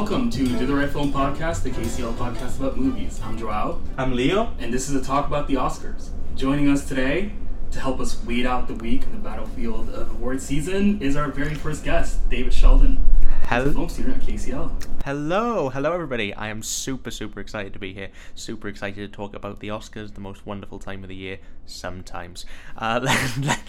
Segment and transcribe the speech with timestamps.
[0.00, 3.20] Welcome to Do the Right Film Podcast, the KCL podcast about movies.
[3.22, 4.54] I'm Joao, I'm Leo.
[4.58, 6.08] and this is a talk about the Oscars.
[6.36, 7.32] Joining us today
[7.70, 11.28] to help us weed out the week in the battlefield of award season is our
[11.30, 13.04] very first guest, David Sheldon,
[13.42, 14.72] Hel- film student at KCL.
[15.04, 16.32] Hello, hello everybody.
[16.32, 18.08] I am super, super excited to be here.
[18.34, 21.40] Super excited to talk about the Oscars, the most wonderful time of the year.
[21.66, 22.46] Sometimes.
[22.74, 23.00] Uh,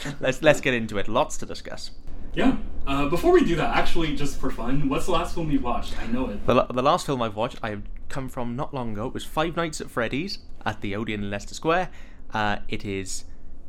[0.21, 1.09] let's let's get into it.
[1.09, 1.91] Lots to discuss.
[2.33, 2.57] Yeah.
[2.87, 5.99] Uh, before we do that, actually, just for fun, what's the last film you watched?
[6.01, 6.45] I know it.
[6.45, 9.07] The, la- the last film I've watched, I have come from not long ago.
[9.07, 11.89] It was Five Nights at Freddy's at the Odeon in Leicester Square.
[12.33, 13.25] Uh, it is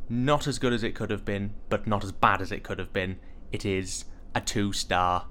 [0.09, 2.79] not as good as it could have been, but not as bad as it could
[2.79, 3.19] have been.
[3.51, 5.25] It is a two-star,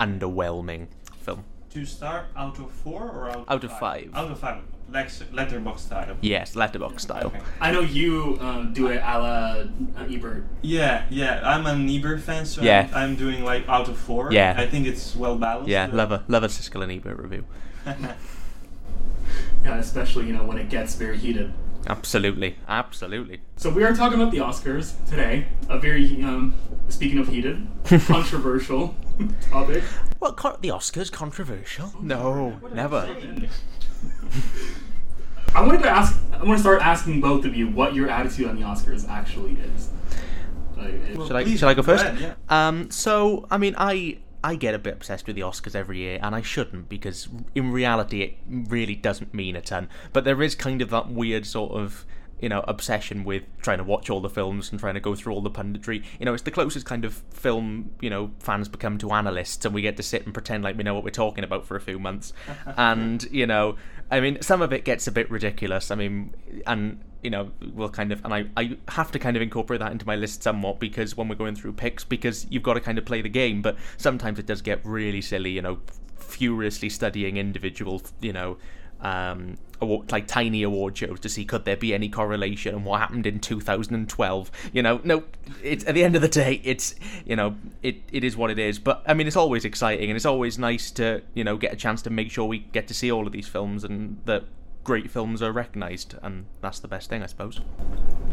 [0.00, 0.88] underwhelming
[1.20, 1.44] film.
[1.70, 4.10] Two star out of four or out, Out of five.
[4.14, 4.62] Out of five.
[4.90, 6.16] Lex- Letterboxd style.
[6.22, 7.26] Yes, Letterboxd style.
[7.26, 7.40] Okay.
[7.60, 9.64] I know you um, do it a la
[10.00, 10.44] uh, Ebert.
[10.62, 11.40] Yeah, yeah.
[11.44, 12.88] I'm an Ebert fan, so Yeah.
[12.94, 14.32] I'm, I'm doing like out of four.
[14.32, 14.54] Yeah.
[14.56, 15.68] I think it's well balanced.
[15.68, 17.44] Yeah, love a love a Siskel and Ebert review.
[19.64, 21.52] Yeah, especially, you know, when it gets very heated.
[21.86, 23.40] Absolutely, absolutely.
[23.56, 25.46] So we are talking about the Oscars today.
[25.68, 26.54] A very, um,
[26.88, 28.94] speaking of heated, controversial
[29.50, 29.82] topic.
[30.18, 31.92] What con- the Oscars controversial?
[32.00, 33.14] No, never.
[35.54, 36.18] I wanted to ask.
[36.32, 39.56] I want to start asking both of you what your attitude on the Oscars actually
[39.74, 39.90] is.
[40.76, 42.04] Like, it- Should I Please, should I go go first?
[42.04, 42.20] ahead,
[42.50, 42.68] yeah.
[42.68, 46.18] Um, so I mean, I I get a bit obsessed with the Oscars every year,
[46.22, 49.88] and I shouldn't because in reality it really doesn't mean a ton.
[50.12, 52.04] But there is kind of that weird sort of
[52.40, 55.32] you know obsession with trying to watch all the films and trying to go through
[55.32, 56.04] all the punditry.
[56.20, 59.74] You know, it's the closest kind of film you know fans become to analysts, and
[59.74, 61.80] we get to sit and pretend like we know what we're talking about for a
[61.80, 62.32] few months.
[62.76, 63.74] and you know,
[64.10, 65.90] I mean, some of it gets a bit ridiculous.
[65.90, 66.34] I mean,
[66.66, 69.90] and you know, we'll kind of, and I, I have to kind of incorporate that
[69.90, 72.96] into my list somewhat because when we're going through picks, because you've got to kind
[72.96, 75.80] of play the game, but sometimes it does get really silly, you know,
[76.16, 78.56] furiously studying individual, you know,
[79.00, 83.00] um, award, like tiny award shows to see could there be any correlation and what
[83.00, 84.50] happened in 2012.
[84.72, 85.24] You know, no,
[85.62, 86.94] it's at the end of the day, it's
[87.24, 88.78] you know, it, it is what it is.
[88.78, 91.76] But I mean, it's always exciting and it's always nice to you know get a
[91.76, 94.44] chance to make sure we get to see all of these films and that
[94.88, 97.60] great films are recognised, and that's the best thing, I suppose.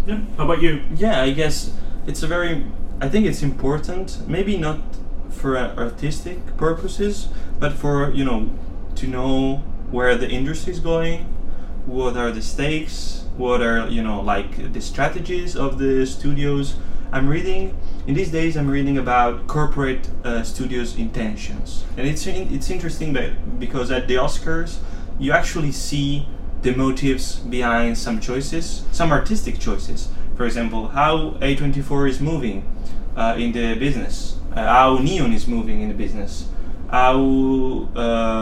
[0.08, 0.22] yeah.
[0.38, 0.82] How about you?
[0.96, 1.74] Yeah, I guess
[2.08, 2.66] it's a very.
[3.02, 4.26] I think it's important.
[4.26, 4.80] Maybe not
[5.30, 7.28] for artistic purposes,
[7.60, 8.50] but for you know
[8.96, 11.26] to know where the industry is going,
[11.86, 16.76] what are the stakes, what are you know like the strategies of the studios.
[17.12, 18.58] I'm reading in these days.
[18.58, 24.08] I'm reading about corporate uh, studios' intentions, and it's in, it's interesting that because at
[24.08, 24.80] the Oscars
[25.20, 26.28] you actually see
[26.62, 30.10] the motives behind some choices, some artistic choices.
[30.36, 32.66] For example, how A24 is moving
[33.16, 36.50] uh, in the business, uh, how Neon is moving in the business,
[36.90, 38.35] how uh,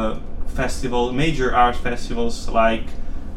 [0.53, 2.85] festival, major art festivals like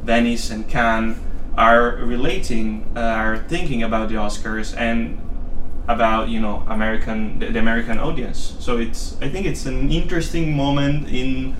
[0.02, 1.20] Venice and Cannes
[1.56, 5.20] are relating, uh, are thinking about the Oscars and
[5.88, 8.56] about you know American, the, the American audience.
[8.58, 11.56] So it's, I think it's an interesting moment in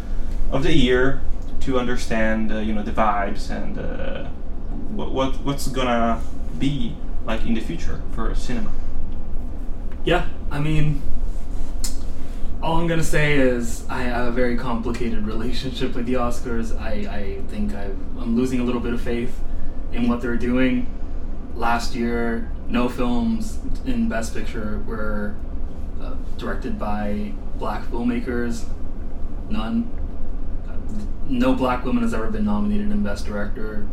[0.50, 1.20] of the year
[1.60, 4.24] to understand uh, you know the vibes and uh,
[4.94, 6.20] what, what what's gonna
[6.58, 6.94] be
[7.24, 8.70] like in the future for cinema.
[10.04, 11.02] Yeah, I mean,
[12.66, 16.76] all I'm gonna say is I have a very complicated relationship with the Oscars.
[16.76, 19.38] I, I think I've, I'm losing a little bit of faith
[19.92, 20.92] in what they're doing.
[21.54, 25.36] Last year, no films in Best Picture were
[26.02, 28.64] uh, directed by black filmmakers.
[29.48, 29.88] None.
[31.28, 33.86] No black woman has ever been nominated in Best Director.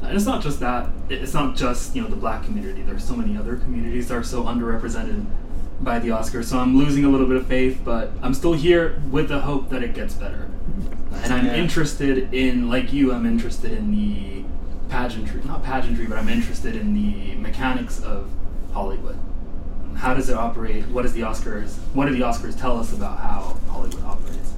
[0.00, 0.88] And it's not just that.
[1.10, 2.80] It's not just you know the black community.
[2.80, 5.26] There's so many other communities that are so underrepresented
[5.80, 6.44] by the Oscars.
[6.44, 9.70] So I'm losing a little bit of faith, but I'm still here with the hope
[9.70, 10.48] that it gets better.
[11.22, 11.54] And I'm Yeah.
[11.56, 14.44] interested in, like you, I'm interested in the
[14.88, 18.28] pageantry, not pageantry, but I'm interested in the mechanics of
[18.72, 19.16] Hollywood.
[19.94, 20.86] How does it operate?
[20.88, 21.74] What is the Oscars?
[21.94, 24.52] What do the Oscars tell us about how Hollywood operates?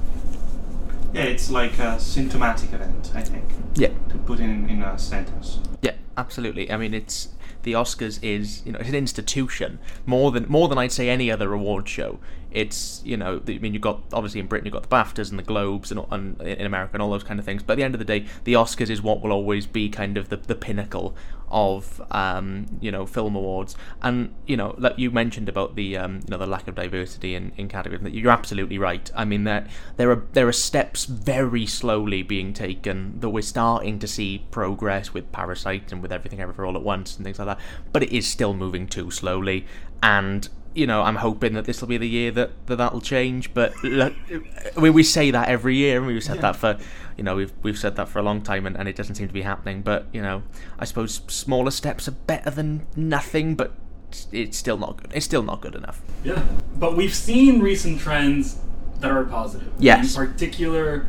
[1.12, 3.44] Yeah, it's like a symptomatic event, I think,
[3.76, 5.58] Yeah, to put in in a sentence.
[5.82, 6.70] yeah, absolutely.
[6.70, 7.28] I mean, it's
[7.62, 11.30] the Oscars is you know it's an institution more than more than I'd say any
[11.30, 12.18] other award show.
[12.50, 15.38] It's you know I mean you've got obviously in Britain you've got the BAFTAs and
[15.38, 17.62] the Globes and, and in America and all those kind of things.
[17.62, 20.16] But at the end of the day, the Oscars is what will always be kind
[20.16, 21.14] of the, the pinnacle
[21.52, 23.76] of um, you know film awards.
[24.00, 27.34] And you know like you mentioned about the um, you know the lack of diversity
[27.34, 28.12] in, in categories.
[28.12, 29.10] You're absolutely right.
[29.14, 33.98] I mean that there are there are steps very slowly being taken that we're starting
[33.98, 37.46] to see progress with Parasite and with Everything Everywhere All at Once and things like
[37.46, 37.60] that.
[37.92, 39.66] But it is still moving too slowly.
[40.02, 43.52] And you know, I'm hoping that this will be the year that, that that'll change.
[43.52, 44.14] But look,
[44.76, 46.78] we we say that every year, and we've said that for,
[47.16, 49.28] you know, we've we've said that for a long time, and, and it doesn't seem
[49.28, 49.82] to be happening.
[49.82, 50.42] But you know,
[50.78, 53.74] I suppose smaller steps are better than nothing, but
[54.30, 55.12] it's still not good.
[55.14, 56.00] It's still not good enough.
[56.24, 56.44] Yeah,
[56.76, 58.58] but we've seen recent trends
[59.00, 59.72] that are positive.
[59.78, 60.16] Yes.
[60.16, 61.06] In particular,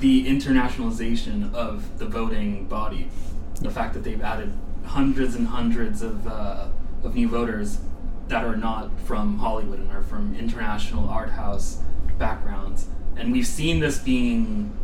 [0.00, 3.08] the internationalization of the voting body.
[3.60, 4.52] The fact that they've added
[4.84, 6.66] hundreds and hundreds of, uh,
[7.02, 7.78] of new voters
[8.28, 11.80] that are not from Hollywood and are from international art house
[12.18, 12.88] backgrounds.
[13.16, 14.76] And we've seen this being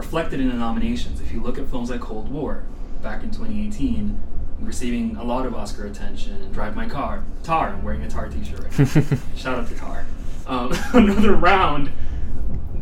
[0.00, 1.20] reflected in the nominations.
[1.20, 2.62] If you look at films like Cold War
[3.02, 4.18] back in 2018,
[4.60, 8.28] receiving a lot of Oscar attention, and Drive My Car, Tar, I'm wearing a Tar
[8.30, 9.18] t-shirt right now.
[9.36, 10.06] Shout out to Tar.
[10.46, 11.90] Um, another round,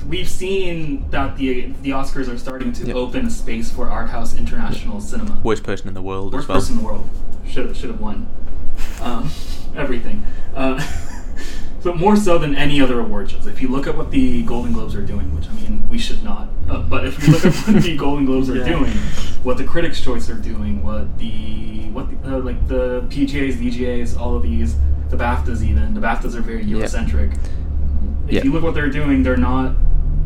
[0.07, 2.95] we've seen that the the Oscars are starting to Yep.
[2.97, 5.41] open a space for art house international cinema.
[5.43, 6.59] Worst person in the world Worst as well.
[6.59, 7.09] person in the world.
[7.49, 8.29] Should have should have won.
[9.01, 9.29] Um,
[9.77, 10.25] everything.
[10.55, 10.81] Uh,
[11.89, 13.47] but more so than any other award shows.
[13.47, 16.23] If you look at what the Golden Globes are doing, which I mean we should
[16.23, 18.69] not, uh, but if you look at what the Golden Globes are Yeah.
[18.79, 18.93] doing,
[19.43, 24.19] what the Critics' Choice are doing, what the what the, uh, like the PGAs, VGAs,
[24.21, 24.77] all of these,
[25.09, 25.95] the BAFTAs even.
[25.95, 27.33] The BAFTAs are very Eurocentric.
[28.27, 28.43] If Yeah.
[28.45, 29.73] you look what they're doing, they're not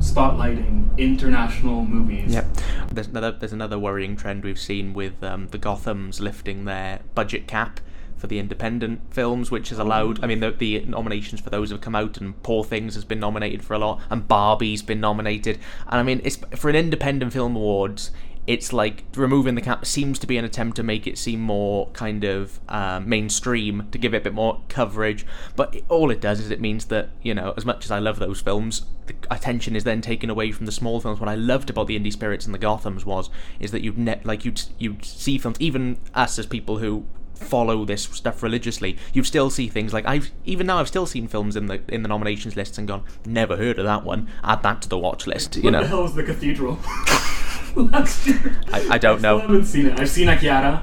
[0.00, 2.32] spotlighting international movies.
[2.34, 2.46] Yep.
[2.92, 7.46] There's another there's another worrying trend we've seen with um, the Gotham's lifting their budget
[7.46, 7.78] cap
[8.22, 10.22] for the independent films, which has allowed.
[10.22, 13.18] I mean, the, the nominations for those have come out, and Poor Things has been
[13.18, 15.58] nominated for a lot, and Barbie's been nominated.
[15.88, 18.12] And I mean, it's for an independent film awards.
[18.46, 21.88] It's like removing the cap seems to be an attempt to make it seem more
[21.90, 25.26] kind of um, mainstream, to give it a bit more coverage.
[25.56, 27.98] But it, all it does is it means that you know, as much as I
[27.98, 31.18] love those films, the attention is then taken away from the small films.
[31.18, 34.24] What I loved about the indie spirits and the Gothams was is that you'd net
[34.24, 37.04] like you'd you'd see films, even us as people who
[37.42, 41.26] follow this stuff religiously, you'd still see things like I've even now I've still seen
[41.28, 44.28] films in the in the nominations lists and gone, never heard of that one.
[44.44, 45.56] Add that to the watch list.
[45.56, 45.80] You what know.
[45.82, 46.78] the hell is the cathedral?
[47.74, 48.60] Last year.
[48.72, 49.38] I- I don't still know.
[49.38, 49.98] I haven't seen it.
[49.98, 50.82] I've seen A Chiara,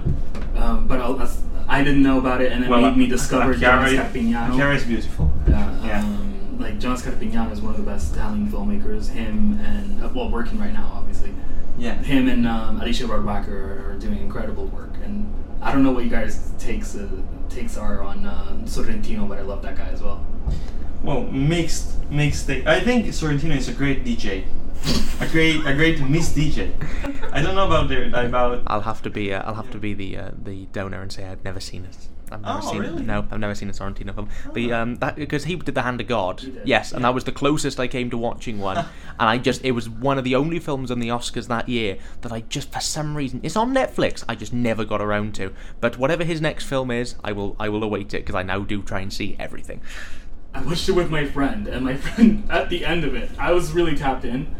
[0.56, 3.94] um, but I'll, that's, I didn't know about it, and it made me discover Jonas
[3.94, 4.56] Carpignano.
[4.56, 5.32] Chiara is beautiful.
[5.48, 6.00] Yeah, Yeah.
[6.04, 9.08] Um, like Jonas Carpignano is one of the best Italian filmmakers.
[9.10, 11.32] Him and uh, well, working right now, obviously.
[11.78, 11.94] Yeah.
[12.02, 16.04] Him and um, Alice Rohrwacher are, are doing incredible work, and I don't know what
[16.04, 17.08] you guys takes uh,
[17.50, 20.26] takes are on uh, Sorrentino, but I love that guy as well.
[21.04, 22.46] Well, mixed, mixed.
[22.46, 22.68] Thing.
[22.68, 24.46] I think Sorrentino is a great DJ,
[25.20, 26.72] a great, a great Miss DJ.
[27.34, 28.64] I don't know about the about.
[28.68, 31.26] I'll have to be uh, I'll have to be the uh, the donor and say
[31.26, 32.08] I've never seen it.
[32.32, 33.02] I've never Oh, seen really?
[33.04, 33.06] it.
[33.06, 34.30] No, I've never seen a Sorrentino film.
[34.54, 36.40] The um that because he did the Hand of God.
[36.42, 38.78] He did, Yes, and that was the closest I came to watching one.
[38.78, 38.88] and
[39.30, 42.32] I just it was one of the only films on the Oscars that year that
[42.32, 44.24] I just for some reason it's on Netflix.
[44.30, 45.54] I just never got around to.
[45.82, 48.60] But whatever his next film is, I will I will await it because I now
[48.60, 49.82] do try and see everything.
[50.54, 53.52] I watched it with my friend, and my friend at the end of it, I
[53.52, 54.56] was really tapped in.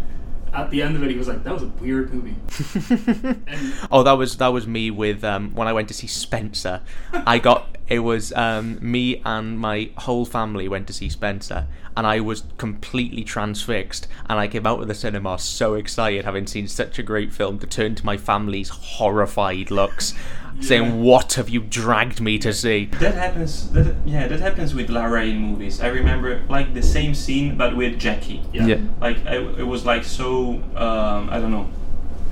[0.54, 2.36] At the end of it, he was like, "That was a weird movie."
[3.48, 6.82] And Oh, that was that was me with um, when I went to see Spencer.
[7.14, 12.06] I got it was um, me and my whole family went to see Spencer, and
[12.06, 14.08] I was completely transfixed.
[14.30, 17.60] And I came out of the cinema so excited, having seen such a great film,
[17.60, 20.14] to turn to my family's horrified looks,
[20.60, 20.68] Yeah.
[20.68, 23.70] saying, "What have you dragged me to see?" That happens.
[23.72, 25.82] That, yeah, that happens with Larraín movies.
[25.82, 28.42] I remember like the same scene, but with Jackie.
[28.54, 28.66] yeah.
[28.68, 28.78] Yeah.
[29.00, 30.62] Like I, it was like so.
[30.76, 31.70] Um, I don't know.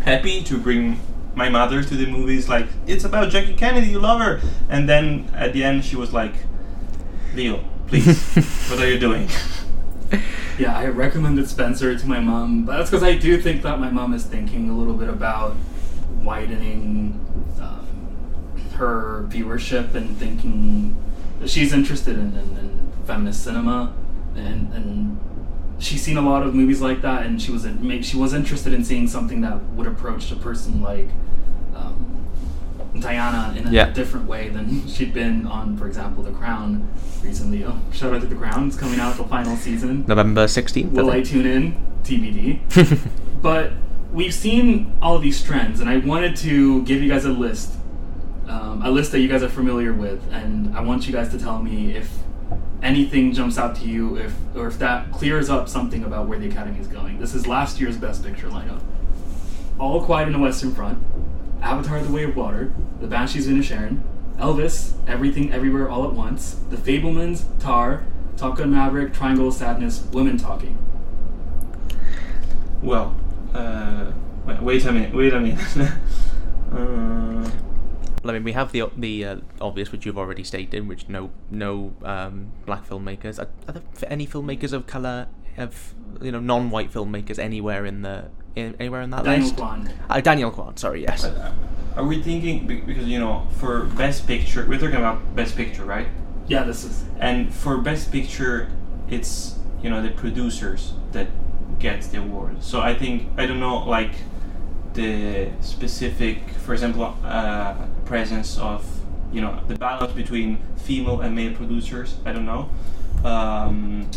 [0.04, 1.00] Happy to bring
[1.36, 2.48] my mother to the movies.
[2.50, 3.88] Like it's about Jackie Kennedy.
[3.88, 4.42] You love her.
[4.70, 6.34] And then at the end, she was like,
[7.36, 8.08] "Leo, please,
[8.70, 9.30] what are you doing?"
[10.58, 13.92] Yeah, I recommended Spencer to my mom, but that's because I do think that my
[13.92, 15.56] mom is thinking a little bit about
[16.24, 17.20] widening
[17.62, 17.77] um,
[18.78, 20.96] her viewership and thinking
[21.46, 23.94] she's interested in, in, in feminist cinema,
[24.36, 25.20] and and
[25.80, 28.74] she's seen a lot of movies like that, and she was in, she was interested
[28.74, 31.08] in seeing something that would approach a person like.
[31.76, 32.14] Um,
[33.00, 33.92] Diana in a Yeah.
[33.92, 36.88] different way than she'd been on, for example, The Crown
[37.24, 37.64] recently.
[37.64, 38.68] Oh, shout out to The Crown!
[38.68, 40.04] It's coming out the final season.
[40.08, 40.94] November sixteenth.
[40.94, 41.76] Will I tune in?
[42.04, 42.60] TBD.
[43.42, 43.74] but
[44.12, 47.74] we've seen all of these trends, and I wanted to give you guys a list,
[48.48, 51.40] um, a list that you guys are familiar with, and I want you guys to
[51.40, 52.10] tell me if
[52.82, 56.48] anything jumps out to you, if or if that clears up something about where the
[56.48, 57.20] Academy is going.
[57.20, 58.82] This is last year's Best Picture lineup:
[59.80, 61.04] All Quiet on the Western Front,
[61.62, 64.02] Avatar: The Way of Water, The Banshees of Inisherin,
[64.38, 68.06] Elvis, Everything Everywhere All at Once, The Fabelmans, Tar,
[68.38, 70.78] Top Gun Maverick, Triangle of Sadness, Women Talking.
[72.82, 73.16] Well,
[73.54, 74.12] uh,
[74.46, 75.14] wait, wait a minute.
[75.14, 75.60] Wait a minute.
[76.72, 77.50] uh,
[78.30, 81.94] I mean, we have the the uh, obvious, which you've already stated, which no no
[82.04, 83.40] um, black filmmakers.
[83.40, 88.30] Are, are there any filmmakers of color of you know non-white filmmakers anywhere in the
[88.56, 89.58] in, anywhere in that Daniel list?
[89.58, 89.92] Kwan.
[90.10, 90.78] Uh, Daniel Kwan.
[90.78, 91.24] Sorry, yes.
[91.24, 91.54] Uh,
[91.96, 96.08] are we thinking because you know for best picture we're talking about best picture, right?
[96.48, 97.04] Yeah, this is.
[97.20, 98.72] And for best picture,
[99.10, 101.28] it's you know the producers that
[101.80, 102.64] get the award.
[102.64, 104.12] So I think I don't know like
[104.98, 107.76] the specific, for example, uh,
[108.06, 108.84] presence of
[109.32, 112.16] you know the balance between female and male producers.
[112.26, 112.70] I don't know.
[113.24, 114.10] Um,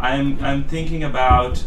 [0.00, 1.64] I'm I'm thinking about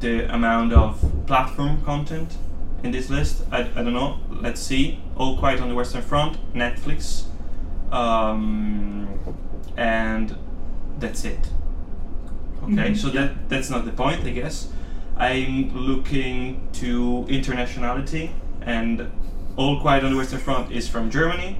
[0.00, 2.36] the amount of platform content
[2.82, 3.42] in this list.
[3.52, 4.18] I, I don't know.
[4.30, 4.98] Let's see.
[5.16, 7.24] All Quiet on the Western Front, Netflix,
[7.92, 9.08] um,
[9.76, 10.34] and
[10.98, 11.50] that's it.
[12.62, 14.68] Okay, Mhm, so that that's not the point, I guess.
[15.20, 18.30] I'm looking to internationality,
[18.62, 19.10] and
[19.56, 21.58] All Quiet on the Western Front is from Germany.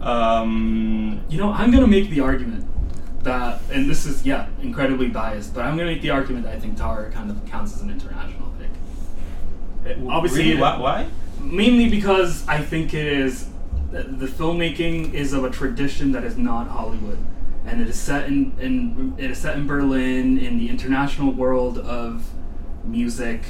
[0.00, 2.64] Um, You know, I'm gonna make the argument
[3.24, 6.60] that, and this is yeah, incredibly biased, but I'm gonna make the argument that I
[6.60, 8.70] think Tar kind of counts as an international pick.
[9.90, 10.52] It- obviously, really?
[10.52, 10.78] it- why?
[10.78, 11.06] why?
[11.40, 13.48] mainly because I think it is
[13.90, 17.18] the the filmmaking is of a tradition that is not Hollywood,
[17.66, 21.78] and it is set in, in it is set in Berlin in the international world
[21.78, 22.22] of
[22.86, 23.42] music,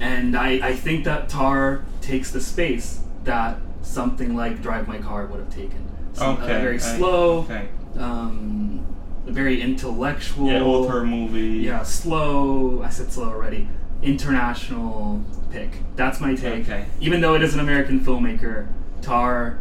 [0.00, 5.26] and I, I think that Tar takes the space that something like Drive My Car
[5.26, 5.86] would have taken.
[6.14, 7.68] So, uh, Okay, very I- slow, Okay.
[7.98, 8.84] um,
[9.26, 10.46] very intellectual.
[10.48, 11.58] Yeah, author movie.
[11.64, 12.82] Yeah, slow.
[12.82, 13.68] I said slow already.
[14.02, 15.70] International pick.
[15.96, 16.64] That's my take.
[16.64, 16.86] Okay.
[17.00, 18.66] Even though it is an American filmmaker,
[19.02, 19.58] Tar,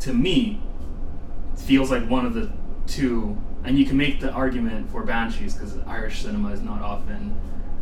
[0.00, 0.60] to me,
[1.56, 2.50] feels like one of the
[2.86, 3.36] two.
[3.64, 7.34] And you can make the argument for Banshees because Irish cinema is not often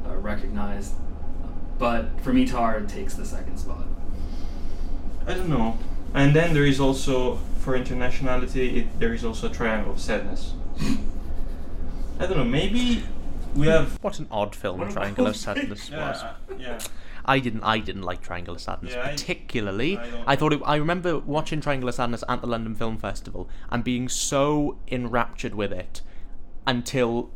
[0.08, 0.94] uh, recognized.
[1.78, 3.84] But for me, Tar takes the second spot.
[5.26, 5.78] I don't know.
[6.14, 10.54] And then there is also for internationality, it, there is also a Triangle of Sadness.
[12.18, 12.44] I don't know.
[12.44, 13.02] Maybe
[13.54, 14.02] we have.
[14.02, 16.22] What an odd film What Triangle of Sadness Yeah, was.
[16.22, 16.78] uh, yeah.
[17.24, 17.62] I didn't.
[17.62, 19.98] I didn't like Triangle of Sadness Yeah, particularly.
[19.98, 22.96] I don't- I, thought it, I remember watching Triangle of Sadness at the London Film
[22.98, 26.00] Festival and being so enraptured with it
[26.66, 27.30] until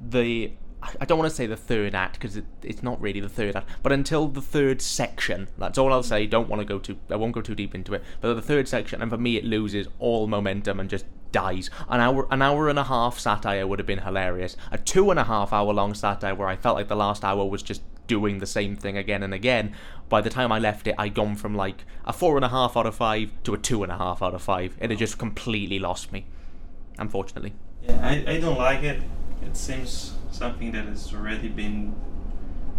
[0.00, 0.52] the.
[0.82, 3.56] I- don't want to say the third act because it, it's not really the third
[3.56, 5.48] act, but until the third section.
[5.58, 6.26] That's all I'll say.
[6.26, 6.98] Don't want to go too.
[7.10, 8.02] I won't go too deep into it.
[8.20, 11.68] But the third section, and for me, it loses all momentum and just dies.
[11.88, 14.56] An hour, an hour and a half satire would have been hilarious.
[14.70, 17.44] A two and a half hour long satire where I felt like the last hour
[17.44, 19.74] was just doing the same thing again and again.
[20.08, 22.76] By the time I left it, I'd gone from like a four and a half
[22.76, 24.76] out of five to a two and a half out of five.
[24.80, 26.24] It had just completely lost me,
[26.98, 27.52] unfortunately.
[27.82, 29.02] Yeah, I, I don't like it.
[29.42, 31.94] It seems something that has already been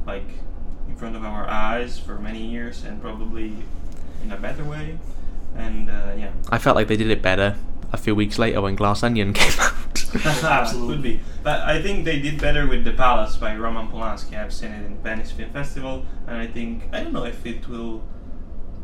[0.08, 0.28] like
[0.88, 3.54] in front of our eyes for many years and probably
[4.24, 4.98] in a better way.
[5.56, 7.58] And uh, yeah, I felt like they did it better
[7.92, 9.74] a few weeks later when Glass Onion came out.
[10.26, 10.96] Absolutely.
[10.96, 11.20] could be.
[11.44, 14.40] But I think they did better with The Palace by Roman Polanski.
[14.40, 17.68] I've seen it in Venice Film Festival, and I think I don't know if it
[17.68, 18.04] will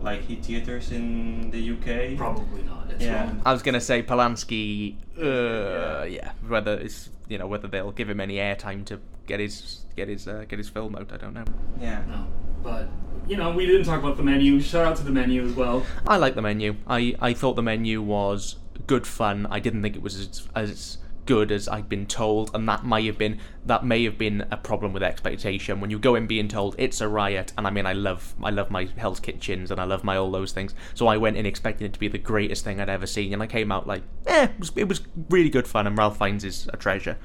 [0.05, 2.15] like hit theaters in the UK.
[2.17, 2.89] Probably not.
[2.91, 3.25] It's Yeah.
[3.25, 3.41] wrong.
[3.45, 4.95] I was gonna say Polanski.
[5.17, 9.85] Uh, yeah, whether it's you know whether they'll give him any airtime to get his
[9.97, 11.11] get his uh, get his film out.
[11.11, 11.45] I don't know.
[11.81, 12.03] Yeah.
[12.07, 12.27] No.
[12.63, 12.89] But,
[13.27, 14.59] you know, we didn't talk about the menu.
[14.59, 15.85] Shout out to the menu as well.
[16.07, 16.77] I like the menu.
[16.87, 18.55] I, I thought the menu was
[18.87, 19.45] good fun.
[19.51, 23.05] I didn't think it was as, as good as I'd been told, and that may
[23.05, 25.79] have been that may have been a problem with expectation.
[25.79, 28.49] When you go in being told it's a riot, and I mean I love I
[28.49, 31.45] love my Hell's Kitchens and I love my all those things, so I went in
[31.45, 34.03] expecting it to be the greatest thing I'd ever seen, and I came out like,
[34.27, 37.17] eh, it was, it was really good fun, and Ralph Fiennes is a treasure.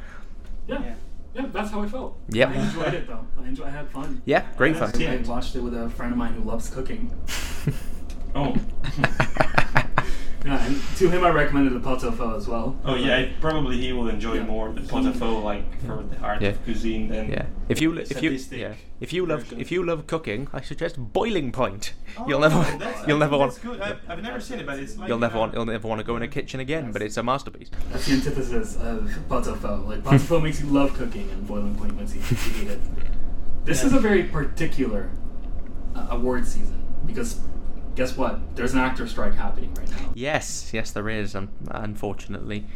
[0.66, 0.82] Yeah.
[0.82, 0.94] Yeah.
[1.32, 2.18] Yeah, that's how I felt.
[2.28, 3.24] Yeah, I enjoyed it though.
[3.40, 3.68] I enjoyed.
[3.68, 4.20] I had fun.
[4.24, 5.06] Yeah, great That's fun.
[5.06, 7.16] I watched it with a friend of mine who loves cooking.
[8.34, 8.54] Oh.
[10.44, 12.74] Yeah, and to him I recommended the pot au feu as well.
[12.84, 13.16] oh yeah.
[13.18, 14.44] I, probably he will enjoy Yeah.
[14.46, 16.48] more the pot au feu like for the art Yeah.
[16.50, 17.44] of cuisine than Yeah.
[17.68, 18.74] If you if you yeah.
[19.00, 19.60] if you love version.
[19.60, 21.92] if you love cooking, I suggest Boiling Point.
[22.16, 23.80] Oh, you'll never that's- you'll I never want good.
[23.82, 25.98] I've, I've never seen it, but it's like you'll never uh, want you'll never want
[26.00, 26.90] to go in a kitchen again.
[26.92, 27.70] But it's a masterpiece.
[27.92, 29.74] That's the antithesis of pot au feu.
[29.90, 32.80] Like pot au feu makes you love cooking, and boiling point makes you hate it.
[33.66, 33.88] This Yeah.
[33.88, 35.10] is a very particular
[35.94, 37.40] uh, award season because
[38.00, 38.56] guess what?
[38.56, 40.10] There's an actor strike happening right now.
[40.14, 41.34] Yes, yes, there is.
[41.34, 42.66] Um, unfortunately,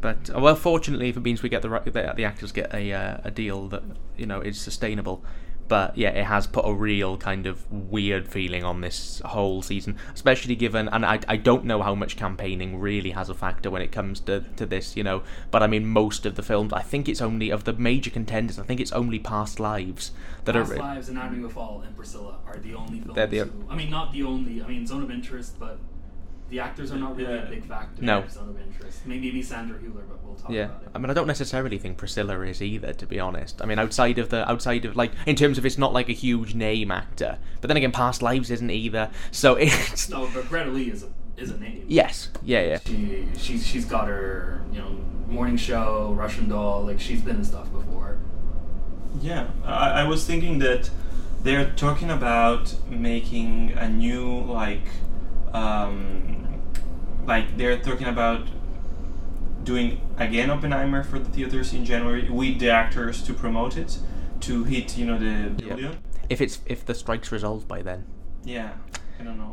[0.00, 2.74] but uh, well, fortunately, if it means we get the right, the, the actors get
[2.74, 3.84] a uh, a deal that
[4.16, 5.22] you know is sustainable.
[5.66, 9.96] But yeah, it has put a real kind of weird feeling on this whole season,
[10.12, 13.80] especially given, and I, I don't know how much campaigning really has a factor when
[13.80, 15.22] it comes to, to this, you know.
[15.50, 18.58] But I mean, most of the films, I think it's only, of the major contenders,
[18.58, 20.10] I think it's only Past Lives
[20.44, 20.76] that Past are.
[20.76, 23.14] Lives, Anatomy of Fall, and Priscilla are the only films.
[23.14, 24.62] They're the- who, I mean, not the only.
[24.62, 25.78] I mean, Zone of Interest, but
[26.54, 27.42] the actors are not really Yeah.
[27.42, 28.00] a big factor.
[28.02, 28.18] No.
[28.18, 29.06] in of Interest.
[29.06, 30.88] Maybe maybe Sandra Hüller, but we'll talk Yeah, about it.
[30.94, 33.60] I mean, I don't necessarily think Priscilla is either, to be honest.
[33.60, 36.12] I mean, outside of the outside of like in terms of it's not like a
[36.12, 39.10] huge name actor, but then again, Past Lives isn't either.
[39.32, 41.84] So it's no, but Greta Lee is a is a name.
[41.88, 42.78] yes, yeah, yeah.
[42.86, 44.90] She she's she's got her you know
[45.26, 46.84] morning show, Russian Doll.
[46.84, 48.18] Like she's been in stuff before.
[49.20, 50.90] Yeah, I, I was thinking that
[51.42, 54.86] they're talking about making a new like,
[55.52, 56.43] um,
[57.26, 58.46] like they're talking about
[59.64, 63.98] doing again Oppenheimer for the theaters in January with the actors to promote it,
[64.40, 65.68] to hit you know the Yeah.
[65.74, 65.98] billion.
[66.28, 68.04] If it's if the strike's resolved by then,
[68.44, 69.03] Yeah, I don't know.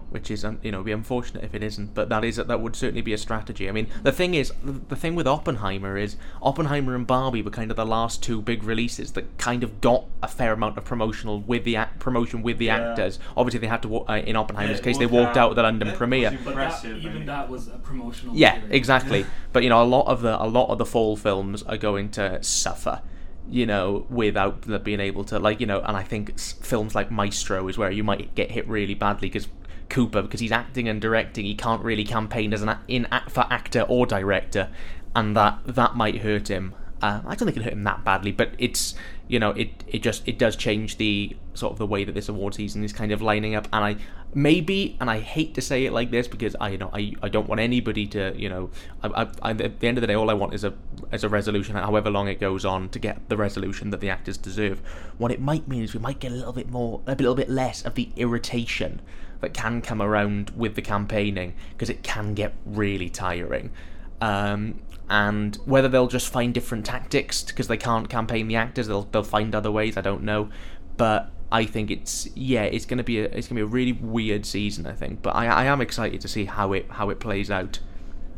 [0.10, 2.76] Which is um, you know be unfortunate if it isn't, but that is that would
[2.76, 3.70] certainly be a strategy.
[3.70, 7.52] I mean, the thing is, the, the thing with Oppenheimer is Oppenheimer and Barbie were
[7.52, 10.86] kind of the last two big releases that kind of got a fair amount of
[10.86, 12.90] promotional with the act, promotion with the Yeah.
[12.92, 13.20] actors.
[13.38, 15.50] Obviously, they had to uh, in Oppenheimer's Yeah, case they walked out out.
[15.52, 16.38] of the London premiere.
[16.44, 17.26] But that, even mean.
[17.28, 18.36] that was a promotional.
[18.36, 18.76] Yeah, material.
[18.76, 19.26] exactly.
[19.54, 22.10] but you know, a lot of the a lot of the fall films are going
[22.12, 23.02] to suffer.
[23.52, 27.68] You know, without being able to like you know, and I think films like Maestro
[27.68, 29.48] is where you might get hit really badly because
[29.92, 33.82] Cooper, because he's acting and directing, he can't really campaign as an in for actor
[33.82, 34.70] or director,
[35.16, 36.74] and that that might hurt him.
[37.02, 38.96] Uh, I don't think it hurt him that badly, but it's
[39.32, 42.28] you know it it just it does change the sort of the way that this
[42.28, 43.96] award season is kind of lining up, and I
[44.34, 47.30] maybe and I hate to say it like this because I you know I, I
[47.30, 48.70] don't want anybody to you know
[49.02, 50.74] I, I, I, at the end of the day all I want is a
[51.14, 54.36] is a resolution however long it goes on to get the resolution that the actors
[54.36, 54.82] deserve.
[55.18, 57.50] What it might mean is we might get a little bit more a little bit
[57.50, 59.02] less of the irritation
[59.40, 63.72] that can come around with the campaigning because it can get really tiring.
[64.20, 69.04] Um, and whether they'll just find different tactics because they can't campaign the actors, they'll
[69.04, 69.98] they'll find other ways.
[69.98, 70.50] I don't know,
[70.96, 74.46] but I think it's yeah, it's gonna be a it's gonna be a really weird
[74.46, 74.88] season.
[74.88, 77.80] I think, but I I am excited to see how it how it plays out.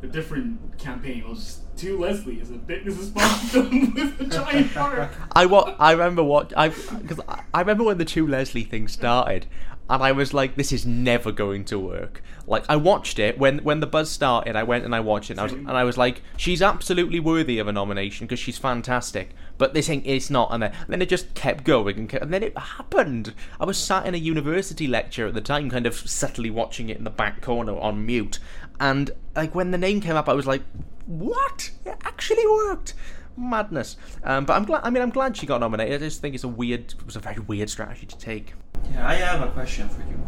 [0.02, 2.54] A different campaign was to Leslie is a.
[2.54, 5.12] Bond film with a giant park.
[5.32, 8.88] I what I remember what I because I, I remember when the To Leslie thing
[8.88, 9.48] started,
[9.90, 12.24] and I was like, this is never going to work.
[12.48, 15.34] Like I watched it when when the buzz started, I went and I watched it,
[15.34, 18.58] and I was and I was like, she's absolutely worthy of a nomination because she's
[18.58, 19.32] fantastic.
[19.58, 22.24] But this ain't it's not, and then, and then it just kept going, and, kept,
[22.24, 23.34] and then it happened.
[23.60, 26.98] I was sat in a university lecture at the time, kind of subtly watching it
[26.98, 28.40] in the back corner on mute,
[28.80, 30.62] and like when the name came up, I was like,
[31.06, 31.72] what?
[31.86, 32.94] It actually worked
[33.38, 33.98] madness.
[34.24, 34.82] Um, but I'm glad.
[34.84, 36.02] I mean, I'm glad she got nominated.
[36.02, 36.94] I just think it's a weird.
[36.98, 38.54] It was a very weird strategy to take.
[38.92, 40.20] Yeah, I have a question for you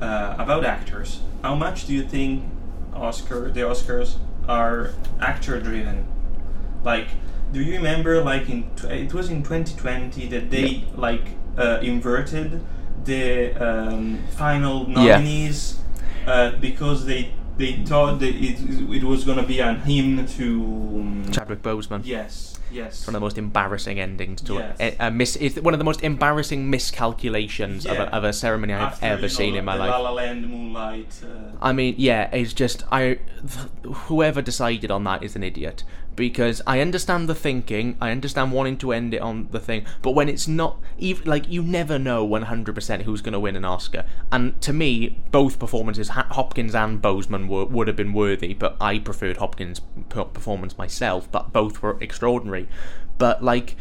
[0.00, 1.20] uh, about actors.
[1.42, 2.44] How much do you think
[2.94, 4.16] Oscar the Oscars
[4.48, 4.90] are
[5.20, 6.06] actor driven?
[6.84, 7.08] Like,
[7.52, 12.60] do you remember like in it was in 2020 that they like uh, inverted
[13.04, 15.16] the um, final Yeah.
[15.18, 15.78] nominees
[16.26, 18.56] uh, because they they thought that it,
[18.96, 22.00] it was gonna be an hymn to um, Chadwick Boseman.
[22.04, 24.76] yes yes One of the most embarrassing endings to Yes.
[24.80, 25.36] a, a, a miss.
[25.36, 29.16] It's one of the most embarrassing miscalculations of, a, of a ceremony I've After, ever
[29.16, 29.90] you know, seen in my the life.
[29.90, 31.20] La La Land, Moonlight.
[31.22, 33.18] Uh, I mean, yeah, it's just I.
[33.84, 35.84] Whoever decided on that is an idiot
[36.16, 40.12] because I understand the thinking, I understand wanting to end it on the thing, but
[40.12, 43.56] when it's not even like you never know one hundred percent who's going to win
[43.56, 44.04] an Oscar.
[44.30, 48.98] And to me, both performances, Hopkins and Boseman, were, would have been worthy, but I
[48.98, 51.30] preferred Hopkins' performance myself.
[51.30, 52.68] But both were extraordinary.
[53.18, 53.76] But like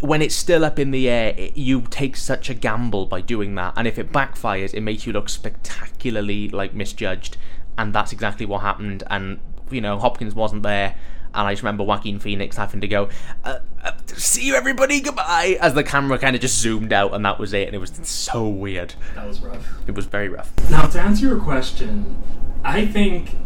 [0.00, 3.54] when it's still up in the air, it, you take such a gamble by doing
[3.56, 7.36] that, and if it backfires, it makes you look spectacularly like misjudged,
[7.76, 9.02] and that's exactly what happened.
[9.08, 10.94] And you know, Hopkins wasn't there,
[11.34, 13.08] and I just remember Joaquin Phoenix having to go,
[13.44, 17.24] uh, uh, "See you, everybody, goodbye," as the camera kind of just zoomed out, and
[17.24, 18.94] that was it, and it was so weird.
[19.14, 19.66] That was rough.
[19.86, 20.52] It was very rough.
[20.70, 22.16] Now, to answer your question,
[22.64, 23.36] I think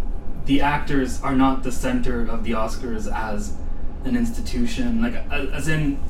[0.47, 3.57] the actors are not the center of the Oscars as
[4.05, 5.03] an institution.
[5.03, 6.01] Like, as in,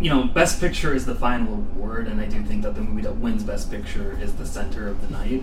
[0.00, 3.02] you know, Best Picture is the final award, and I do think that the movie
[3.02, 5.42] that wins Best Picture is the center of the night.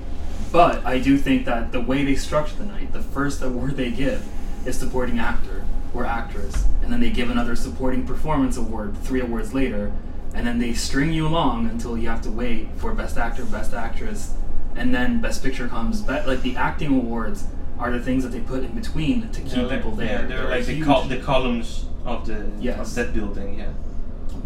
[0.52, 3.92] But I do think that the way they structure the night, the first award they
[3.92, 4.24] give
[4.65, 9.54] is supporting actor or actress, and then they give another supporting performance award three awards
[9.54, 9.91] later,
[10.34, 13.74] and then they string you along until you have to wait for Best Actor, Best
[13.74, 14.34] Actress,
[14.76, 16.02] and then Best Picture comes.
[16.02, 17.45] But like the acting awards
[17.78, 20.21] are the things that they put in between to keep they're like- people there.
[20.21, 22.80] Yeah, they're, like the, col- the columns of the Yes.
[22.80, 23.60] of that building.
[23.60, 23.71] Yeah.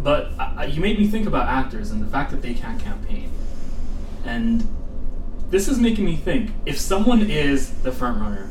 [0.02, 3.30] But uh, you made me think about actors and the fact that they can't campaign.
[4.24, 4.66] And
[5.50, 8.48] this is making me think if someone is the front runner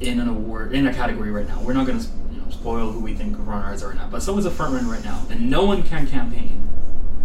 [0.00, 2.90] in an award in a category right now, we're not going to you know, spoil
[2.90, 5.50] who we think runners are right now, but someone's a front runner right now, and
[5.50, 6.68] no one can campaign.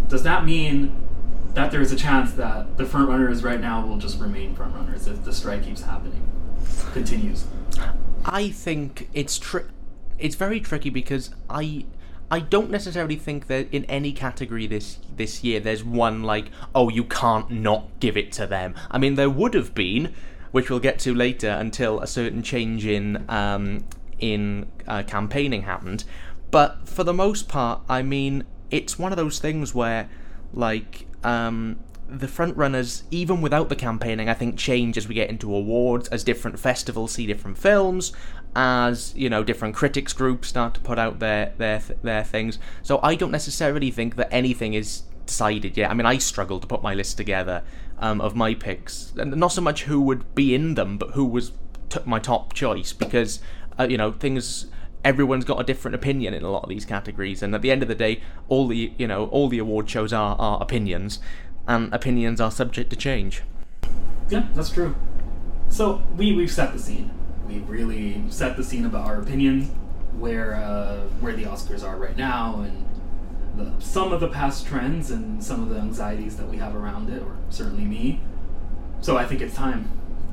[0.07, 0.95] Does that mean
[1.53, 4.75] that there is a chance that the front runners right now will just remain front
[4.75, 6.29] runners if the strike keeps happening,
[6.91, 7.45] continues?
[8.25, 9.63] I think it's tri-
[10.19, 11.85] it's very tricky because I
[12.31, 16.89] I don't necessarily think that in any category this this year there's one like oh
[16.89, 18.75] you can't not give it to them.
[18.91, 20.13] I mean there would have been,
[20.55, 23.83] which we'll get to later, until a certain change in um,
[24.19, 26.05] in uh, campaigning happened.
[26.49, 30.09] But for the most part, I mean it's one of those things where
[30.53, 35.29] like um, the front runners, even without the campaigning, I think change as we get
[35.29, 38.13] into awards, as different festivals see different films,
[38.55, 42.59] as you know, different critics groups start to put out their their their things.
[42.81, 45.91] So I don't necessarily think that anything is decided yet.
[45.91, 47.63] I mean, I struggled to put my list together
[47.99, 51.25] um, of my picks, and not so much who would be in them, but who
[51.25, 51.51] was
[51.89, 53.39] t- my top choice because
[53.79, 54.67] uh, you know things
[55.03, 57.83] everyone's got a different opinion in a lot of these categories and at the end
[57.83, 61.19] of the day all the you know all the award shows are, are opinions
[61.67, 63.43] and opinions are subject to change
[64.29, 64.95] Yeah, that's true.
[65.69, 67.11] So we we've set the scene.
[67.47, 69.63] We've really set the scene about our opinion,
[70.17, 72.85] where uh, where the Oscars are right now, and
[73.57, 77.09] the, some of the past trends and some of the anxieties that we have around
[77.09, 78.19] it, or certainly me.
[79.01, 79.89] So I think it's time.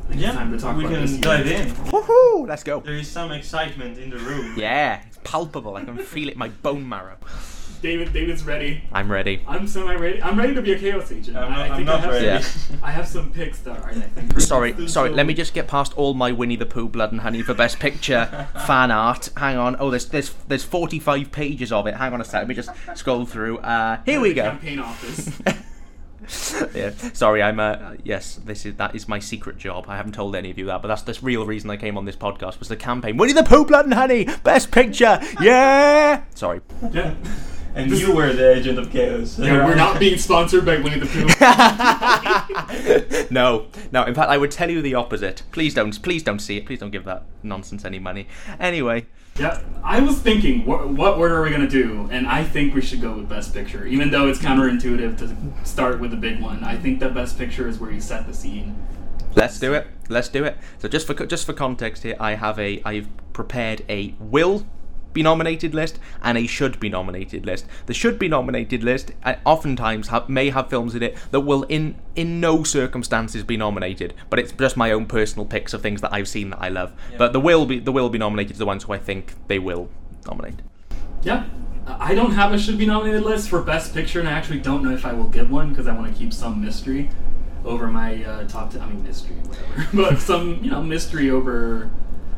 [0.09, 1.21] Think Yeah, it's time to talk we about can this year.
[1.21, 1.69] dive in.
[1.93, 2.49] Woohoo!
[2.49, 2.81] Let's go.
[2.81, 4.55] There is some excitement in the room.
[4.59, 5.77] Yeah, it's palpable.
[5.77, 7.17] I can feel it in my bone marrow.
[7.83, 8.85] David, David's ready.
[8.93, 9.43] I'm ready.
[9.47, 10.23] I'm semi ready.
[10.23, 11.37] I'm ready to be a chaos agent.
[11.37, 12.43] I'm not, I, I I'm not I have ready.
[12.45, 13.91] Some, I have some picks that are.
[13.91, 14.41] I think.
[14.41, 15.11] Sorry, sorry.
[15.11, 17.81] Let me just get past all my Winnie the Pooh, Blood and Honey for Best
[17.81, 19.31] Picture fan art.
[19.37, 19.77] Hang on.
[19.81, 21.97] Oh, there's there's there's 45 pages of it.
[21.97, 22.35] Hang on a sec.
[22.35, 23.59] Let me just scroll through.
[23.59, 24.43] Uh, here we go.
[24.43, 25.41] Campaign office.
[26.75, 26.91] yeah.
[27.13, 29.87] Sorry, I'm uh yes, this is that is my secret job.
[29.89, 32.05] I haven't told any of you that, but that's the real reason I came on
[32.05, 33.17] this podcast was the campaign.
[33.17, 35.19] Winnie the Pooh, Blood and Honey, Best Picture.
[35.41, 36.23] Yeah.
[36.37, 36.61] Sorry.
[36.93, 37.17] yeah.
[37.75, 39.39] And you were the agent of chaos.
[39.39, 41.29] Yeah, we're not being sponsored by Winnie the Pooh.
[43.35, 44.05] no, no.
[44.05, 45.43] In fact, I would tell you the opposite.
[45.53, 46.01] Please don't.
[46.03, 46.67] Please don't see it.
[46.67, 48.27] Please don't give that nonsense any money.
[48.61, 49.07] Anyway,
[49.39, 52.09] Yeah, I was thinking, what, what order are we gonna do?
[52.11, 55.99] And I think we should go with Best Picture, even though it's counterintuitive to start
[56.01, 56.63] with the big one.
[56.65, 58.77] I think that Best Picture is where you set the scene.
[59.35, 59.87] let's do it.
[60.11, 60.59] Let's do it.
[60.79, 64.67] So just for just for context here, I have a I've prepared a will
[65.13, 67.67] be nominated list and a should be nominated list.
[67.87, 71.65] The should be nominated list uh, oftentimes have, may have films in it that will
[71.65, 76.01] in in no circumstances be nominated, but it's just my own personal picks of things
[76.01, 76.93] that I've seen that I love.
[77.17, 79.59] But the will be the will be nominated is the ones who I think they
[79.59, 79.89] will
[80.27, 80.61] nominate.
[81.23, 81.45] Yeah,
[81.87, 84.83] I don't have a should be nominated list for Best Picture, and I actually don't
[84.83, 87.11] know if I will get one because I want to keep some mystery
[87.65, 88.71] over my uh, top.
[88.73, 91.91] 10, I mean, mystery, whatever, but some you know mystery over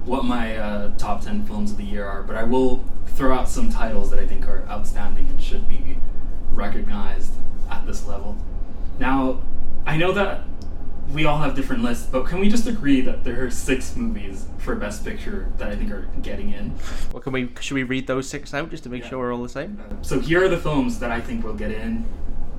[0.04, 2.22] what my uh, top ten films of the year are.
[2.22, 5.98] But I will throw out some titles that I think are outstanding and should be
[6.52, 7.32] recognized
[7.70, 8.36] at this level.
[8.98, 9.40] Now,
[9.86, 10.42] I know that
[11.12, 14.46] we all have different lists, but can we just agree that there are six movies
[14.58, 16.74] for Best Picture that I think are getting in?
[17.12, 19.08] Well, can we should we read those six out just to make Yeah.
[19.10, 19.78] sure we're all the same?
[20.02, 22.04] So here are the films that I think will get in: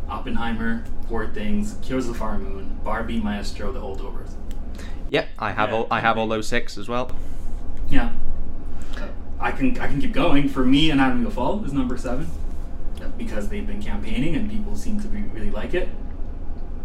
[0.09, 4.31] Oppenheimer, Poor Things, Killers of the Flower Moon, Barbie, Maestro, The Holdovers.
[5.09, 5.75] Yep, I have Yeah.
[5.75, 7.11] all I have all those six as well.
[7.89, 8.13] Yeah,
[9.39, 10.49] I can I can keep going.
[10.49, 12.29] For me, Anatomy of a Fall is number seven
[13.17, 15.89] because they've been campaigning and people seem to be, really like it.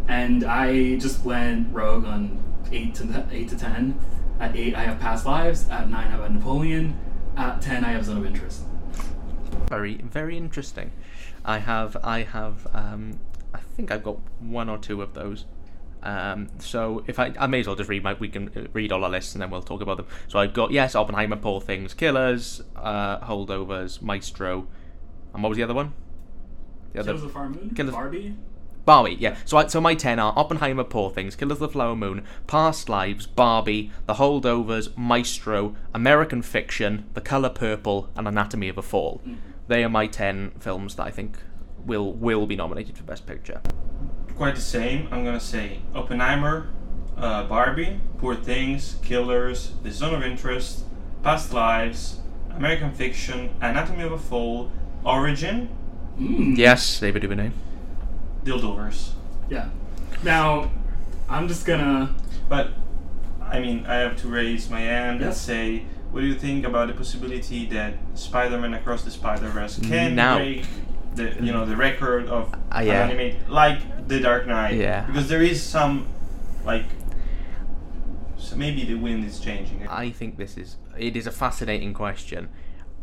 [0.08, 3.98] And I just went rogue on eight to eight to ten.
[4.38, 5.68] At eight, I have Past Lives.
[5.68, 6.98] At nine, I have Napoleon.
[7.36, 8.62] At ten, I have Zone of Interest.
[9.68, 10.90] Very very interesting.
[11.44, 13.20] I have I have um,
[13.54, 15.44] I think I've got one or two of those.
[16.02, 18.90] Um, so if I I may as well just read my we can uh, read
[18.92, 20.06] all our lists and then we'll talk about them.
[20.28, 24.66] So I've got yes Oppenheimer, Poor Things, Killers, uh, Holdovers, Maestro,
[25.34, 25.92] and what was the other one?
[26.92, 27.70] The other Killers of the Flower Moon.
[27.74, 28.36] Killers- Barbie.
[28.86, 29.36] Barbie, yeah.
[29.44, 32.88] So, I, so my ten are Oppenheimer, Poor Things, Killers of the Flower Moon, Past
[32.88, 39.20] Lives, Barbie, The Holdovers, Maestro, American Fiction, The Color Purple, and Anatomy of a Fall.
[39.68, 41.36] They are my ten films that I think
[41.84, 43.60] will will be nominated for Best Picture.
[44.36, 45.08] Quite the same.
[45.10, 46.68] I'm gonna say Oppenheimer,
[47.16, 50.84] uh, Barbie, Poor Things, Killers, The Zone of Interest,
[51.22, 52.20] Past Lives,
[52.56, 54.70] American Fiction, Anatomy of a Fall,
[55.04, 55.68] Origin,
[56.18, 56.56] Mm.
[56.58, 57.50] Yes, David DuVernay.
[58.44, 59.12] Dildovers.
[59.48, 59.68] Yeah.
[60.22, 60.70] Now,
[61.30, 62.14] I'm just gonna.
[62.48, 62.72] But
[63.42, 66.88] I mean, I have to raise my hand and say, what do you think about
[66.88, 70.36] the possibility that Spider-Man Across the Spider-Verse can Now.
[70.36, 70.66] break
[71.14, 73.04] the you know the record of Ah, yeah.
[73.08, 74.74] an anime like The Dark Knight.
[74.74, 75.06] Yeah.
[75.06, 76.08] Because there is some
[76.64, 76.84] like
[78.36, 79.86] so maybe the wind is changing.
[79.86, 82.48] I think this is it is a fascinating question.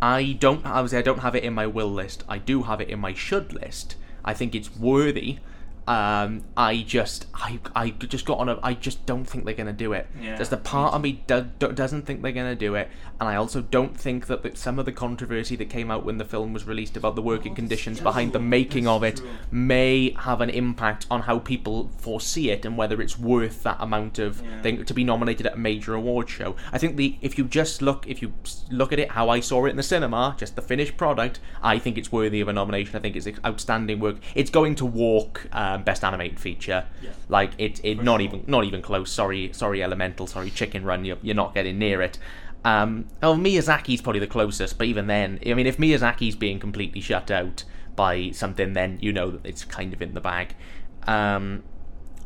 [0.02, 2.24] I don't obviously I don't have it in my will list.
[2.28, 3.96] I do have it in my should list.
[4.26, 5.40] I think it's worthy.
[5.88, 9.72] Um, I just I I just got on a I just don't think they're gonna
[9.72, 10.08] do it.
[10.22, 12.90] Yeah, There's the part of me do, do, doesn't think they're gonna do it,
[13.22, 16.18] and I also don't think that the, some of the controversy that came out when
[16.18, 19.30] the film was released about the working conditions behind the making of it true.
[19.50, 24.20] may have an impact on how people foresee it and whether it's worth that amount
[24.20, 24.62] of Yeah.
[24.62, 26.56] thing to be nominated at a major award show.
[26.74, 28.34] I think the if you just look if you
[28.70, 31.80] look at it how I saw it in the cinema, just the finished product, I
[31.80, 32.96] think it's worthy of a nomination.
[32.96, 34.18] I think it's outstanding work.
[34.36, 36.86] It's going to walk um, best animated feature.
[37.02, 37.12] Yeah.
[37.30, 38.28] Like it, it For not sure.
[38.28, 39.12] even not even close.
[39.12, 40.28] Sorry, sorry, Elemental.
[40.28, 41.06] Sorry, Chicken Run.
[41.06, 42.18] You're, you're not getting near it.
[42.66, 47.00] Um, oh, Miyazaki's probably the closest, but even then, I mean, if Miyazaki's being completely
[47.02, 47.64] shut out
[47.96, 50.56] by something, then you know that it's kind of in the bag.
[51.04, 51.64] Um,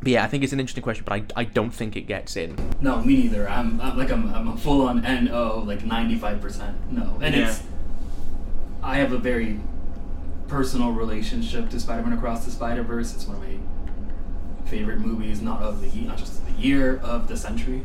[0.02, 2.36] but yeah, I think it's an interesting question, but I, I don't think it gets
[2.36, 2.56] in.
[2.82, 3.48] No, me neither.
[3.48, 7.20] I'm, I'm like I'm, I'm a full on no, like 95% no.
[7.22, 7.50] And Yeah.
[7.50, 7.62] it's
[8.82, 9.60] I have a very
[10.52, 13.16] personal relationship to Spider-Man Across the Spider-Verse.
[13.16, 13.58] It's one of my
[14.70, 17.84] favorite movies, not of the not just of the year, of the century.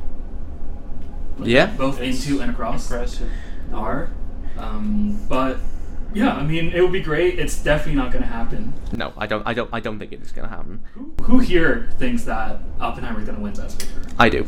[1.38, 1.66] But Yeah.
[1.66, 3.30] both It's into and across Impressive.
[3.72, 4.10] are.
[4.58, 5.58] Um, but
[6.12, 7.38] yeah, I mean, it would be great.
[7.38, 8.72] It's definitely not going to happen.
[8.96, 9.46] No, I don't.
[9.46, 9.70] I don't.
[9.72, 10.80] I don't think it is going to happen.
[10.94, 14.00] Who, who here thinks that Oppenheimer is going to win Best Picture?
[14.18, 14.46] I do.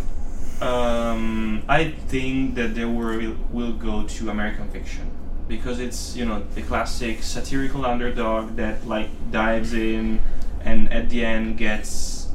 [0.60, 5.08] Um, I think that they will will go to American Fiction
[5.48, 10.20] because it's you know the classic satirical underdog that like dives in
[10.62, 12.28] and at the end gets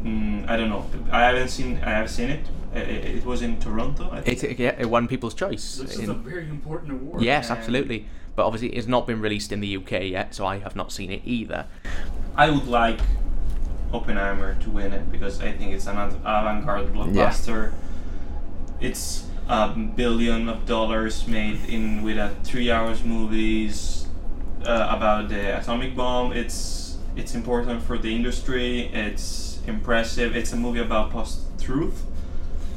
[0.00, 3.40] mm, I don't know I haven't seen I have seen it Uh, it, it was
[3.42, 4.42] in Toronto I think.
[4.42, 5.76] It, yeah, it won People's Choice.
[5.78, 7.22] This is a very important award.
[7.22, 8.06] yes, and- absolutely.
[8.36, 11.12] But obviously, it's not been released in the UK yet, so I have not seen
[11.12, 11.66] it either.
[12.36, 12.98] I would like
[13.92, 17.72] Oppenheimer to win it because I think it's an avant-garde blockbuster.
[18.80, 24.06] It's a billion of dollars made in with a three hours movies
[24.64, 26.32] uh, about the atomic bomb.
[26.32, 28.90] It's it's important for the industry.
[28.92, 30.34] It's impressive.
[30.34, 32.02] It's a movie about post-truth.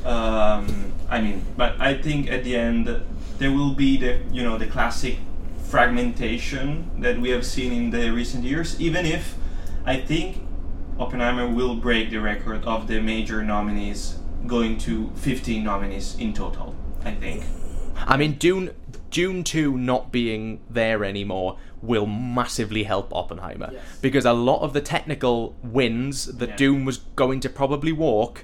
[0.06, 3.02] Um, I mean, but I think at the end
[3.40, 5.18] there will be the you know the classic
[5.64, 8.80] fragmentation that we have seen in the recent years.
[8.80, 9.36] Even if
[9.86, 10.38] I think
[11.00, 16.76] Oppenheimer will break the record of the major nominees, going to 15 nominees in total.
[17.04, 17.44] I think.
[17.96, 18.72] I mean, Dune,
[19.10, 23.82] Dune Two not being there anymore will massively help Oppenheimer Yes.
[24.02, 26.56] because a lot of the technical wins that Yeah.
[26.58, 28.44] Dune was going to probably walk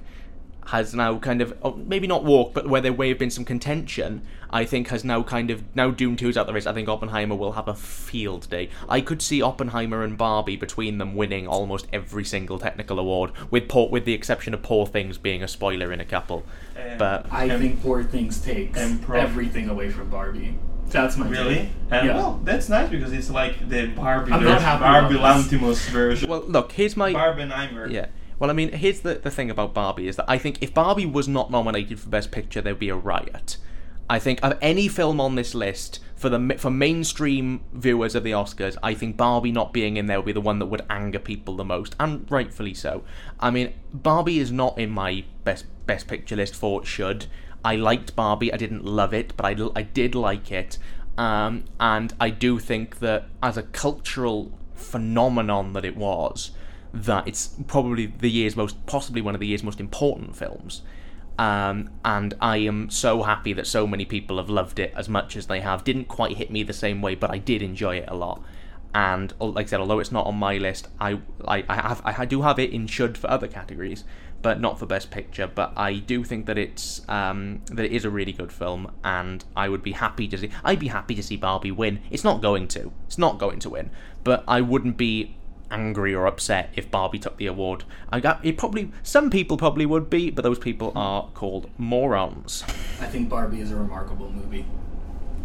[0.68, 3.46] has now kind of oh, maybe not walk, but where there may have been some
[3.46, 4.22] contention.
[4.50, 6.68] I think has now kind of now Dune Two is out the race.
[6.68, 8.70] I think Oppenheimer will have a field day.
[8.88, 13.68] I could see Oppenheimer and Barbie between them winning almost every single technical award, with
[13.68, 16.44] poor, with the exception of Poor Things being a spoiler in a couple.
[16.78, 20.56] Um, But I And- think Poor Things takes and pro- everything away from Barbie.
[20.90, 21.56] That's my Really?
[21.56, 21.70] take.
[21.90, 22.16] And yeah.
[22.16, 25.38] well, that's nice because it's like the Barbie, I'm version- Barbie about.
[25.46, 26.30] Lanthimos version.
[26.30, 27.90] well, look, here's my Barbenheimer.
[27.92, 28.08] Yeah.
[28.40, 31.06] Well, I mean, here's the, the thing about Barbie is that I think if Barbie
[31.06, 33.58] was not nominated for Best Picture, there'd be a riot.
[34.10, 38.32] I think of any film on this list for the for mainstream viewers of the
[38.32, 41.20] Oscars, I think Barbie not being in there would be the one that would anger
[41.20, 43.04] people the most, and rightfully so.
[43.40, 47.26] I mean, Barbie is not in my best Best Picture list for it should.
[47.64, 48.54] I liked Barbie.
[48.54, 50.78] I didn't love it, but I, I did like it.
[51.18, 56.52] Um, and I do think that as a cultural phenomenon that it was,
[56.94, 60.84] that it's probably the year's most, possibly one of the year's most important films.
[61.40, 65.36] Um, and I am so happy that so many people have loved it as much
[65.36, 65.84] as they have.
[65.84, 68.44] Didn't quite hit me the same way, but I did enjoy it a lot.
[68.94, 72.26] And like I said, although it's not on my list, I I, I have I
[72.26, 74.04] do have it in should for other categories,
[74.44, 75.48] but not for best picture.
[75.48, 79.44] But I do think that it's um, that it is a really good film, and
[79.56, 80.52] I would be happy to see.
[80.64, 82.02] I'd be happy to see Barbie win.
[82.12, 82.92] It's not going to.
[83.08, 83.90] It's not going to win.
[84.24, 85.38] But I wouldn't be
[85.74, 87.84] angry or upset if Barbie took the award.
[88.10, 88.58] I got it.
[88.58, 92.64] Probably some people probably would be, but those people are called morons.
[93.02, 94.66] I think Barbie is a remarkable movie.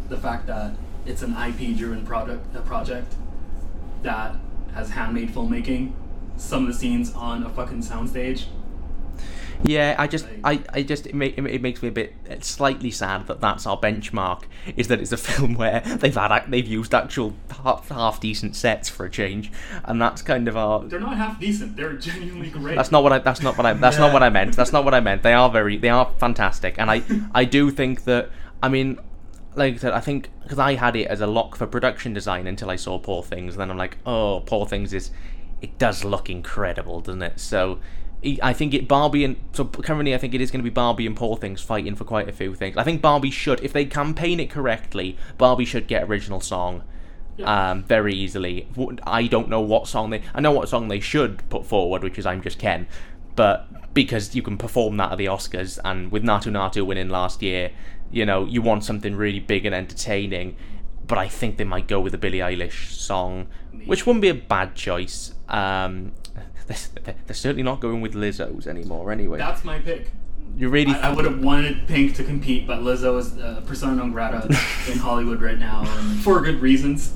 [0.09, 0.75] The fact that
[1.07, 3.15] it's an IP-driven product, a project
[4.03, 4.37] that
[4.75, 5.93] has handmade filmmaking,
[6.37, 8.45] some of the scenes on a fucking soundstage.
[9.65, 12.91] Yeah, I just, I, I just, it, ma- it makes me a bit uh, slightly
[12.91, 14.45] sad that that's our benchmark.
[14.77, 18.89] Is that it's a film where they've had, they've used actual half, half decent sets
[18.89, 19.51] for a change,
[19.85, 20.85] and that's kind of our.
[20.85, 21.77] They're not half decent.
[21.77, 22.77] They're genuinely great.
[22.77, 23.19] That's not what I.
[23.19, 23.73] That's not what I.
[23.73, 24.55] That's not what I meant.
[24.55, 25.23] That's not what I meant.
[25.23, 25.77] They are very.
[25.77, 27.03] They are fantastic, and I.
[27.35, 28.31] I do think that.
[28.63, 28.99] I mean,
[29.55, 32.47] like I said, I think because I had it as a lock for production design
[32.47, 35.11] until I saw Poor Things, and then I'm like, oh, Poor Things is,
[35.61, 37.41] it does look incredible, doesn't it?
[37.41, 37.81] So
[38.43, 41.07] I think it Barbie and so currently I think it is going to be Barbie
[41.07, 42.77] and Poor Things fighting for quite a few things.
[42.77, 46.83] I think Barbie should, if they campaign it correctly, Barbie should get original song.
[47.37, 47.71] Yeah.
[47.71, 48.67] Um, very easily.
[49.05, 50.23] I don't know what song they.
[50.35, 52.89] I know what song they should put forward, which is "I'm Just Ken,"
[53.37, 57.41] but because you can perform that at the Oscars, and with Naatu Naatu winning last
[57.41, 57.71] year,
[58.11, 60.57] you know you want something really big and entertaining.
[61.07, 63.47] But I think they might go with the Billie Eilish song,
[63.87, 65.33] which wouldn't be a bad choice.
[65.49, 66.15] Um,
[66.69, 69.39] they're, they're certainly not going with Lizzo's anymore, anyway.
[69.39, 70.11] That's my pick.
[70.57, 70.95] You really?
[70.95, 74.45] I, I would have wanted Pink to compete, but Lizzo is uh, persona non grata
[74.91, 77.15] in Hollywood right now, and for good reasons.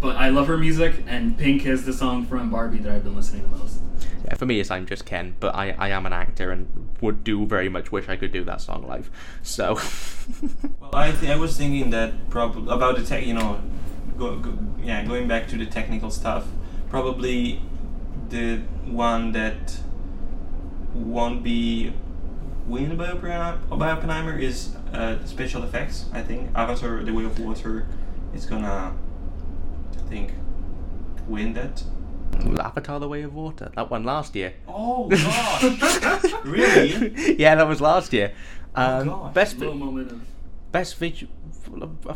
[0.00, 3.16] But I love her music, and Pink is the song from Barbie that I've been
[3.16, 3.80] listening the most.
[4.24, 7.24] Yeah, for me, it's I'm just Ken, but I, I am an actor and would
[7.24, 9.10] do very much wish I could do that song live.
[9.42, 9.74] So,
[10.80, 13.60] Well, I th- I was thinking that probably about the tech, you know,
[14.18, 16.46] go, go, yeah, going back to the technical stuff.
[16.90, 17.60] Probably
[18.30, 19.78] the one that
[20.94, 21.92] won't be
[22.66, 26.06] win by Oppenheimer, by Oppenheimer is uh, special effects.
[26.12, 27.86] I think Avatar: The Way of Water
[28.34, 28.94] is gonna,
[29.96, 30.32] I think,
[31.26, 31.82] win that.
[32.60, 34.54] Avatar: The Way of Water, that one last year.
[34.66, 36.44] Oh God!
[36.44, 37.36] really?
[37.38, 38.32] yeah, that was last year.
[38.74, 39.34] Um, God.
[39.34, 40.20] Best Little moment of
[40.72, 41.32] best visual.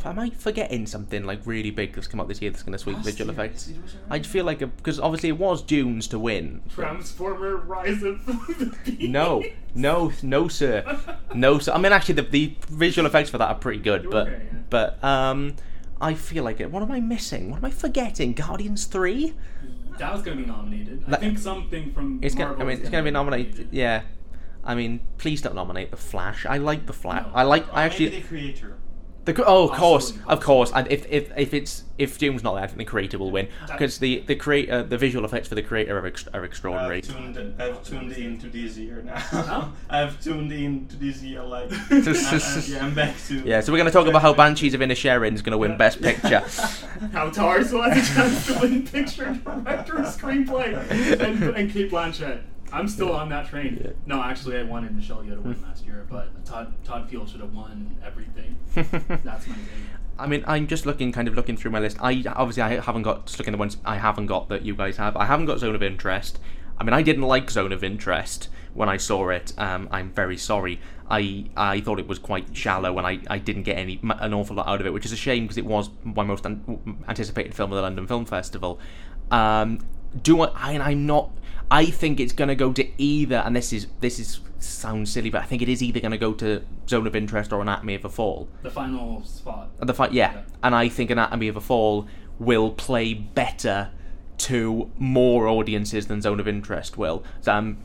[0.04, 2.78] Am I forgetting something like really big that's come out this year that's going to
[2.78, 3.72] sweep Last visual year, effects?
[4.10, 6.62] I feel like because obviously it was Dunes to win.
[6.70, 9.02] Transformer Rise of the Beast.
[9.10, 9.42] No,
[9.74, 10.98] no, no, sir,
[11.34, 11.72] no, sir.
[11.72, 14.58] I mean, actually, the, the visual effects for that are pretty good, but Okay, yeah.
[14.70, 15.54] but um,
[16.00, 16.70] I feel like it.
[16.70, 17.50] What am I missing?
[17.50, 18.32] What am I forgetting?
[18.32, 19.34] Guardians three.
[19.98, 21.04] That was going to be nominated.
[21.06, 22.54] I think something from It's gonna.
[22.58, 23.68] I mean, it's gonna be nominated.
[23.70, 24.02] Yeah.
[24.64, 26.46] I mean, please don't nominate the Flash.
[26.46, 27.26] I like the Flash.
[27.26, 27.32] No.
[27.34, 27.68] I like.
[27.68, 28.20] Or I maybe actually.
[28.20, 28.76] the creator.
[29.24, 30.72] The, oh, of course, of course.
[30.74, 33.48] And if, if if it's if Dune's not there, I think the creator will win
[33.68, 36.98] because the the creator, uh, the visual effects for the creator are, ex- are extraordinary.
[36.98, 39.72] I've tuned, I've tuned into this year now.
[39.90, 43.38] I've tuned into this year, like, and, and, yeah, I'm back to.
[43.46, 45.76] Yeah, so we're going to talk about how Banshees of Inisherin is going to win
[45.76, 46.40] Best Picture.
[47.12, 52.42] How Tar still has a chance to win Picture Director Screenplay and, and Cate Blanchett.
[52.72, 53.80] I'm still on that train.
[53.84, 53.90] Yeah.
[54.06, 57.40] No, actually, I wanted Michelle Yeoh to win last year, but Todd Todd Field should
[57.40, 58.56] have won everything.
[58.74, 59.86] That's my thing.
[60.18, 61.96] I mean, I'm just looking, kind of looking through my list.
[62.00, 64.74] I obviously I haven't got just looking at the ones I haven't got that you
[64.74, 65.16] guys have.
[65.16, 66.38] I haven't got Zone of Interest.
[66.78, 69.52] I mean, I didn't like Zone of Interest when I saw it.
[69.58, 70.80] Um, I'm very sorry.
[71.10, 74.56] I I thought it was quite shallow, and I, I didn't get any an awful
[74.56, 77.54] lot out of it, which is a shame because it was my most an- anticipated
[77.54, 78.78] film of the London Film Festival.
[79.30, 79.80] Um,
[80.22, 80.46] do I?
[80.54, 81.30] I and I'm not.
[81.72, 85.30] I think it's going to go to either, and this is this is sounds silly,
[85.30, 87.94] but I think it is either going to go to Zone of Interest or Anatomy
[87.94, 88.48] of a Fall.
[88.62, 89.70] The final spot.
[89.80, 90.34] The fight, yeah.
[90.34, 90.42] Yeah.
[90.62, 92.06] And I think Anatomy of a Fall
[92.38, 93.90] will play better
[94.38, 97.24] to more audiences than Zone of Interest will.
[97.40, 97.78] So, um,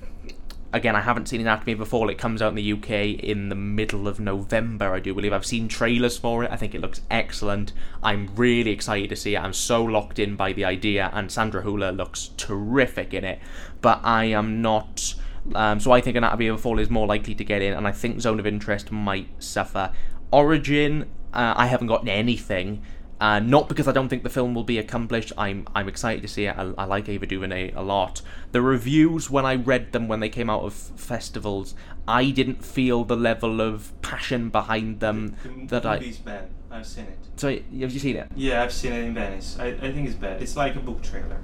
[0.74, 2.10] again, I haven't seen Anatomy of a Fall.
[2.10, 5.34] It comes out in the UK in the middle of November, I do believe.
[5.34, 6.52] I've seen trailers for it.
[6.52, 7.74] I think it looks excellent.
[8.04, 9.40] I'm really excited to see it.
[9.40, 13.40] I'm so locked in by the idea, and Sandra Hüller looks terrific in it.
[13.82, 15.16] But I am not.
[15.56, 17.88] Um, so I think Anatomy of a Fall is more likely to get in, and
[17.88, 19.94] I think Zone of Interest might suffer.
[20.32, 21.04] Origin,
[21.34, 22.82] uh, I haven't gotten anything.
[23.20, 25.34] Uh, not because I don't think the film will be accomplished.
[25.38, 26.56] I'm I'm excited to see it.
[26.58, 28.22] I, I like Ava DuVernay a lot.
[28.52, 31.74] The reviews, when I read them when they came out of festivals,
[32.08, 36.14] I didn't feel the level of passion behind them The that I.
[36.24, 36.50] bad.
[36.70, 37.18] I've seen it.
[37.38, 38.30] So have you seen it?
[38.36, 39.58] Yeah, I've seen it in Venice.
[39.60, 40.42] I, I think it's bad.
[40.42, 41.40] It's like a book trailer.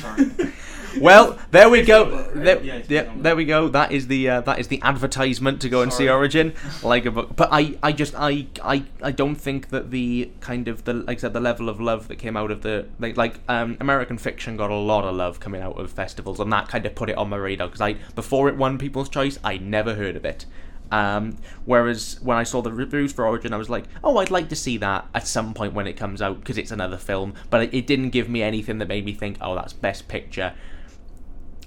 [0.00, 0.30] Sorry.
[1.00, 2.02] Well, there we go.
[2.02, 2.44] a book, right?
[2.44, 3.68] There, Yeah, yeah, there we go.
[3.68, 7.10] That is the uh, that is the advertisement to go and see Origin, like a
[7.10, 7.34] book.
[7.36, 11.18] But I, I just I, I, I don't think that the kind of the like
[11.18, 14.18] I said the level of love that came out of the like like um, American
[14.18, 17.10] Fiction got a lot of love coming out of festivals, and that kind of put
[17.10, 20.24] it on my radar because I before it won People's Choice, I never heard of
[20.24, 20.46] it.
[20.94, 24.48] Um, whereas when I saw the reviews for Origin, I was like, oh, I'd like
[24.50, 27.34] to see that at some point when it comes out because it's another film.
[27.50, 30.54] But it, didn't give me anything that made me think, oh, that's Best Picture.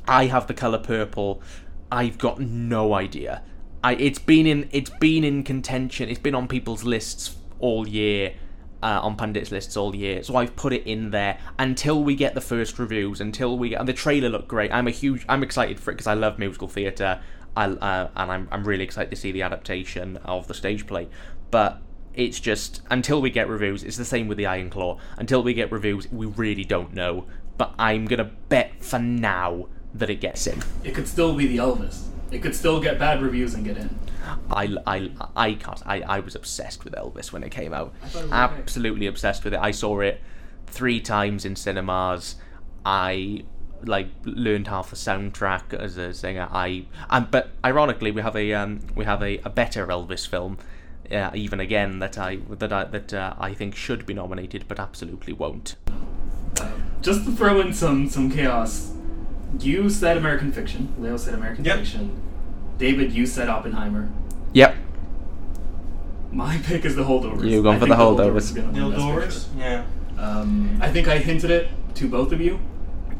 [0.07, 1.41] I have the color purple.
[1.91, 3.43] I've got no idea.
[3.84, 6.07] I it's been in it's been in contention.
[6.07, 8.34] It's been on people's lists all year,
[8.82, 10.23] uh, on pundits lists all year.
[10.23, 13.19] So I've put it in there until we get the first reviews.
[13.19, 14.71] Until we get and the trailer looked great.
[14.71, 15.25] I'm a huge.
[15.28, 17.19] I'm excited for it because I love musical theatre.
[17.57, 21.09] I uh, and I'm I'm really excited to see the adaptation of the stage play.
[21.49, 21.81] But
[22.13, 23.83] it's just until we get reviews.
[23.83, 24.99] It's the same with the Iron Claw.
[25.17, 27.25] Until we get reviews, we really don't know.
[27.57, 30.61] But I'm gonna bet for now that it gets in.
[30.83, 32.03] It could still be the Elvis.
[32.29, 33.97] It could still get bad reviews and get in.
[34.51, 35.81] I, I, I can't.
[35.85, 37.93] I, I was obsessed with Elvis when it came out.
[38.01, 38.33] It was okay.
[38.33, 39.59] Absolutely obsessed with it.
[39.59, 40.21] I saw it
[40.67, 42.35] three times in cinemas.
[42.85, 43.45] I
[43.86, 46.47] like learned half the soundtrack as a singer.
[46.51, 50.57] I and but ironically we have a um, we have a, a better Elvis film.
[51.11, 54.80] Uh, even again that I that I that uh, I think should be nominated but
[54.80, 55.75] absolutely won't.
[57.01, 58.91] Just to throw in some some chaos,
[59.59, 60.93] you said American Fiction.
[60.99, 61.78] Leo said American Yep.
[61.80, 62.21] Fiction.
[62.78, 64.09] David, you said Oppenheimer.
[64.53, 64.75] Yep.
[66.32, 67.49] My pick is The Holdovers.
[67.49, 68.17] You're going I for The Holdovers.
[68.17, 68.38] Holdovers.
[68.38, 69.43] is gonna win Neil Best Doors?
[69.45, 69.59] Picture.
[69.59, 69.86] Yeah.
[70.21, 72.59] Um, I think I hinted it to both of you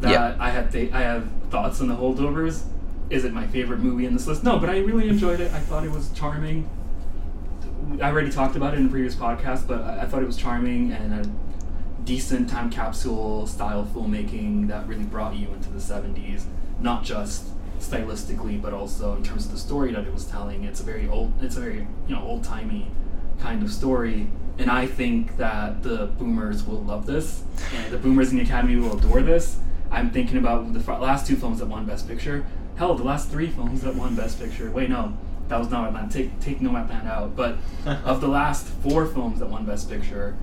[0.02, 0.36] that Yeah.
[0.40, 2.64] I have th- I have thoughts on The Holdovers.
[3.10, 4.44] Is it my favorite movie in this list?
[4.44, 5.52] No, but I really enjoyed it.
[5.54, 6.70] I thought it was charming.
[8.02, 10.36] I already talked about it in a previous podcast, but I, I thought it was
[10.38, 11.30] charming and a
[12.04, 16.44] decent time capsule style filmmaking that really brought you into the 70s,
[16.80, 17.46] not just
[17.80, 20.64] stylistically, but also in terms of the story that it was telling.
[20.66, 22.88] It's a very old, it's a very you know old timey
[23.40, 24.28] kind of story,
[24.58, 27.44] and I think that the boomers will love this,
[27.76, 29.58] and the boomers in the academy will adore this.
[29.92, 32.46] I'm thinking about the fir- last two films that won Best Picture.
[32.76, 34.70] Hell, the last three films that won Best Picture.
[34.72, 35.18] Wait, no,
[35.48, 36.10] that was not my plan.
[36.10, 37.36] Take take No My Plan out.
[37.36, 40.36] But of the last four films that won Best Picture,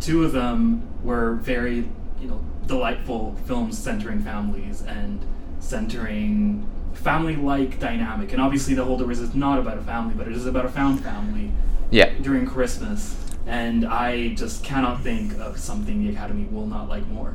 [0.00, 1.88] two of them were very
[2.20, 5.24] you know delightful films centering families and
[5.60, 8.32] centering family-like dynamic.
[8.32, 11.00] And obviously, The Holdovers is not about a family, but it is about a found
[11.02, 11.52] family
[11.90, 12.12] Yeah.
[12.20, 13.16] during Christmas.
[13.48, 17.34] And I just cannot think of something the Academy will not like more.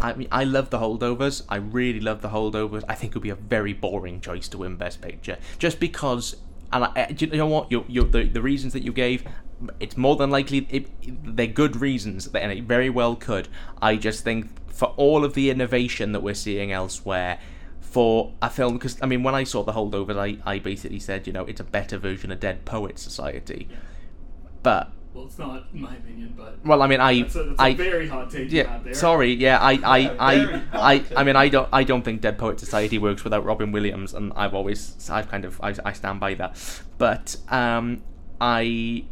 [0.00, 1.44] I mean, I love the holdovers.
[1.48, 2.82] I really love the holdovers.
[2.88, 6.34] I think it would be a very boring choice to win Best Picture, just because.
[6.72, 7.70] And I, eh, you know what?
[7.70, 9.24] You, you, the, the reasons that you gave,
[9.78, 10.88] it's more than likely it,
[11.36, 13.46] they're good reasons, and it very well could.
[13.80, 17.38] I just think for all of the innovation that we're seeing elsewhere,
[17.80, 21.28] for a film, because I mean, when I saw the holdovers, I, I basically said,
[21.28, 23.68] you know, it's a better version of Dead Poets Society,
[24.64, 27.62] but Well, it's not my opinion, but well, I mean, I that's a, that's a
[27.62, 28.94] I very hot take yeah, there.
[28.94, 29.34] sorry.
[29.34, 32.58] Yeah, I, I, Yeah, I, I, I, mean, I don't, I don't think Dead Poet
[32.58, 36.32] Society works without Robin Williams, and I've always, I've kind of, I, I stand by
[36.34, 36.80] that.
[36.96, 38.02] But um,
[38.40, 39.04] I,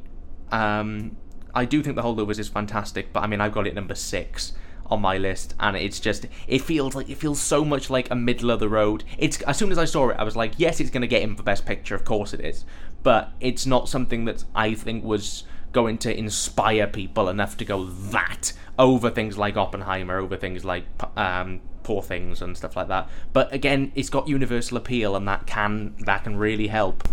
[0.51, 1.19] um,
[1.55, 3.13] I do think the holdovers is fantastic.
[3.13, 4.55] But I mean, I've got it number six
[4.87, 8.17] on my list, and it's just, it feels like, it feels so much like a
[8.17, 9.05] middle of the road.
[9.19, 11.21] It's as soon as I saw it, I was like, yes, it's going to get
[11.21, 12.65] in for Best Picture, of course it is.
[13.03, 17.85] But it's not something that I think was going to inspire people enough to go
[17.85, 20.85] that over things like Oppenheimer, over things like
[21.17, 23.09] um, Poor Things and stuff like that.
[23.33, 27.07] But again, it's got universal appeal, and that can that can really help.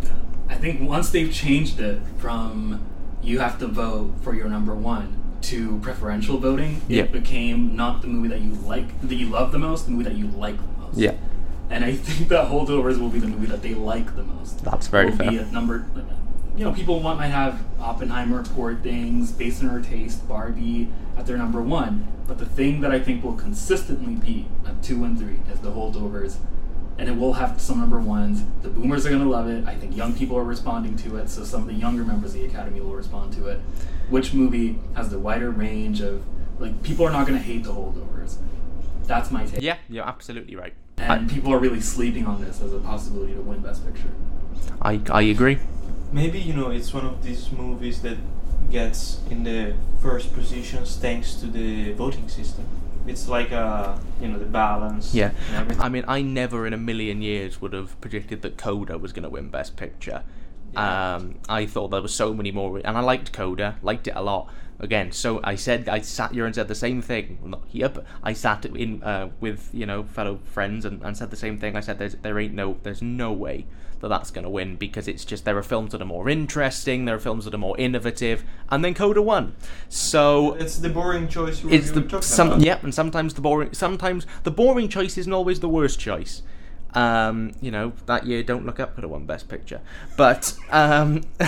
[0.49, 2.85] I think once they've changed it from
[3.21, 8.07] you have to vote for your number one to preferential voting, it became not the
[8.07, 10.81] movie that you like, that you love the most, the movie that you like the
[10.81, 10.97] most.
[10.97, 11.15] Yeah,
[11.69, 14.63] And I think that Holdovers will be the movie that they like the most.
[14.63, 15.41] That's very will Be fair.
[15.41, 15.85] at number,
[16.57, 21.25] you know, people want might have Oppenheimer, Poor Things, Based on Her Taste, Barbie at
[21.27, 22.07] their number one.
[22.27, 25.71] But the thing that I think will consistently be at two and three is the
[25.71, 26.37] Holdovers.
[26.97, 28.43] And it will have some number ones.
[28.63, 29.65] The boomers are going to love it.
[29.67, 32.41] I think young people are responding to it, so some of the younger members of
[32.41, 33.61] the Academy will respond to it.
[34.09, 36.23] Which movie has the wider range of,
[36.57, 38.37] like, people are not going to hate the Holdovers.
[39.05, 39.61] That's my take.
[39.61, 40.73] yeah, you're absolutely right.
[40.97, 44.09] And people are really sleeping on this as a possibility to win Best Picture.
[44.81, 45.59] I, I agree.
[46.11, 48.17] Maybe you know it's one of these movies that
[48.71, 52.65] gets in the first positions thanks to the voting system.
[53.07, 55.13] It's like a you know the balance.
[55.13, 55.81] Yeah, and everything.
[55.81, 59.23] I mean, I never in a million years would have predicted that Coda was going
[59.23, 60.23] to win Best Picture.
[60.73, 61.15] Yeah.
[61.15, 64.21] Um, I thought there was so many more, and I liked Coda, liked it a
[64.21, 64.49] lot.
[64.79, 67.39] Again, so I said I sat here and said the same thing.
[67.41, 71.17] Well, not here, but I sat in uh, with you know fellow friends and, and
[71.17, 71.75] said the same thing.
[71.75, 73.65] I said there's there ain't no there's no way
[73.99, 77.05] that that's going to win because it's just there are films that are more interesting,
[77.05, 79.55] there are films that are more innovative, and then Coda won.
[79.89, 83.73] So it's the boring choice were, it's were the some yep, and sometimes the boring
[83.73, 86.41] sometimes the boring choice isn't always the worst choice.
[86.93, 89.81] Um, you know that year, Don't Look Up could have won Best Picture,
[90.15, 91.21] but um,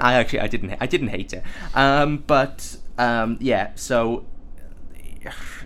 [0.00, 1.42] I actually I didn't I didn't hate it.
[1.74, 4.26] Um, but um, yeah, so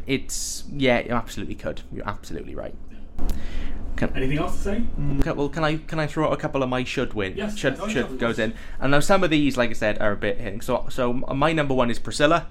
[0.06, 1.82] it's yeah, you absolutely could.
[1.92, 2.74] You're absolutely right.
[3.96, 4.82] Can, Anything else to say?
[5.22, 7.34] can- well, can I can I throw out a couple of my should win?
[7.36, 7.56] Yes.
[7.56, 10.12] should Oh, should of goes in, and now some of these, like I said, are
[10.12, 10.60] a bit hitting.
[10.60, 12.46] So so my number one is Priscilla.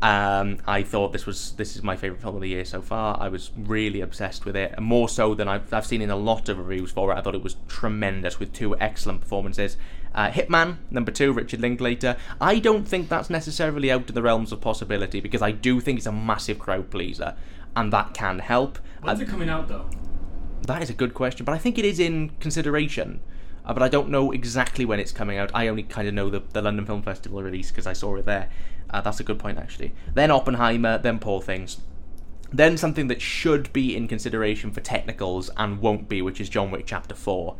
[0.00, 3.16] Um, I thought this was this is my favorite film of the year so far.
[3.20, 6.48] I was really obsessed with it, more so than I've, I've seen in a lot
[6.48, 7.16] of reviews for it.
[7.16, 9.76] I thought it was tremendous with two excellent performances.
[10.14, 12.16] Uh, Hitman number two, Richard Linklater.
[12.40, 15.98] I don't think that's necessarily out of the realms of possibility because I do think
[15.98, 17.34] it's a massive crowd pleaser,
[17.74, 18.78] and that can help.
[19.02, 19.90] When's Uh, it coming out though?
[20.62, 23.20] That is a good question, but I think it is in consideration.
[23.64, 25.50] Uh, but I don't know exactly when it's coming out.
[25.52, 28.24] I only kind of know the, the London Film Festival release because I saw it
[28.24, 28.48] there.
[28.90, 29.92] Uh, that's a good point, actually.
[30.14, 31.78] Then Oppenheimer, then Poor Things.
[32.50, 36.70] Then something that should be in consideration for technicals and won't be, which is John
[36.70, 37.56] Wick Chapter 4.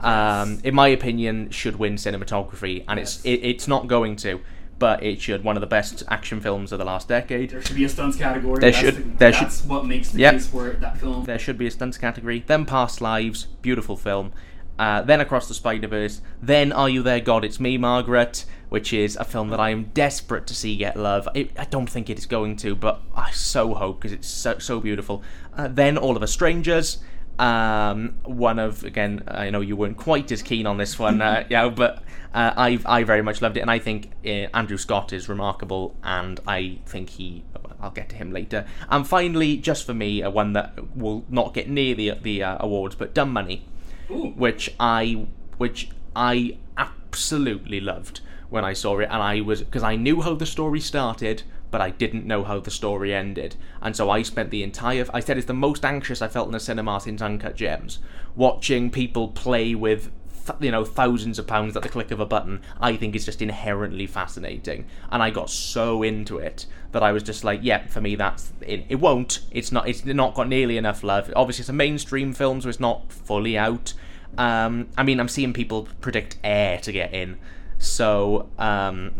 [0.00, 4.40] Um, in my opinion, should win cinematography, and it's it, it's not going to,
[4.78, 5.44] but it should.
[5.44, 7.50] One of the best action films of the last decade.
[7.50, 8.58] There should be a stunts category.
[8.58, 10.32] There that's should- the- there that's what makes the Yep.
[10.34, 11.24] case for that film.
[11.24, 12.42] There should be a stunts category.
[12.46, 14.32] Then Past Lives, beautiful film.
[14.78, 16.20] Uh, then Across the Spider Verse.
[16.42, 17.44] Then Are You There, God?
[17.44, 21.28] It's Me, Margaret, which is a film that I am desperate to see get love.
[21.34, 24.58] It, I don't think it is going to, but I so hope because it's so
[24.58, 25.22] so beautiful.
[25.56, 26.98] Uh, then All of Us Strangers.
[27.38, 31.44] Um, one of again, I know you weren't quite as keen on this one, uh,
[31.50, 32.02] yeah, but
[32.34, 35.96] uh, I I very much loved it, and I think uh, Andrew Scott is remarkable,
[36.02, 37.44] and I think he.
[37.78, 38.64] I'll get to him later.
[38.88, 42.56] And finally, just for me, uh, one that will not get near the the uh,
[42.60, 43.66] awards, but Dumb Money
[44.10, 44.32] Ooh.
[44.36, 45.26] which I
[45.58, 50.34] which I absolutely loved when I saw it, and I was because I knew how
[50.34, 54.50] the story started, but I didn't know how the story ended, and so I spent
[54.50, 55.04] the entire.
[55.12, 57.98] I said it's the most anxious I felt in a cinema since Uncut Gems,
[58.34, 60.10] watching people play with.
[60.46, 62.60] Th- You know, thousands of pounds at the click of a button.
[62.80, 67.22] I think is just inherently fascinating, and I got so into it that I was
[67.22, 68.84] just like, "Yeah, for me, that's it.
[68.88, 69.40] It won't.
[69.50, 69.88] It's not.
[69.88, 71.32] It's not got nearly enough love.
[71.36, 73.92] Obviously, it's a mainstream film, so it's not fully out.
[74.38, 77.38] Um, I mean, I'm seeing people predict Air to get in,
[77.78, 79.12] so um,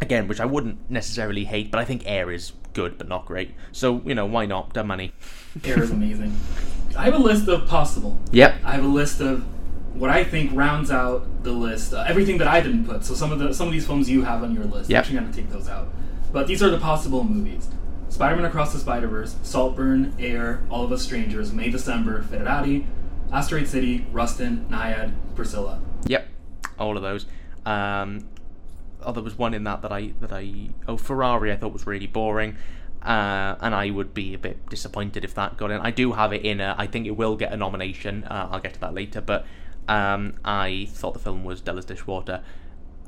[0.00, 3.54] again, which I wouldn't necessarily hate, but I think Air is good but not great.
[3.72, 4.72] So you know, why not?
[4.72, 5.12] Dumb money.
[5.64, 6.34] Air is amazing.
[6.96, 8.18] I have a list of possible.
[8.32, 8.54] Yep.
[8.64, 9.44] I have a list of
[9.94, 11.92] what I think rounds out the list.
[11.92, 13.04] Uh, everything that I didn't put.
[13.04, 14.90] So some of the some of these films you have on your list.
[14.90, 14.96] Yep.
[14.96, 15.88] I'm actually gonna take those out.
[16.32, 17.68] But these are the possible movies:
[18.08, 22.86] Spider-Man Across the Spider-Verse, Saltburn, Air, All of Us Strangers, May December, Ferrari,
[23.32, 25.80] Asteroid City, Rustin, Nyad, Priscilla.
[26.06, 26.26] Yep.
[26.78, 27.26] All of those.
[27.64, 28.28] Um,
[29.02, 31.86] oh, there was one in that that I that I oh Ferrari I thought was
[31.86, 32.56] really boring.
[33.02, 35.80] Uh, and I would be a bit disappointed if that got in.
[35.80, 36.60] I do have it in.
[36.60, 38.22] A, I think it will get a nomination.
[38.22, 39.20] Uh, I'll get to that later.
[39.20, 39.44] But
[39.88, 42.42] um, I thought the film was dull as dishwater.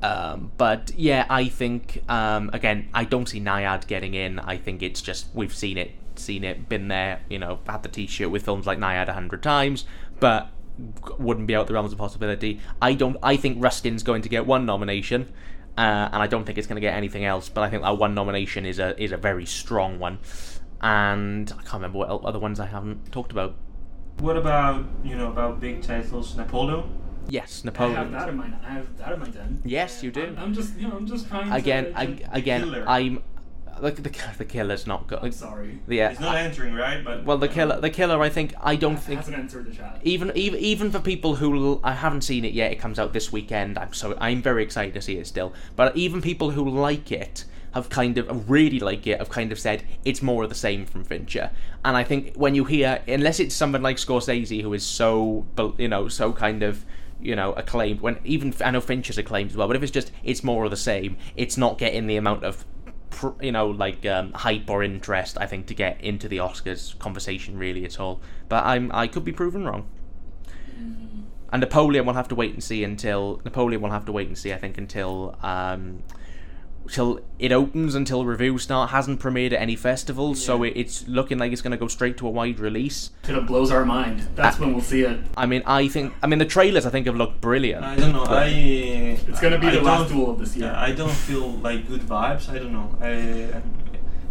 [0.03, 4.39] Um, but yeah, I think um, again, I don't see Nyad getting in.
[4.39, 7.23] I think it's just we've seen it, seen it, been there.
[7.31, 9.87] You know, had the T-shirt with films like Nyad a hundred times,
[10.21, 10.51] but
[11.19, 12.61] wouldn't be out the realms of possibility.
[12.83, 13.17] I don't.
[13.23, 15.33] I think Rustin's going to get one nomination,
[15.79, 17.49] uh, and I don't think it's going to get anything else.
[17.49, 20.19] But I think that one nomination is a is a very strong one,
[20.81, 23.55] and I can't remember what other ones I haven't talked about.
[24.19, 26.37] What about you know about big titles?
[26.37, 26.85] Napoleon.
[27.29, 27.97] Yes, Napoleon.
[27.97, 29.61] I have that in my I have that in my den.
[29.65, 30.23] Yes, you do.
[30.25, 31.99] I'm, I'm just you know I'm just trying again, to.
[31.99, 32.85] I, again, Killer.
[32.87, 33.23] I'm
[33.81, 35.19] like the the killer's not good.
[35.23, 35.81] I'm sorry.
[35.89, 36.09] Yeah.
[36.09, 37.05] Uh, it's not entering, right?
[37.05, 37.55] But well, the you know.
[37.55, 38.23] killer, the killer.
[38.23, 40.01] I think I don't It think hasn't entered the chat.
[40.05, 43.33] even even even for people who I haven't seen it yet, it comes out this
[43.33, 43.79] weekend.
[43.79, 45.53] I'm so I'm very excited to see it still.
[45.77, 47.45] But even people who like it
[47.75, 50.87] have kind of really like it have kind of said it's more of the same
[50.87, 51.51] from Fincher.
[51.85, 55.45] And I think when you hear, unless it's someone like Scorsese who is so
[55.77, 56.87] you know so kind of
[57.21, 59.67] you know acclaimed, when even I know Fincher's acclaimed as well.
[59.67, 62.65] But if it's just it's more of the same, it's not getting the amount of
[63.41, 67.59] you know like um, hype or interest I think to get into the Oscars conversation
[67.59, 68.21] really at all.
[68.49, 69.89] But I'm I could be proven wrong.
[71.53, 74.37] And Napoleon will have to wait and see until Napoleon will have to wait and
[74.37, 74.53] see.
[74.53, 76.03] I think until um,
[76.89, 78.91] till it opens, until reviews start.
[78.91, 82.17] Hasn't premiered at any festivals, so it, it's looking like it's going to go straight
[82.19, 83.11] to a wide release.
[83.23, 84.27] Till it blows our mind.
[84.35, 85.19] That's when we'll see it.
[85.37, 86.13] I mean, I think.
[86.23, 87.85] I mean, the trailers I think have looked brilliant.
[87.85, 88.25] I don't know.
[88.25, 88.45] I
[89.29, 90.67] It's gonna be I the last don't- duel of this year.
[90.67, 92.49] Yeah, I don't feel like good vibes.
[92.49, 92.95] I don't know.
[93.01, 93.63] I,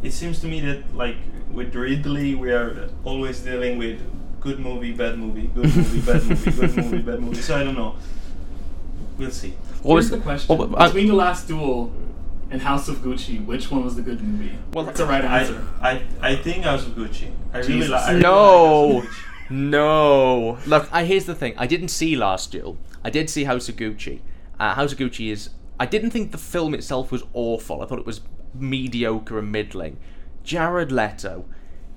[0.01, 1.17] it seems to me that like
[1.51, 3.99] with Ridley, we are always dealing with
[4.39, 7.41] good movie, bad movie, good movie, bad movie, good movie, bad movie.
[7.41, 7.95] So I don't know.
[9.17, 9.51] We'll see.
[9.81, 11.91] What Here's was the question: what- uh, between the last duel
[12.53, 14.55] and House of Gucci, which one was the good movie?
[14.73, 15.67] Well, What's the right I, answer?
[15.81, 17.31] I, I think House of Gucci.
[17.51, 17.91] I really Jesus.
[17.91, 19.49] I really no, like House of Gucci.
[19.49, 20.57] no.
[20.67, 21.55] Look, I, here's the thing.
[21.57, 22.77] I didn't see Last Duel.
[23.03, 24.21] I did see House of Gucci.
[24.59, 25.49] Uh, House of Gucci is.
[25.79, 27.81] I didn't think the film itself was awful.
[27.81, 28.21] I thought it was
[28.53, 29.97] mediocre and middling.
[30.43, 31.45] Jared Leto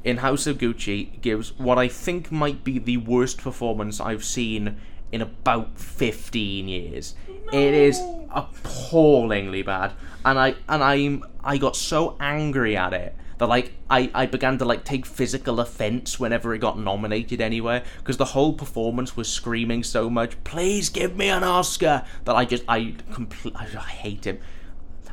[0.04, 4.78] in House of Gucci gives what I think might be the worst performance I've seen
[5.12, 7.14] in about 15 years.
[7.52, 8.00] It is
[8.30, 9.92] appallingly bad,
[10.26, 14.58] and I and I'm I got so angry at it that like I, I began
[14.58, 19.28] to like take physical offense whenever it got nominated anywhere because the whole performance was
[19.28, 23.82] screaming so much please give me an oscar that i just i compl- I, I
[23.82, 24.38] hate him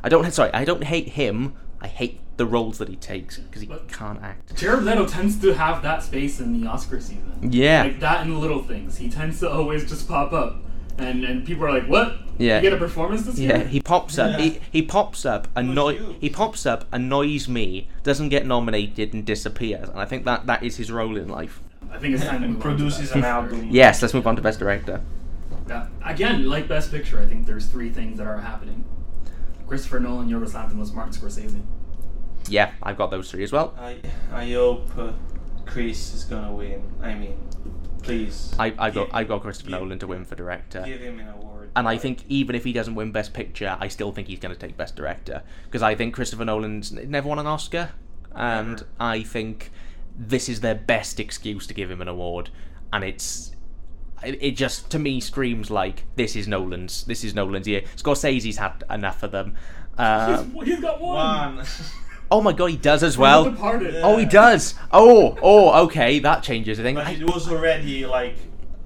[0.02, 3.60] i don't sorry i don't hate him I hate the roles that he takes because
[3.60, 4.56] he But- can't act.
[4.56, 7.50] Jared Leto tends to have that space in the Oscar season.
[7.52, 7.82] Yeah.
[7.82, 8.96] Like that in little things.
[8.96, 10.62] He tends to always just pop up.
[10.98, 12.16] And and people are like, What?
[12.38, 12.56] Yeah.
[12.56, 13.66] You get a performance this Yeah, year?
[13.68, 14.32] he pops up.
[14.38, 14.44] Yeah.
[14.44, 15.48] He, he pops up.
[15.56, 15.98] Annoy.
[16.20, 16.86] He pops up.
[16.92, 17.88] Annoys me.
[18.02, 19.88] Doesn't get nominated and disappears.
[19.88, 21.60] And I think that that is his role in life.
[21.92, 23.68] I think it's time to And move on to produces an album.
[23.70, 24.02] Yes.
[24.02, 25.00] Let's move on to best director.
[25.68, 25.86] Yeah.
[26.04, 28.84] Again, like Best Picture, I think there's three things that are happening.
[29.66, 31.62] Christopher Nolan, Yorgos Lanthimos, Martin Scorsese.
[32.48, 33.74] Yeah, I've got those three as well.
[33.78, 33.96] I
[34.30, 35.12] I hope uh,
[35.64, 36.82] Chris is gonna win.
[37.02, 37.38] I mean,
[38.04, 38.54] please.
[38.58, 40.82] I I got give- I got Christopher give- Nolan to win for director.
[40.86, 41.70] Give him an award.
[41.76, 44.54] And I think even if he doesn't win Best Picture, I still think he's going
[44.54, 47.90] to take Best Director because I think Christopher Nolan's never won an Oscar,
[48.34, 48.86] and Never.
[49.00, 49.70] I think
[50.16, 52.50] this is their best excuse to give him an award,
[52.92, 53.50] and it's.
[54.24, 57.04] It it just to me screams like this is Nolan's.
[57.04, 57.82] This is Nolan's year.
[57.96, 59.56] Scorsese's had enough of them.
[59.98, 61.56] Uh, he's, he's got one.
[61.56, 61.66] one.
[62.30, 63.44] oh my god, he does as well.
[63.50, 63.94] Departed.
[63.94, 64.00] Yeah.
[64.02, 64.74] Oh, he does.
[64.92, 66.98] Oh, oh, okay, that changes things.
[66.98, 68.36] but it was already like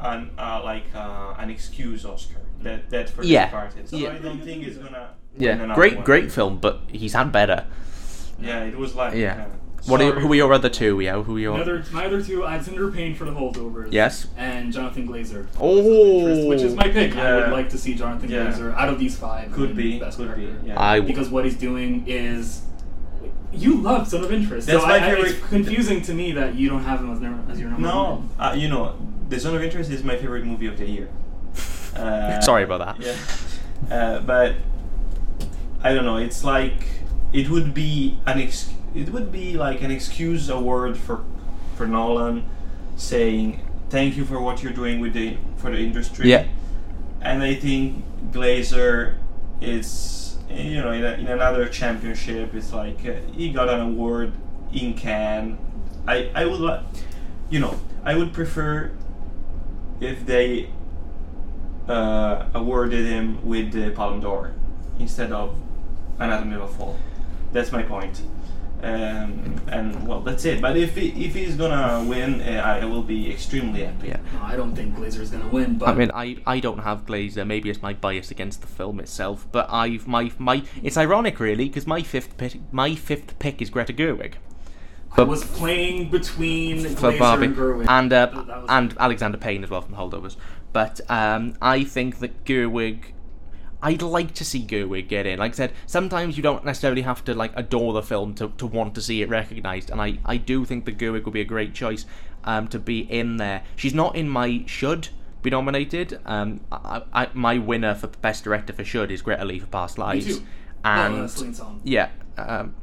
[0.00, 2.36] an uh, like uh, an excuse Oscar.
[2.62, 3.46] That that for Yeah.
[3.46, 3.88] the parted.
[3.88, 4.10] So Yeah.
[4.10, 5.10] I don't think it's gonna.
[5.36, 6.04] yeah, another great, one.
[6.04, 7.66] great film, but he's had better.
[8.40, 9.14] Yeah, it was like.
[9.14, 9.46] Yeah.
[9.46, 9.54] uh,
[9.86, 10.98] What are, sorry who are your other two?
[11.00, 11.54] Yeah, who are your?
[11.54, 13.92] Another, my other two, Alexander Payne for the holdovers.
[13.92, 14.26] Yes.
[14.36, 15.46] And Jonathan Glazer.
[15.58, 16.48] Oh.
[16.48, 17.14] Which is my pick.
[17.14, 17.22] Yeah.
[17.28, 18.46] I would like to see Jonathan Yeah.
[18.52, 19.52] Glazer out of these five.
[19.52, 19.98] Could be.
[20.00, 20.46] Best Could be.
[20.46, 20.66] Director.
[20.66, 20.80] Yeah.
[20.82, 22.62] I Because what he's doing is.
[23.52, 24.66] You love Zone of Interest.
[24.66, 27.10] That's so my I, I- favorite- It's confusing to me that you don't have him
[27.12, 28.30] as, number, as your number No, one.
[28.38, 28.94] uh, you know,
[29.28, 31.08] The Zone of Interest is my favorite movie of the year.
[31.96, 33.00] Uh, Sorry about that.
[33.04, 33.16] Yeah,
[33.96, 34.54] uh, but
[35.82, 36.18] I don't know.
[36.18, 36.86] It's like
[37.32, 41.24] it would be an ex- it would be like an excuse award for
[41.76, 42.44] for Nolan,
[42.96, 46.30] saying thank you for what you're doing with the for the industry.
[46.30, 46.44] Yeah.
[47.20, 49.16] and I think Glazer
[49.60, 52.54] is you know in, a, in another championship.
[52.54, 54.32] It's like uh, he got an award
[54.72, 55.58] in Cannes.
[56.06, 56.80] I I would
[57.50, 58.90] you know I would prefer
[60.00, 60.70] if they
[61.88, 64.52] uh, awarded him with the Palme d'Or
[64.98, 65.56] instead of
[66.18, 66.98] Anatomy of a Fall.
[67.52, 68.20] That's my point.
[68.82, 70.60] Um, and well, that's it.
[70.60, 74.08] But if he, if he's gonna win, uh, I will be extremely happy.
[74.08, 74.20] Yeah.
[74.34, 75.78] No, I don't think Glazer is going to win.
[75.78, 77.46] But I mean, I, I don't have Glazer.
[77.46, 80.62] Maybe it's my bias against the film itself, but I've my my.
[80.82, 84.34] It's ironic, really, because my fifth pick my fifth pick is Greta Gerwig
[85.16, 87.86] I was playing between for Glazer Barbie and Gerwig.
[87.88, 90.36] and uh, That- that was- and Alexander Payne as well from Holdovers.
[90.72, 92.98] But um, I think that Gerwig.
[93.82, 95.38] I'd like to see Gerwig get in.
[95.38, 98.66] Like I said, sometimes you don't necessarily have to like adore the film to, to
[98.66, 101.44] want to see it recognised, and I, I do think that Gerwig would be a
[101.46, 102.04] great choice
[102.44, 103.62] um, to be in there.
[103.76, 105.08] She's not in my should
[105.42, 106.20] be nominated.
[106.26, 109.98] Um, I, I, my winner for best director for should is Greta Lee for Past
[109.98, 110.40] Lives,
[110.84, 111.80] and oh, Song.
[111.84, 112.10] yeah.
[112.36, 112.74] Um,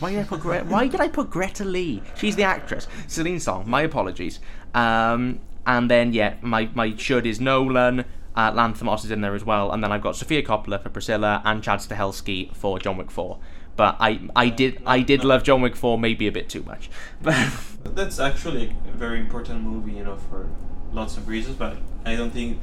[0.00, 2.02] why did I put Gre- Why did I put Greta Lee?
[2.16, 2.86] She's the actress.
[3.06, 3.68] Celine Song.
[3.68, 4.38] My apologies.
[4.74, 8.04] Um, and then yeah, my my should is Nolan.
[8.38, 11.42] Uh, Lanthimos is in there as well, and then I've got Sofia Coppola for Priscilla
[11.44, 13.40] and Chad Stahelski for John Wick Four.
[13.74, 16.88] But I I did I did love John Wick Four maybe a bit too much.
[17.20, 20.48] But That's actually a very important movie, you know, for
[20.92, 21.56] lots of reasons.
[21.56, 22.60] But I don't think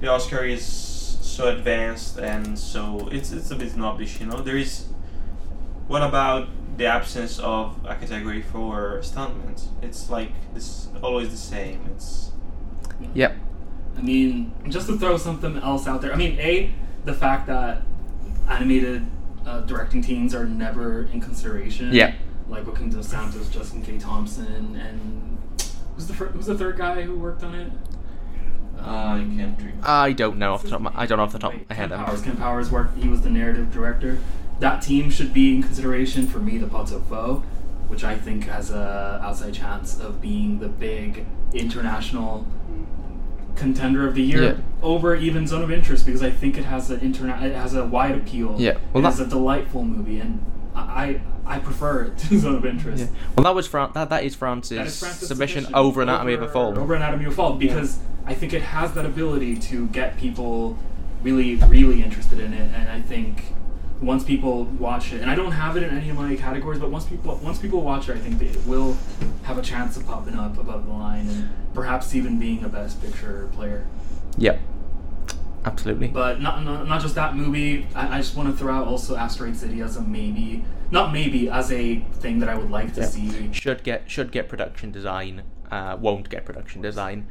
[0.00, 4.38] the Oscar is so advanced and so it's it's a bit snobbish, you know.
[4.38, 4.86] There is.
[5.88, 6.46] What about
[6.76, 9.60] the absence of a category for stuntmen?
[9.82, 11.80] It's like this always the same.
[11.92, 12.30] It's
[13.12, 13.34] yep.
[13.96, 16.12] I mean, just to throw something else out there.
[16.12, 16.72] I mean, a
[17.04, 17.82] the fact that
[18.48, 19.06] animated
[19.46, 21.92] uh, directing teams are never in consideration.
[21.92, 22.14] Yeah.
[22.48, 23.98] Like Joaquin Dos Santos, Justin K.
[23.98, 25.38] Thompson, and
[25.94, 27.72] who's the fir- who's the third guy who worked on it?
[28.78, 29.76] I can't drink.
[29.82, 30.76] I don't know off the top.
[30.80, 31.90] Of my, I don't know off the top of my head.
[31.90, 32.22] Ken um, Powers.
[32.22, 32.98] Kemp Powers worked.
[32.98, 34.18] He was the narrative director.
[34.60, 37.42] That team should be in consideration for me, the Pot-au-Feu,
[37.88, 42.46] which I think has a outside chance of being the big international
[43.56, 44.54] contender of the year Yeah.
[44.82, 47.84] over even Zone of Interest because I think it has an interna- it has a
[47.84, 48.54] wide appeal.
[48.58, 50.40] Yeah, well, it is a delightful movie, and
[50.74, 53.04] I I, I prefer it to Zone of Interest.
[53.04, 53.18] Yeah.
[53.36, 56.42] Well, that was Fran- that that is France's That is France's submission, over Anatomy of
[56.42, 56.78] a Fall.
[56.78, 60.76] Over Anatomy of a Fall, because I think it has that ability to get people
[61.22, 63.35] really, really interested in it, and I think
[64.00, 66.90] once people watch it, and I don't have it in any of my categories, but
[66.90, 68.96] once people once people watch it, I think it will
[69.44, 73.00] have a chance of popping up above the line and perhaps even being a Best
[73.02, 73.86] Picture player.
[74.38, 74.60] Yep.
[75.64, 76.08] Absolutely.
[76.08, 77.86] But not not, not just that movie.
[77.94, 81.48] I, I just want to throw out also Asteroid City as a maybe, not maybe
[81.50, 83.06] as a thing that I would like to Yeah.
[83.06, 83.52] see.
[83.52, 87.26] should get should get production design uh, won't get production design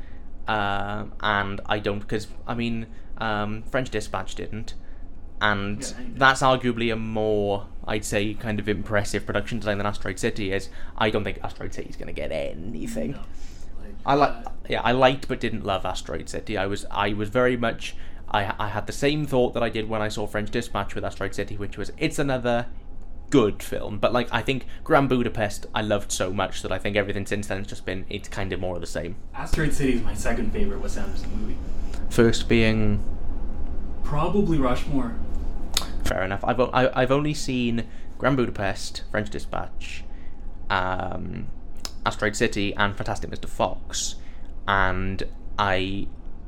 [0.49, 2.87] um, and I don't because I mean
[3.17, 4.73] um, French Dispatch didn't
[5.41, 5.81] and
[6.15, 10.69] that's arguably a more, I'd say, kind of impressive production design than Asteroid City is.
[10.97, 13.11] I don't think Asteroid City is going to get anything.
[13.11, 13.17] No.
[13.17, 16.57] Like, I like, uh, yeah, I liked but didn't love Asteroid City.
[16.57, 17.95] I was, I was very much,
[18.29, 21.03] I, I had the same thought that I did when I saw French Dispatch with
[21.03, 22.67] Asteroid City, which was it's another
[23.29, 23.97] good film.
[23.99, 27.47] But like, I think Grand Budapest, I loved so much that I think everything since
[27.47, 29.17] then has just been, it's kind of more of the same.
[29.33, 31.57] Asteroid City is my second favorite Wes Anderson movie.
[32.09, 33.03] First being
[34.05, 35.15] Probably Rushmore.
[36.05, 36.43] Fair enough.
[36.43, 37.85] I've o- I, I've only seen
[38.17, 40.03] Grand Budapest, French Dispatch,
[40.69, 41.47] um,
[42.05, 43.49] Asteroid City, and Fantastic Mr.
[43.49, 44.15] Fox,
[44.67, 45.23] and
[45.59, 46.07] I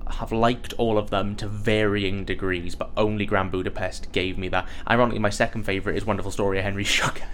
[0.10, 4.68] have liked all of them to varying degrees, but only Grand Budapest gave me that.
[4.89, 7.26] Ironically, my second favorite is Wonderful Story of Henry Sugar,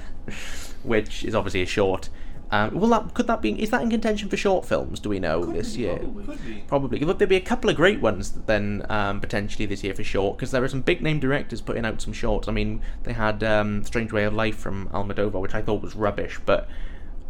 [0.83, 2.09] which is obviously a short.
[2.53, 3.59] Um, well, that could that be?
[3.59, 4.99] Is that in contention for short films?
[4.99, 5.97] Do we know Could this be, year?
[5.97, 6.25] probably.
[6.25, 6.63] Could be.
[6.67, 6.99] Probably.
[6.99, 10.51] There'll be a couple of great ones then um, potentially this year for short because
[10.51, 12.47] there are some big name directors putting out some shorts.
[12.47, 15.95] I mean, they had um, Strange Way of Life from Almodovar, which I thought was
[15.95, 16.69] rubbish, but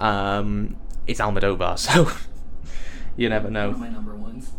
[0.02, 0.76] um,
[1.08, 2.12] it's Almodovar, so
[3.16, 3.72] you never know.
[3.72, 4.52] my number ones.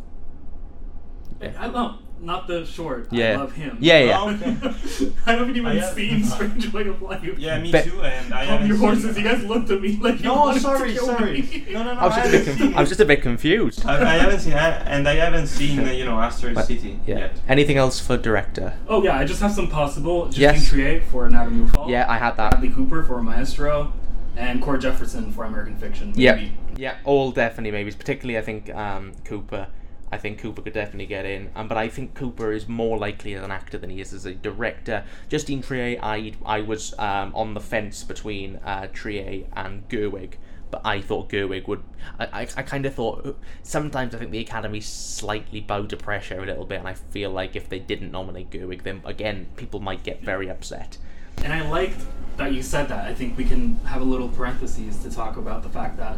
[1.42, 1.52] Yeah.
[1.58, 3.08] I love not the short.
[3.12, 3.36] I Yeah.
[3.38, 3.76] love him.
[3.80, 4.18] Yeah, yeah.
[4.20, 5.12] Oh, okay.
[5.26, 7.22] I haven't even I have- seen Strange Way of Life.
[7.38, 8.02] Yeah, me Be- too.
[8.02, 9.14] And I Calm haven't your seen horses.
[9.14, 9.20] that.
[9.20, 11.42] You guys looked at me like you No, wanted sorry, to kill sorry.
[11.42, 11.66] me.
[11.70, 12.00] No, no, no.
[12.00, 12.58] I was just a bit.
[12.58, 13.86] Conf- I was just a bit confused.
[13.86, 16.98] I, I haven't seen, I, and I haven't seen, uh, you know, Asteroid But- City
[17.06, 17.18] yeah.
[17.18, 17.40] yet.
[17.48, 18.74] Anything else for director?
[18.88, 20.26] Oh yeah, I just have some possible.
[20.26, 20.70] Justine Yes.
[20.70, 21.90] Triet for Anatomy of a Fall.
[21.90, 22.50] Yeah, I had that.
[22.52, 23.92] Bradley Cooper for Maestro,
[24.36, 26.12] and Cord Jefferson for American Fiction.
[26.16, 26.40] Yeah,
[26.76, 27.94] yeah, all definitely maybes.
[27.94, 29.68] Particularly, I think um, Cooper.
[30.14, 33.34] I think Cooper could definitely get in, um, but I think Cooper is more likely
[33.34, 35.04] as an actor than he is as a director.
[35.28, 40.34] Justine Triet, I I was um, on the fence between uh, Triet and Gerwig,
[40.70, 41.82] but I thought Gerwig would.
[42.18, 46.40] I, I, I kind of thought sometimes I think the Academy slightly bow to pressure
[46.40, 49.80] a little bit, and I feel like if they didn't nominate Gerwig, then again people
[49.80, 50.96] might get very upset.
[51.42, 52.00] And I liked
[52.36, 53.04] that you said that.
[53.06, 56.16] I think we can have a little parentheses to talk about the fact that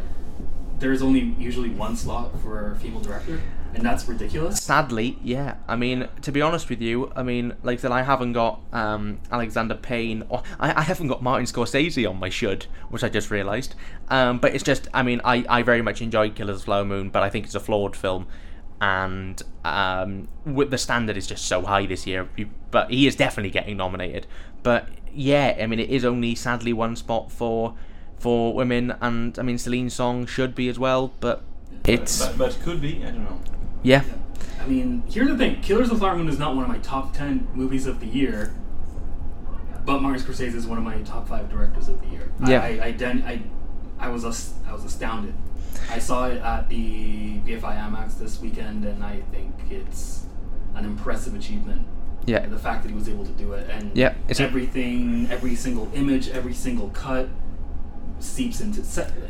[0.79, 3.41] there's only usually one slot for a female director,
[3.77, 4.59] and that's ridiculous.
[4.63, 5.57] Sadly, yeah.
[5.69, 8.61] I mean, to be honest with you, I mean, like I said, I haven't got
[8.73, 13.09] um, Alexander Payne, or I, I haven't got Martin Scorsese on my should, which I
[13.09, 13.75] just realised.
[14.09, 16.85] Um, but it's just, I mean, I, I very much enjoyed Killers of the Flower
[16.85, 18.27] Moon, but I think it's a flawed film.
[18.81, 22.29] And um, with the standard is just so high this year,
[22.71, 24.27] but he is definitely getting nominated.
[24.63, 27.75] But yeah, I mean, it is only sadly one spot for
[28.19, 31.43] for women, and I mean, Celine Song should be as well, but
[31.85, 33.41] it's But, but could be, I don't know.
[33.87, 34.03] Yeah.
[34.61, 36.79] I mean, here's the thing: Killers of the Flower Moon is not one of my
[36.79, 38.53] top ten movies of the year,
[39.85, 42.33] but Martin Scorsese is one of my top five directors of the year.
[42.45, 42.61] Yeah.
[42.63, 43.43] I, I, I, den- I,
[43.99, 44.25] I was
[44.67, 45.35] I was astounded.
[45.89, 50.27] I saw it at the BFI IMAX this weekend, and I think it's
[50.75, 51.87] an impressive achievement.
[52.25, 52.45] Yeah.
[52.45, 55.89] the fact that he was able to do it, and Yeah, it's everything, every single
[55.95, 57.29] image, every single cut
[58.19, 58.83] seeps into.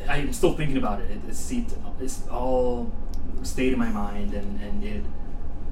[0.09, 1.11] I'm still thinking about it.
[1.11, 1.75] It, it seeped.
[2.01, 2.91] It's all
[3.43, 5.05] stayed in my mind, and and it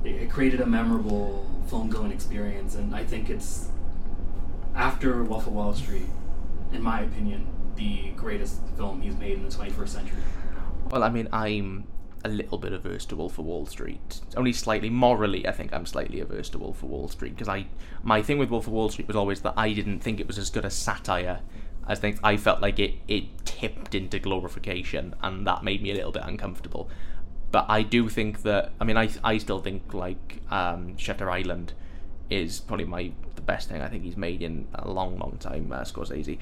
[0.04, 2.74] it, created a memorable film going experience.
[2.74, 3.68] And I think it's
[4.74, 6.08] after Wolf of Wall Street,
[6.72, 7.46] in my opinion,
[7.76, 10.22] the greatest film he's made in the 21st century.
[10.90, 11.86] Well, I mean, I'm
[12.24, 14.20] a little bit averse to Wolf of Wall Street.
[14.36, 14.90] Only slightly.
[14.90, 17.66] Morally, I think I'm slightly averse to Wolf of Wall Street because I,
[18.02, 20.38] my thing with Wolf of Wall Street was always that I didn't think it was
[20.38, 21.40] as good a satire.
[21.86, 22.18] as things.
[22.22, 26.22] I felt like it it tipped into glorification, and that made me a little bit
[26.24, 26.88] uncomfortable.
[27.54, 31.72] But I do think that I mean I I still think like um, Shutter Island
[32.28, 35.70] is probably my the best thing I think he's made in a long long time,
[35.70, 36.38] uh, Scorsese.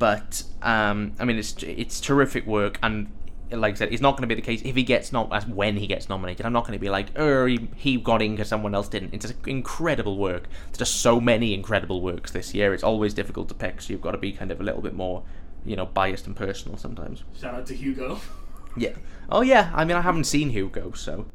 [0.00, 3.12] But um, I mean it's it's terrific work and
[3.52, 5.46] like I said, it's not going to be the case if he gets not as
[5.46, 6.44] when he gets nominated.
[6.44, 9.14] I'm not going to be like, oh, he, he got in because someone else didn't.
[9.14, 10.48] It's incredible work.
[10.66, 12.74] There's just so many incredible works this year.
[12.74, 14.94] It's always difficult to pick, so you've got to be kind of a little bit
[14.94, 15.22] more,
[15.64, 17.22] you know, biased and personal sometimes.
[17.38, 18.20] Shout out to Hugo.
[18.76, 18.92] Yeah.
[19.30, 19.70] Oh yeah.
[19.74, 21.26] I mean, I haven't seen Hugo, so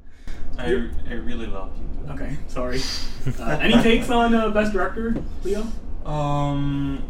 [0.58, 2.14] I, I really love you.
[2.14, 2.82] Okay, sorry.
[3.40, 5.66] Uh, any takes on uh, best director, Leo?
[6.06, 7.04] Um,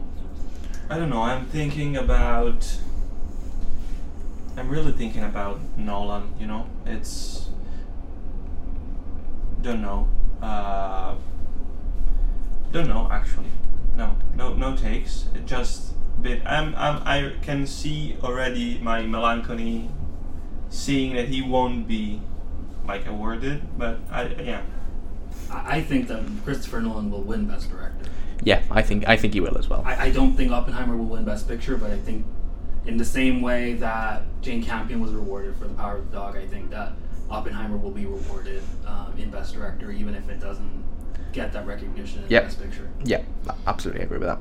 [0.90, 1.22] I don't know.
[1.22, 2.78] I'm thinking about.
[4.58, 6.34] I'm really thinking about Nolan.
[6.40, 7.50] You know, it's.
[9.62, 10.10] Don't know.
[10.42, 11.16] Uh,
[12.72, 13.52] don't know actually.
[13.96, 15.28] No, no, no takes.
[15.36, 16.42] It just bit.
[16.46, 17.02] I'm, I'm.
[17.06, 19.90] I can see already my melancholy,
[20.72, 22.20] seeing that he won't be,
[22.88, 23.62] like awarded.
[23.78, 24.62] But I, yeah.
[25.52, 28.10] I, I think that Christopher Nolan will win best director.
[28.44, 29.84] yeah, I think I think he will as well.
[29.86, 32.26] I, I don't think Oppenheimer will win Best Picture, but I think
[32.88, 36.36] in the same way that Jane Campion was rewarded for The Power of the Dog,
[36.36, 36.94] I think that
[37.30, 40.84] Oppenheimer will be rewarded um, in Best Director, even if it doesn't
[41.32, 42.44] get that recognition in Yep.
[42.46, 42.90] Best Picture.
[43.06, 44.40] Yeah, I absolutely agree with that.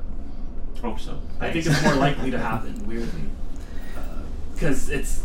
[0.81, 1.21] Hope so.
[1.39, 2.73] I think it's more likely to happen.
[2.87, 3.21] Weirdly,
[4.55, 5.21] because it's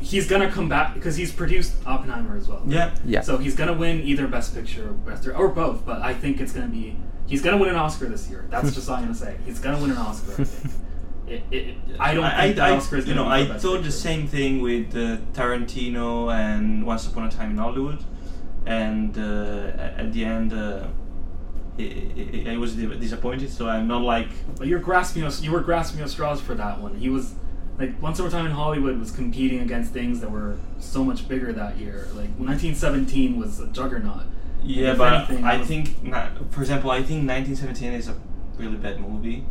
[0.00, 2.62] he's gonna come back because he's produced Oppenheimer as well.
[2.66, 2.94] yeah.
[3.04, 3.20] Yeah.
[3.22, 5.84] So he's gonna win either Best Picture or Best or both.
[5.84, 8.46] But I think it's gonna be he's gonna win an Oscar this year.
[8.50, 9.36] That's just all I'm gonna say.
[9.46, 10.32] He's gonna win an Oscar.
[10.42, 10.74] I think.
[11.28, 13.52] It, it, I don't think the I, Oscar is you gonna know, be I for
[13.52, 18.02] Best thought the same thing with uh, Tarantino and Once Upon a Time in Hollywood,
[18.64, 19.72] and uh,
[20.02, 20.86] at the end, uh,
[21.78, 21.82] I,
[22.48, 23.50] I, I was disappointed.
[23.50, 26.80] So I'm not like But you're grasping at- you were grasping at straws for that
[26.80, 26.94] one.
[26.96, 27.34] He was
[27.78, 31.28] like Once Upon a Time in Hollywood was competing against things that were so much
[31.28, 32.06] bigger that year.
[32.14, 34.24] Like 1917 was a juggernaut.
[34.62, 38.16] yeah, If but anything, I was- think, not, for example, I think 1917 is a
[38.56, 39.44] really bad movie.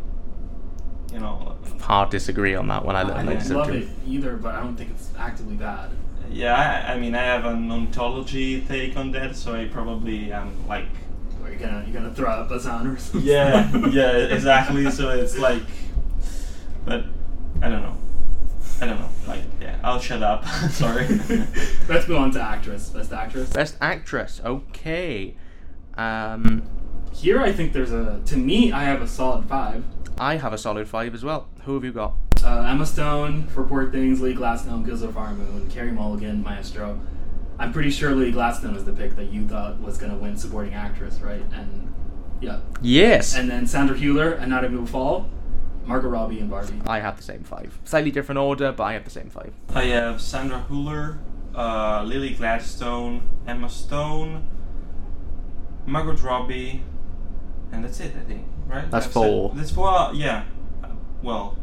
[1.12, 2.94] You know, uh, Hard disagree on that one.
[2.94, 5.90] I, I I don't love it either, but I don't think it's actively bad.
[6.30, 6.84] yeah.
[6.86, 10.84] I, I mean, I have an ontology take on that, so I probably am like
[11.42, 13.22] Or you're gonna you're gonna throw up a sound or something.
[13.22, 14.90] yeah, yeah, exactly.
[14.90, 15.62] So it's like,
[16.84, 17.04] but
[17.62, 17.96] I don't know.
[18.80, 19.08] I don't know.
[19.26, 20.46] Like, yeah, I'll shut up.
[20.70, 21.06] Sorry.
[21.88, 22.90] Let's move on to actress.
[22.90, 23.50] Best actress.
[23.50, 24.40] Best actress.
[24.44, 25.36] Okay.
[25.96, 26.62] Um,
[27.12, 28.20] Here, I think there's a.
[28.26, 29.84] To me, I have a solid five.
[30.18, 31.48] I have a solid five as well.
[31.64, 32.14] Who have you got?
[32.44, 36.42] Uh, Emma Stone for Poor Things, Lee Gladstone, Kills of the Flower Moon, Carey Mulligan,
[36.42, 37.00] Maestro.
[37.58, 40.36] I'm pretty sure Lee Gladstone was the pick that you thought was going to win
[40.36, 41.42] supporting actress, right?
[41.52, 41.92] And
[42.40, 42.60] yeah.
[42.80, 43.34] Yes.
[43.34, 45.28] And then Sandra Hüller, Anatomy of a Fall,
[45.88, 46.80] Margot Robbie, and Barbie.
[46.86, 47.78] I have the same five.
[47.84, 49.52] Slightly different order, but I have the same five.
[49.74, 51.18] I have Sandra Hüller,
[51.54, 54.46] uh, Lily Gladstone, Emma Stone,
[55.86, 56.82] Margot Robbie,
[57.72, 58.12] and that's it.
[58.16, 58.90] I think, right?
[58.90, 59.50] That's I've four.
[59.50, 60.10] Said, that's four.
[60.14, 60.44] Yeah.
[60.84, 60.88] Uh,
[61.22, 61.56] Well,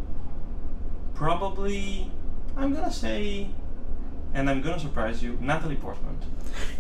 [1.14, 2.12] probably.
[2.58, 3.50] I'm gonna say,
[4.34, 6.18] and I'm gonna surprise you, Natalie Portman.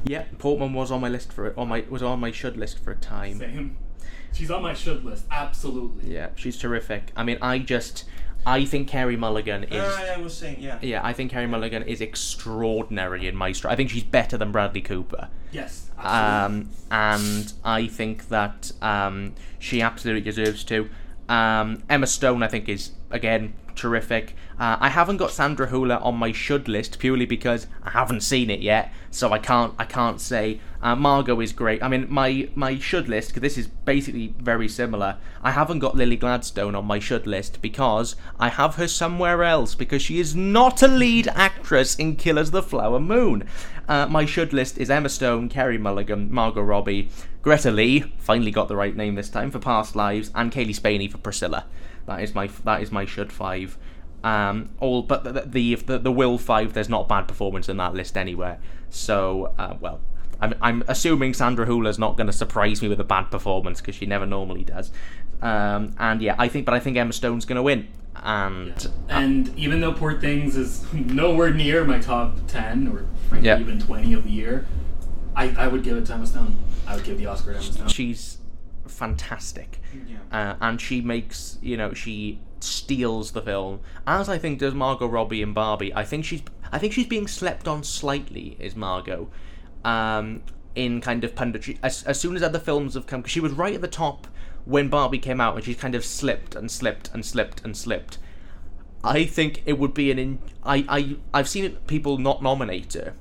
[0.05, 1.53] Yeah, Portman was on my list for it.
[1.57, 3.37] On my was on my should list for a time.
[3.39, 3.77] Same.
[4.35, 6.13] She's on my should list, absolutely.
[6.13, 7.11] Yeah, she's terrific.
[7.15, 8.03] I mean, I just,
[8.45, 9.81] I think Carey Mulligan is.
[9.81, 10.77] Uh, I was saying, yeah.
[10.81, 13.71] Yeah, I think Carey Mulligan is extraordinary in Maestro.
[13.71, 15.29] I think she's better than Bradley Cooper.
[15.51, 16.65] Yes, absolutely.
[16.65, 20.89] Um, and I think that um, she absolutely deserves to.
[21.29, 24.35] Um, Emma Stone, I think, is again terrific.
[24.59, 28.49] Uh, I haven't got Sandra Hüller on my should list purely because I haven't seen
[28.49, 30.59] it yet, so I can't I can't say.
[30.81, 31.83] Uh, Margot is great.
[31.83, 35.17] I mean, my my should list because this is basically very similar.
[35.41, 39.75] I haven't got Lily Gladstone on my should list because I have her somewhere else
[39.75, 43.47] because she is not a lead actress in Killers of the Flower Moon.
[43.87, 47.09] Uh, my should list is Emma Stone, Carey Mulligan, Margot Robbie,
[47.41, 51.11] Greta Lee, finally got the right name this time for Past Lives, and Cailee Spaeny
[51.11, 51.65] for Priscilla.
[52.07, 53.77] That is my that is my should five.
[54.23, 56.73] Um, all but the the, the the will five.
[56.73, 58.59] There's not a bad performance in that list anywhere.
[58.89, 59.99] So uh, well,
[60.41, 63.95] I'm I'm assuming Sandra Hüller's not going to surprise me with a bad performance because
[63.95, 64.91] she never normally does.
[65.41, 67.87] Um, and yeah, I think, but I think Emma Stone's going to win.
[68.23, 73.59] And And even though Poor Things is nowhere near my top 10 or frankly Yeah.
[73.59, 74.65] even 20 of the year,
[75.35, 76.57] I, I would give it to Emma Stone.
[76.87, 77.87] I would give the Oscar to Emma Stone.
[77.89, 78.37] she's
[78.95, 79.79] fantastic.
[80.07, 80.17] Yeah.
[80.31, 85.07] uh, and she makes you know she steals the film as I think does Margot
[85.07, 85.93] Robbie and Barbie.
[85.93, 86.41] I think she's
[86.71, 89.29] I think she's being slept on slightly is Margot,
[89.83, 90.41] um,
[90.73, 91.77] in kind of punditry.
[91.83, 94.27] As, as soon as other films have come, because she was right at the top
[94.65, 98.17] when Barbie came out, and she's kind of slipped and slipped and slipped and slipped.
[99.03, 102.93] I think it would be an in, I I I've seen it, people not nominate
[102.93, 103.13] her.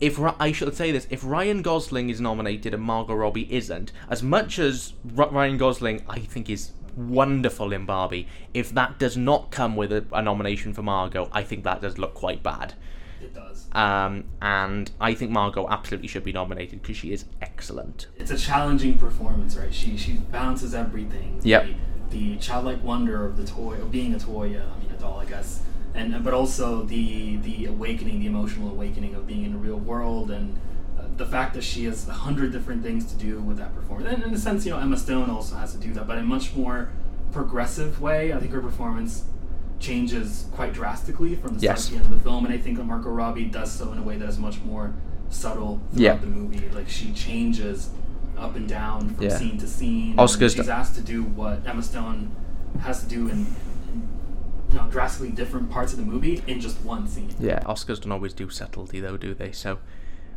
[0.00, 4.22] If I should say this, if Ryan Gosling is nominated and Margot Robbie isn't, as
[4.22, 9.50] much as R- Ryan Gosling I think is wonderful in Barbie, if that does not
[9.50, 12.74] come with a, a nomination for Margot, I think that does look quite bad.
[13.22, 13.66] It does.
[13.72, 18.06] Um, and I think Margot absolutely should be nominated because she is excellent.
[18.16, 19.72] It's a challenging performance, right?
[19.72, 21.40] She she balances everything.
[21.42, 21.66] Yep.
[22.10, 25.00] The, the childlike wonder of the toy, of being a toy, uh, I mean a
[25.00, 25.62] doll, I guess,
[25.96, 30.30] and but also the the awakening, the emotional awakening of being in the real world,
[30.30, 30.56] and
[30.98, 34.12] uh, the fact that she has a hundred different things to do with that performance.
[34.14, 36.24] And in a sense, you know, Emma Stone also has to do that, but in
[36.24, 36.90] a much more
[37.32, 38.32] progressive way.
[38.32, 39.24] I think her performance
[39.78, 41.86] changes quite drastically from the start Yes.
[41.86, 43.98] to the end of the film, and I think that Margot Robbie does so in
[43.98, 44.94] a way that is much more
[45.28, 46.16] subtle throughout Yeah.
[46.16, 46.68] the movie.
[46.74, 47.90] Like she changes
[48.38, 49.36] up and down from Yeah.
[49.36, 50.16] scene to scene.
[50.16, 52.30] Oscars she's asked to do what Emma Stone
[52.80, 53.46] has to do in
[54.76, 57.34] you know, drastically different parts of the movie in just one scene.
[57.40, 59.52] Yeah, Oscars don't always do subtlety though, do they?
[59.52, 59.78] So,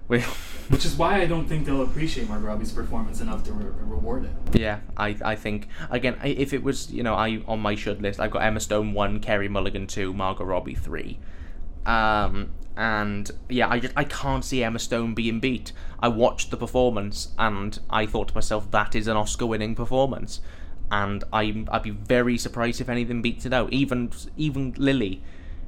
[0.08, 0.22] we.
[0.70, 4.26] Which is why I don't think they'll appreciate Margot Robbie's performance enough to re- reward
[4.26, 4.60] it.
[4.60, 8.02] Yeah, I, I think again I, if it was you know I on my should
[8.02, 11.20] list I've got Emma Stone one, Carey Mulligan two, Margot Robbie three.
[11.86, 15.74] Um, and yeah, I just I can't see Emma Stone being beat.
[16.00, 20.40] I watched the performance and I thought to myself that is an Oscar-winning performance,
[20.92, 23.72] and I I'd be very surprised if anything beats it out.
[23.72, 25.22] Even even Lily,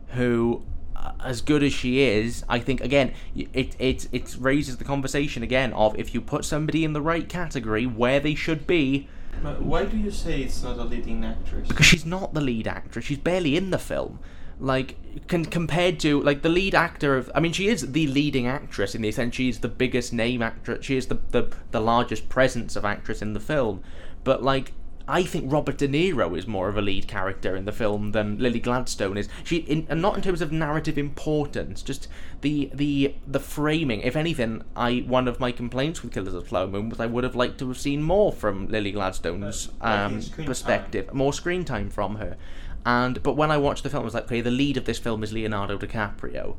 [0.09, 0.63] who
[0.95, 5.43] uh, as good as she is, I think again it it it raises the conversation
[5.43, 9.07] again of if you put somebody in the right category where they should be.
[9.41, 11.67] But why do you say it's not a leading actress?
[11.67, 13.05] Because she's not the lead actress.
[13.05, 14.19] She's barely in the film
[14.61, 14.95] like
[15.27, 18.93] con- compared to like the lead actor of i mean she is the leading actress
[18.93, 22.75] in the sense she's the biggest name actress she is the, the the largest presence
[22.75, 23.81] of actress in the film
[24.23, 24.71] but like
[25.07, 28.37] I think Robert De Niro is more of a lead character in the film than
[28.37, 29.27] Lily Gladstone is.
[29.43, 32.07] She, in, and not in terms of narrative importance, just
[32.41, 34.01] the the the framing.
[34.01, 37.05] If anything, I one of my complaints with Killers of the Flower Moon was I
[37.05, 41.17] would have liked to have seen more from Lily Gladstone's um, perspective, time.
[41.17, 42.37] more screen time from her.
[42.85, 44.97] And but when I watched the film, I was like, okay, the lead of this
[44.97, 46.55] film is Leonardo DiCaprio,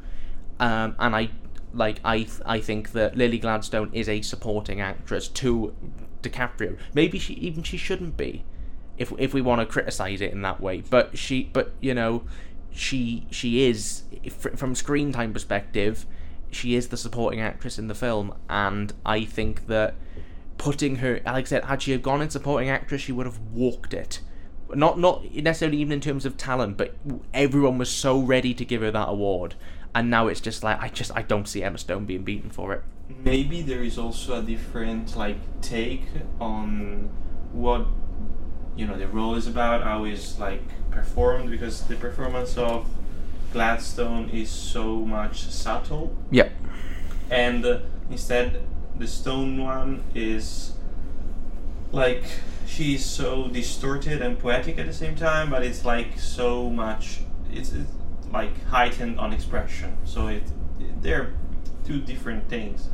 [0.61, 1.31] um, and I
[1.75, 5.75] like I I think that Lily Gladstone is a supporting actress to
[6.23, 6.79] DiCaprio.
[6.95, 8.45] Maybe she even she shouldn't be,
[8.99, 10.83] if if we want to criticize it in that way.
[10.89, 12.25] But she but you know,
[12.71, 14.05] she she is
[14.57, 16.07] from screen time perspective,
[16.51, 19.95] she is the supporting actress in the film, and I think that
[20.59, 23.39] putting her like I said, had she have gone in supporting actress, she would have
[23.39, 24.21] walked it
[24.75, 26.95] not not necessarily even in terms of talent, but
[27.35, 29.55] everyone was so ready to give her that award,
[29.95, 32.73] and now it's just like I just I don't see Emma Stone being beaten for
[32.73, 32.83] it.
[33.25, 36.05] Maybe there is also a different like take
[36.41, 37.11] on
[37.53, 37.87] what
[38.77, 42.87] you know the role is about, how is like performed, because the performance of
[43.53, 46.17] Gladstone is so much subtle.
[46.31, 46.53] Yep.
[47.31, 47.81] And uh,
[48.11, 48.63] instead,
[48.99, 50.73] the Stone one is
[51.91, 52.25] like
[52.67, 57.21] she's so distorted and poetic at the same time, but it's like so much.
[57.53, 57.91] It's, it's
[58.33, 59.97] like heightened on expression.
[60.05, 60.43] So it,
[61.01, 61.35] they're
[61.85, 62.89] two different things.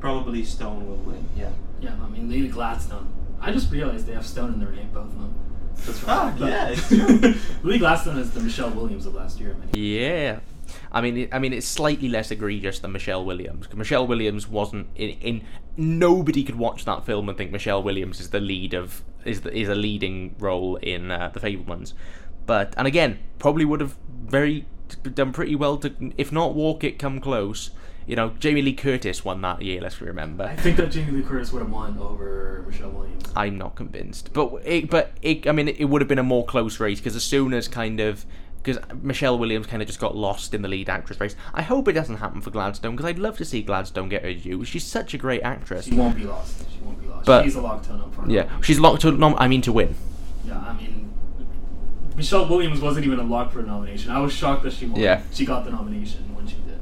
[0.00, 1.28] Probably Stone will win.
[1.36, 1.50] Yeah.
[1.80, 3.12] Yeah, I mean Lily Gladstone.
[3.40, 5.34] I just realized they have Stone in their name, both of them.
[5.76, 6.10] That's right.
[6.10, 7.34] Ah, yeah, it's true.
[7.62, 9.56] Lily Gladstone is the Michelle Williams of last year.
[9.74, 10.40] Yeah.
[10.90, 13.72] I mean, it, I mean, it's slightly less egregious than Michelle Williams.
[13.74, 15.42] Michelle Williams wasn't in, in.
[15.76, 19.56] Nobody could watch that film and think Michelle Williams is the lead of is the,
[19.56, 21.94] is a leading role in uh, the Fabelmans.
[22.46, 24.66] But and again, probably would have very
[25.14, 27.70] done pretty well to, if not walk it, come close.
[28.06, 29.82] You know, Jamie Lee Curtis won that year.
[29.82, 30.44] Let's remember.
[30.44, 33.24] I think that Jamie Lee Curtis would have won over Michelle Williams.
[33.36, 36.46] I'm not convinced, but it, but it, I mean, it would have been a more
[36.46, 38.24] close race because as soon as kind of
[38.62, 41.36] because Michelle Williams kind of just got lost in the lead actress race.
[41.54, 44.34] I hope it doesn't happen for Gladstone because I'd love to see Gladstone get her
[44.34, 44.64] due.
[44.64, 45.86] She's such a great actress.
[45.86, 46.64] She won't be lost.
[46.70, 47.26] She won't be lost.
[47.26, 49.12] But, she's a locked up for Yeah, she's locked to.
[49.12, 49.94] Nom- I mean to win.
[50.44, 51.07] Yeah, I mean
[52.18, 54.10] Michelle Williams wasn't even a lock for a nomination.
[54.10, 55.00] I was shocked that she won.
[55.00, 55.22] Yeah.
[55.32, 56.80] She got the nomination when she did.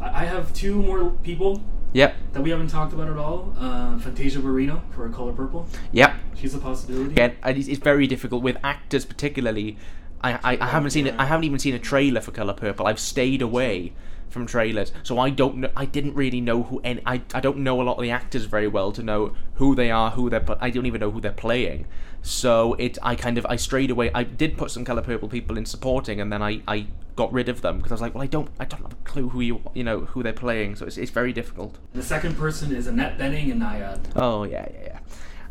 [0.00, 1.62] I, I have two more people.
[1.92, 2.16] Yep.
[2.32, 3.54] That we haven't talked about at all.
[3.58, 5.68] Uh, Fantasia Barrino for Color Purple.
[5.92, 6.14] Yep.
[6.36, 7.12] She's a possibility.
[7.12, 9.76] Again, it's very difficult with actors, particularly
[10.22, 11.14] I, I, I haven't seen it.
[11.18, 12.86] I haven't even seen a trailer for Color Purple.
[12.86, 13.92] I've stayed away
[14.28, 15.70] from trailers, so I don't know.
[15.76, 17.02] I didn't really know who any.
[17.04, 19.90] I, I don't know a lot of the actors very well to know who they
[19.90, 20.40] are, who they're.
[20.40, 21.86] But I don't even know who they're playing.
[22.22, 22.98] So it.
[23.02, 23.46] I kind of.
[23.48, 24.10] I strayed away.
[24.14, 26.62] I did put some Color Purple people in supporting, and then I.
[26.66, 28.48] I got rid of them because I was like, well, I don't.
[28.60, 29.60] I don't have a clue who you.
[29.74, 30.76] You know who they're playing.
[30.76, 31.78] So it's, it's very difficult.
[31.92, 34.12] The second person is Annette Bening and Nyad.
[34.16, 34.98] Oh yeah yeah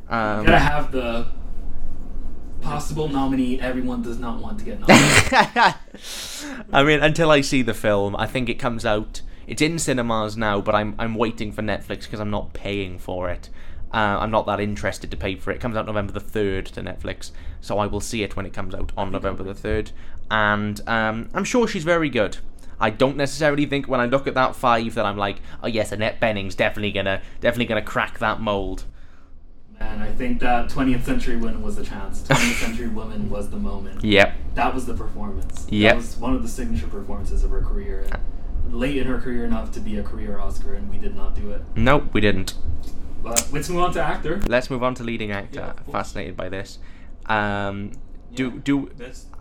[0.10, 0.38] yeah.
[0.38, 1.28] Um, gotta have the
[2.62, 5.76] possible nominee everyone does not want to get nominated.
[6.74, 9.22] I mean, until I see the film, I think it comes out.
[9.48, 13.30] It's in cinemas now, but I'm I'm waiting for Netflix because I'm not paying for
[13.30, 13.50] it.
[13.94, 15.56] Uh, I'm not that interested to pay for it.
[15.56, 18.54] It comes out November the third to Netflix, so I will see it when it
[18.54, 19.92] comes out on November the third.
[20.30, 22.38] And um, I'm sure she's very good.
[22.80, 25.92] I don't necessarily think when I look at that five that I'm like, oh yes,
[25.92, 28.86] Annette Bening's definitely gonna definitely gonna crack that mold.
[29.80, 32.22] And I think that 20th Century Women was the chance.
[32.28, 34.04] 20th Century Women was the moment.
[34.04, 34.34] Yep.
[34.56, 35.68] That was the performance.
[35.70, 35.92] Yep.
[35.92, 38.06] That was one of the signature performances of her career.
[38.70, 41.52] late in her career enough to be a career Oscar, and we did not do
[41.52, 41.62] it.
[41.76, 42.54] Nope, we didn't.
[43.24, 44.42] But let's move on to actor.
[44.48, 45.74] Let's move on to leading actor.
[45.78, 46.80] Yeah, Fascinated by this.
[47.28, 47.92] Um,
[48.34, 48.90] do do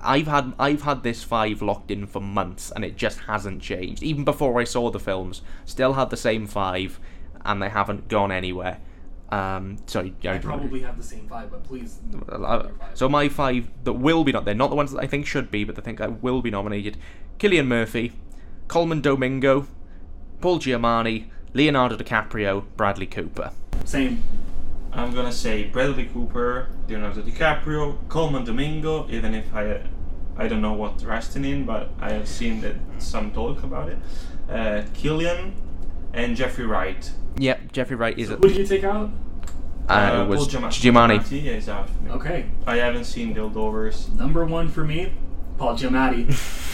[0.02, 4.02] I've had I've had this five locked in for months and it just hasn't changed.
[4.02, 6.98] Even before I saw the films, still had the same five,
[7.44, 8.80] and they haven't gone anywhere.
[9.30, 12.00] Um, sorry, I probably have the same five, but please.
[12.28, 15.26] Uh, so my five that will be not they're not the ones that I think
[15.26, 16.96] should be, but I think that will be nominated:
[17.38, 18.12] Cillian Murphy,
[18.66, 19.68] Colman Domingo,
[20.40, 23.50] Paul Giamatti, Leonardo DiCaprio, Bradley Cooper.
[23.84, 24.22] Same.
[24.92, 29.82] I'm gonna say Bradley Cooper, Leonardo DiCaprio, Colman Domingo, even if I
[30.36, 33.98] I don't know what Rustin in, but I have seen that some talk about it.
[34.48, 35.52] Uh, Cillian
[36.12, 37.10] and Jeffrey Wright.
[37.36, 38.28] Yep, Jeffrey Wright is.
[38.28, 39.10] So a- who did you take out?
[39.88, 40.92] uh, it was Paul Giamatti.
[40.92, 41.42] Giamatti.
[41.44, 42.10] Yeah, is out for me.
[42.12, 44.12] Okay, I haven't seen the Holdovers.
[44.16, 45.12] number one for me,
[45.60, 46.26] Paul Giamatti.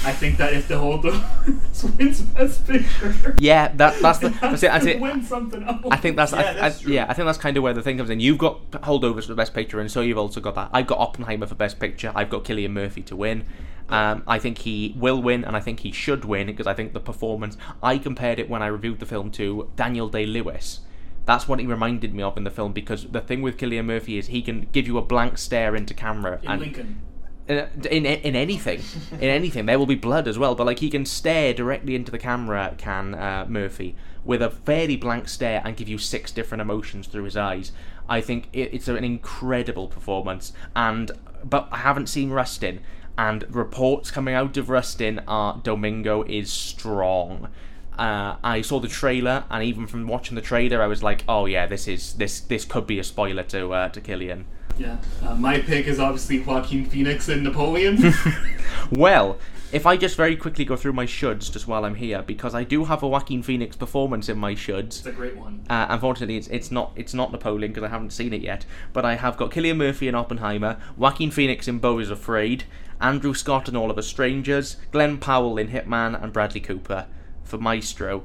[0.07, 4.61] I think that if the Holdovers wins Best Picture, Yeah, that that's the it has
[4.61, 4.67] that's it.
[4.69, 5.01] That's it.
[5.01, 5.85] win something else.
[5.91, 7.07] I think that's, Yeah, I, that's I, yeah.
[7.09, 8.21] I think that's kind of where the thing comes in.
[8.21, 10.71] You've got holdovers for the best picture, and so you've also got that.
[10.73, 12.13] I've got Oppenheimer for best picture.
[12.15, 13.45] I've got Cillian Murphy to win.
[13.89, 16.93] Um, I think he will win, and I think he should win because I think
[16.93, 17.57] the performance.
[17.83, 20.81] I compared it when I reviewed the film to Daniel Day Lewis.
[21.25, 24.17] That's what he reminded me of in the film because the thing with Cillian Murphy
[24.17, 27.01] is he can give you a blank stare into camera in and Lincoln.
[27.49, 28.83] Uh, in in anything,
[29.13, 29.67] in anything.
[29.67, 32.75] There will be blood as well, but like he can stare directly into the camera.
[32.77, 33.95] Can uh, Murphy
[34.25, 37.71] with a fairly blank stare and give you six different emotions through his eyes?
[38.09, 40.53] I think it, it's an incredible performance.
[40.75, 41.13] And
[41.45, 42.81] but I haven't seen Rustin,
[43.17, 47.49] and reports coming out of Rustin are Domingo is strong.
[47.97, 51.47] Uh, I saw the trailer, and even from watching the trailer, I was like, "Oh
[51.47, 54.47] yeah, this is this this could be a spoiler to uh, to Cillian."
[54.79, 58.13] Yeah, uh, my pick is obviously Joaquin Phoenix and Napoleon.
[58.91, 59.39] Well,
[59.73, 62.63] if I just very quickly go through my shoulds just while I'm here, because I
[62.63, 64.99] do have a Joaquin Phoenix performance in my shoulds.
[64.99, 65.65] it's a great one.
[65.69, 68.65] Uh, unfortunately, it's it's not it's not Napoleon because I haven't seen it yet.
[68.93, 72.65] But I have got Cillian Murphy in Oppenheimer, Joaquin Phoenix in Beau is Afraid,
[73.01, 77.07] Andrew Scott in All of Us Strangers, Glen Powell in Hitman, and Bradley Cooper
[77.43, 78.25] for Maestro.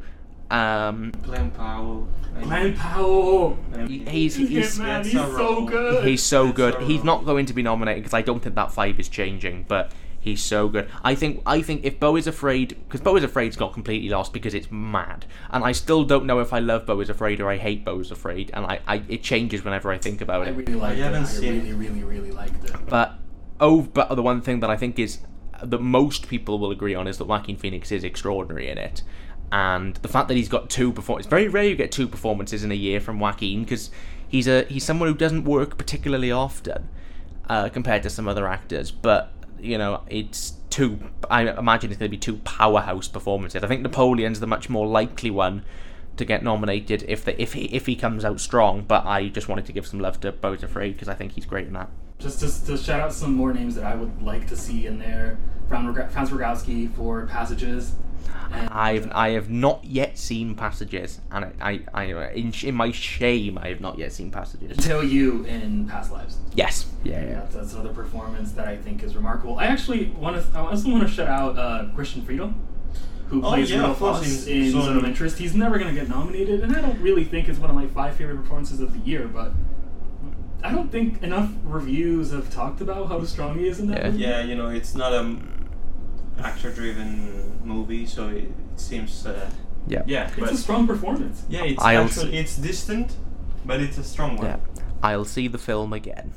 [0.51, 2.07] Um, Glen Powell.
[2.41, 3.57] Glen Powell.
[3.87, 6.03] he- he's he's Hitman, he's so good.
[6.07, 6.73] He's so That's good.
[6.75, 9.65] so He's not going to be nominated because I don't think that vibe is changing.
[9.67, 10.89] But he's so good.
[11.03, 11.41] I think.
[11.45, 14.71] I think if Beau is afraid, because Beau is afraid's got completely lost because it's
[14.71, 17.85] mad, and I still don't know if I love Beau is afraid or I hate
[17.85, 20.49] Beau is afraid, and I, I it changes whenever I think about it.
[20.49, 20.57] I it.
[20.57, 21.03] really liked it.
[21.03, 22.75] haven't I seen really, really, really liked it.
[22.87, 23.15] But
[23.59, 25.19] oh, but the one thing that I think is
[25.63, 29.03] that most people will agree on is that Joaquin Phoenix is extraordinary in it.
[29.51, 32.63] And the fact that he's got two performances, it's very rare you get two performances
[32.63, 33.91] in a year from Joaquin because
[34.27, 36.87] he's a he's someone who doesn't work particularly often
[37.49, 38.91] uh, compared to some other actors.
[38.91, 40.99] But you know, it's two.
[41.29, 43.63] I imagine it's going to be two powerhouse performances.
[43.63, 45.65] I think Napoleon's the much more likely one
[46.17, 48.83] to get nominated if the, if he if he comes out strong.
[48.83, 51.45] But I just wanted to give some love to is Afraid because I think he's
[51.45, 51.89] great in that.
[52.19, 54.99] Just to, to shout out some more names that I would like to see in
[54.99, 55.37] there.
[55.67, 57.95] Franz Rogowski for Passages.
[58.53, 62.91] And, I've I have not yet seen passages, and I I, I in, in my
[62.91, 64.77] shame I have not yet seen passages.
[64.77, 66.37] Teo Yoo in Past Lives.
[66.53, 67.33] Yes, yeah, Yeah, yeah.
[67.39, 69.57] that's, that's another performance that I think is remarkable.
[69.57, 70.57] I actually want to.
[70.57, 72.53] I also want to shout out uh, Christian Friedel,
[73.29, 75.37] who Oh, plays yeah, Rudolph of course, in in Zone Zone of of- Interest.
[75.37, 77.87] He's never going to get nominated, and I don't really think it's one of my
[77.87, 79.27] five favorite performances of the year.
[79.29, 79.53] But
[80.63, 84.09] I don't think enough reviews have talked about how strong he is in that Yeah.
[84.11, 84.23] movie.
[84.23, 85.37] Yeah, you know, it's not a
[86.43, 89.25] actor-driven movie, so it seems.
[89.25, 89.49] Uh,
[89.87, 90.03] Yeah.
[90.05, 91.43] yeah, It's but a strong performance.
[91.49, 93.15] yeah, it's I'll actually it's distant,
[93.65, 94.45] but it's a strong one.
[94.45, 94.57] Yeah,
[95.01, 96.33] I'll see the film again.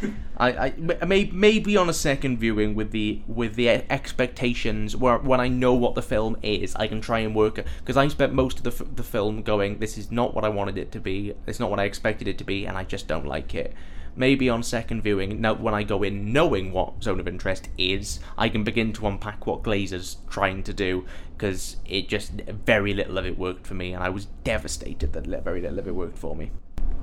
[0.38, 5.40] I, I may, maybe on a second viewing with the with the expectations where when
[5.40, 8.56] I know what the film is, I can try and work because I spent most
[8.58, 11.34] of the f- the film going, this is not what I wanted it to be,
[11.46, 13.74] it's not what I expected it to be, and I just don't like it.
[14.16, 18.20] Maybe on second viewing, now when I go in knowing what zone of interest is,
[18.36, 21.04] I can begin to unpack what Glazer's trying to do
[21.36, 25.26] because it just very little of it worked for me, and I was devastated that
[25.44, 26.50] very little of it worked for me.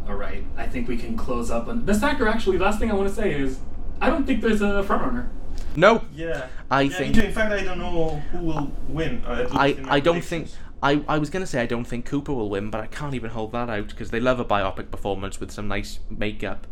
[0.07, 2.27] All right, I think we can close up on best actor.
[2.27, 3.59] Actually, last thing I want to say is,
[3.99, 5.29] I don't think there's a frontrunner.
[5.75, 6.47] No, Yeah.
[6.69, 9.23] I Yeah, think- In fact, I don't know who will win.
[9.25, 9.55] Uh, at least
[9.89, 10.49] I, I don't think.
[10.83, 13.31] I, I was gonna say I don't think Cooper will win, but I can't even
[13.31, 16.67] hold that out because they love a biopic performance with some nice makeup.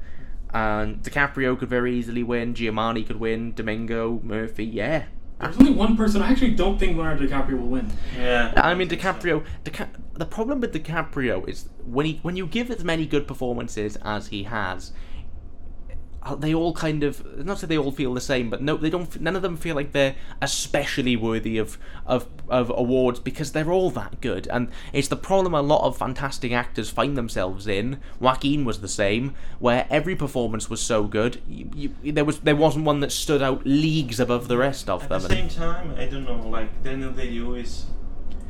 [0.55, 2.53] And DiCaprio could very easily win.
[2.53, 3.53] Giamatti could win.
[3.53, 5.03] Domingo, Murphy, yeah.
[5.37, 6.21] There's only one person.
[6.21, 7.91] I actually don't think Leonardo DiCaprio will win.
[8.17, 8.53] Yeah.
[8.55, 9.11] I mean think so.
[9.11, 9.43] DiCaprio.
[9.65, 13.97] Dica- the problem with DiCaprio is when he when you give as many good performances
[13.97, 14.93] as he has,
[16.25, 18.89] Uh, they all kind of not say they all feel the same, but no, they
[18.89, 19.21] don't.
[19.21, 21.77] None of them feel like they're especially worthy of
[22.07, 25.95] of of awards because they're all that good, and it's the problem a lot of
[25.95, 27.99] fantastic actors find themselves in.
[28.19, 32.55] Joaquin was the same, where every performance was so good, you, you, there was there
[32.55, 35.21] wasn't one that stood out leagues above the rest of At them.
[35.21, 36.49] At the same time, I don't know.
[36.49, 37.85] Like Daniel Day Lewis,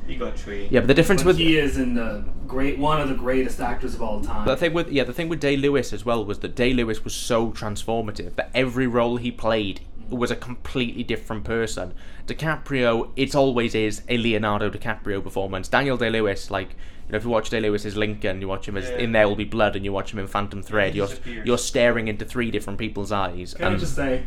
[0.07, 0.67] he got three.
[0.71, 3.59] yeah, but the difference But with he is in the great one of the greatest
[3.59, 4.45] actors of all time.
[4.45, 7.03] The thing with yeah, the thing with Day Lewis as well was that Day Lewis
[7.03, 11.93] was so transformative that every role he played was a completely different person.
[12.27, 15.67] DiCaprio, it always is a Leonardo DiCaprio performance.
[15.67, 16.69] Daniel Day Lewis, like
[17.07, 18.97] you know, if you watch Day Lewis as Lincoln, you watch him as Yeah.
[18.97, 21.09] in There Will Be Blood, and you watch him in Phantom Thread, you're
[21.43, 23.53] you're staring into three different people's eyes.
[23.55, 24.25] Can I just say,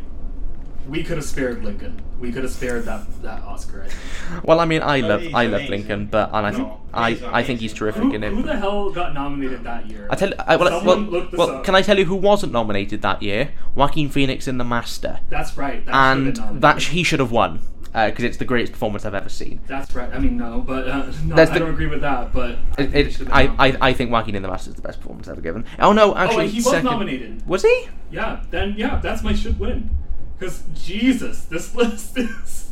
[0.88, 2.00] we could have spared Lincoln.
[2.18, 3.82] We could have spared that that Oscar.
[3.84, 4.44] I think.
[4.44, 5.70] Well, I mean, I love I love amazing.
[5.70, 8.32] Lincoln, but and I think No, I he's I think he's terrific Who, in it.
[8.32, 10.08] who the hell got nominated that year?
[10.10, 11.64] I tell I, well, well, this well up.
[11.64, 13.50] can I tell you who wasn't nominated that year?
[13.74, 15.84] Joaquin Phoenix in The Master, That's right.
[15.86, 16.62] That and should've been nominated.
[16.62, 17.60] that sh- he should have won
[17.92, 19.60] because it's the greatest performance I've ever seen.
[19.66, 20.12] That's right.
[20.12, 22.32] I mean, no, but uh, no, That's I the- don't agree with that.
[22.32, 23.76] But I, It, think it it, should've been I, I.
[23.88, 25.64] I think Joaquin in The Master is the best performance ever given.
[25.78, 26.84] Oh no, oh, actually, and he was second.
[26.84, 27.46] nominated.
[27.46, 27.88] Was he?
[28.10, 28.42] Yeah.
[28.50, 29.90] Then yeah, that's my should win.
[30.38, 32.70] Because Jesus, this list is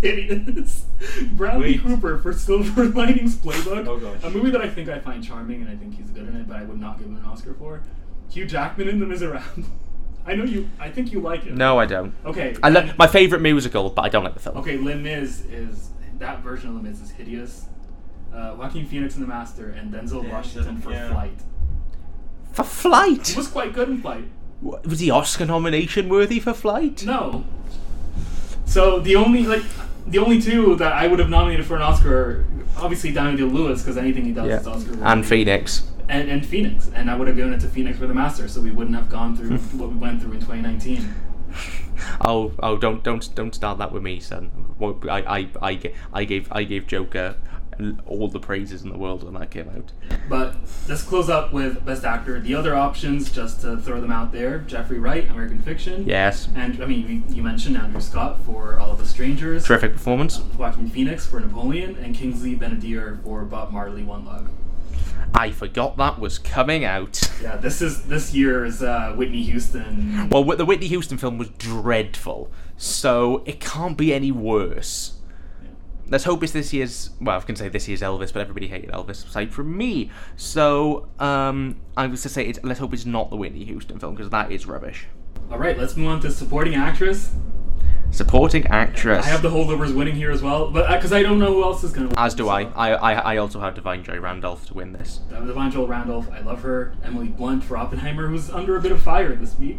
[0.00, 0.86] hideous.
[1.32, 1.82] Bradley Wait.
[1.82, 4.22] Cooper for Silver Linings Playbook, Oh, gosh.
[4.24, 6.48] a movie that I think I find charming and I think he's good in it,
[6.48, 7.82] but I would not give him an Oscar for.
[8.30, 9.42] Hugh Jackman in The Miserable.
[10.26, 10.68] I know you.
[10.78, 11.52] I think you like it.
[11.54, 12.14] No, I don't.
[12.24, 12.54] Okay.
[12.62, 14.56] I then- love my favorite musical, but I don't like the film.
[14.58, 17.66] Okay, Les Mis is that version of Les Mis is hideous.
[18.32, 21.10] Uh, Joaquin Phoenix in The Master and Denzel Denzel, Washington for yeah.
[21.10, 21.38] Flight.
[22.52, 24.24] For Flight, He was quite good in Flight.
[24.62, 27.04] Was he Oscar nomination worthy for Flight?
[27.04, 27.44] No.
[28.64, 29.62] So the only like
[30.06, 32.46] the only two that I would have nominated for an Oscar, are
[32.84, 35.02] obviously Daniel Lewis because anything he does Yeah, is Oscar worthy.
[35.02, 35.82] and Phoenix.
[36.08, 38.60] and and Phoenix, and I would have given it to Phoenix for The Master, so
[38.60, 41.14] we wouldn't have gone through what we went through in 2019.
[42.22, 42.76] Oh, oh!
[42.78, 44.50] Don't, don't, don't start that with me, son.
[45.08, 45.78] I, I, I,
[46.12, 47.36] I gave, I gave Joker
[48.06, 49.92] all the praises in the world when that came out.
[50.28, 50.56] But
[50.88, 52.40] let's close up with Best Actor.
[52.40, 56.06] The other options, just to throw them out there: Jeffrey Wright, American Fiction.
[56.06, 59.64] Yes, And I mean, you, mentioned Andrew Scott for All of the Strangers.
[59.64, 60.38] terrific performance.
[60.56, 64.48] Joaquin Phoenix for Napoleon, and Kingsley Ben-Adir for Bob Marley One Love.
[65.34, 67.18] I forgot that was coming out.
[67.42, 70.28] Yeah, this is this year's uh, Whitney Houston.
[70.28, 75.14] Well, the Whitney Houston film was dreadful, so it can't be any worse.
[76.12, 77.08] Let's hope it's this year's.
[77.22, 80.10] Well, I can say this year's Elvis, but everybody hated Elvis aside from me.
[80.36, 84.14] So, um, I was to say, it's, let's hope it's not the Whitney Houston film
[84.14, 85.06] because that is rubbish.
[85.50, 87.30] All right, let's move on to supporting actress.
[88.10, 89.24] Supporting actress.
[89.24, 91.82] I have the holdovers winning here as well, but because I don't know who else
[91.82, 92.20] is going to.
[92.20, 92.64] As do I.
[92.64, 93.12] So, I, I.
[93.14, 95.20] I also have Da'Vine Joy Randolph to win this.
[95.32, 96.94] uh, Da'Vine Joel Randolph, I love her.
[97.02, 99.78] Emily Blunt for Oppenheimer, who's under a bit of fire this week.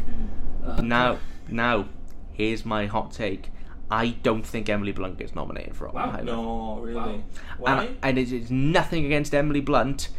[0.66, 1.90] Uh, Now, now,
[2.32, 3.52] here's my hot take.
[3.94, 6.20] I don't think Emily Blunt gets nominated for Wow.
[6.24, 6.95] No, really.
[6.95, 7.24] Wow.
[7.60, 7.84] Why?
[7.86, 10.10] And, and it is nothing against Emily Blunt.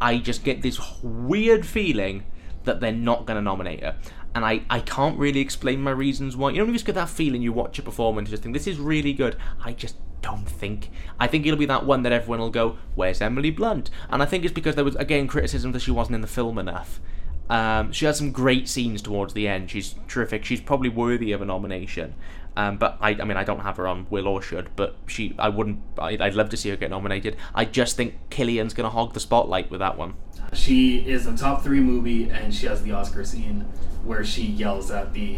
[0.00, 2.24] I just get this weird feeling
[2.64, 3.96] that they're not going to nominate her.
[4.34, 6.48] And I, I can't really explain my reasons why.
[6.48, 8.54] You know, when you just get that feeling you watch a performance, you just think,
[8.54, 9.36] this is really good.
[9.62, 10.88] I just don't think.
[11.18, 13.90] I think it'll be that one that everyone will go, where's Emily Blunt?
[14.08, 16.56] And I think it's because there was, again, criticism that she wasn't in the film
[16.56, 17.00] enough.
[17.50, 19.70] Um, she has some great scenes towards the end.
[19.70, 20.44] She's terrific.
[20.44, 22.14] She's probably worthy of a nomination.
[22.56, 24.70] Um, but I, I mean, I don't have her on will or should.
[24.76, 25.80] But she, I wouldn't.
[25.98, 27.36] I'd, I'd love to see her get nominated.
[27.54, 30.14] I just think Cillian's gonna hog the spotlight with that one.
[30.52, 33.62] She is a top three movie, and she has the Oscar scene
[34.04, 35.36] where she yells at the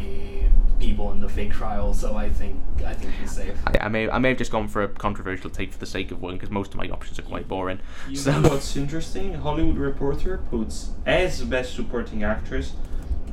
[0.79, 1.93] people in the fake trial.
[1.95, 3.55] So I think I think she's safe.
[3.67, 6.11] I, I may, I may have just gone for a controversial take for the sake
[6.11, 7.79] of one because most of my options are quite boring.
[8.09, 9.35] You so know what's interesting?
[9.35, 12.73] Hollywood Reporter puts as best supporting actress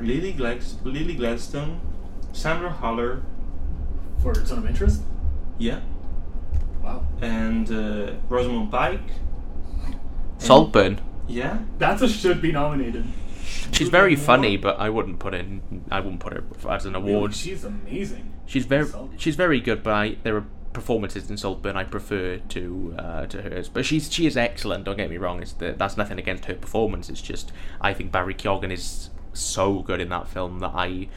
[0.00, 1.80] Lily, Glads- Lily Gladstone,
[2.32, 3.22] Sandra Hüller,
[4.22, 5.00] For Zone of Interest.
[5.58, 5.80] yeah,
[6.82, 9.00] Wow, and uh, Rosamund Pike.
[10.38, 11.00] Saltburn.
[11.28, 11.58] Yeah.
[11.78, 13.04] that's a should be nominated.
[13.72, 15.84] She's very funny, but I wouldn't put in.
[15.90, 17.34] I wouldn't put her as an Really, award.
[17.34, 18.32] she's amazing.
[18.46, 19.18] She's very Saltburn.
[19.18, 23.42] she's very good, but I, there are performances in Saltburn I prefer to uh, to
[23.42, 23.68] hers.
[23.68, 24.84] But she's she is excellent.
[24.84, 25.40] Don't get me wrong.
[25.42, 27.08] It's the, that's nothing against her performance.
[27.08, 31.08] It's just I think Barry Keoghan is so good in that film that I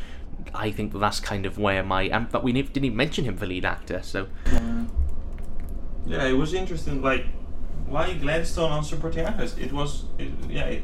[0.54, 3.38] I think that's kind of where my and but we ne- didn't even mention him
[3.38, 4.02] for lead actor.
[4.04, 4.28] So
[6.06, 7.02] yeah, it was interesting.
[7.02, 7.26] Like,
[7.88, 9.58] why Gladstone on supporting actress?
[9.58, 10.66] It was, it, yeah.
[10.66, 10.84] It,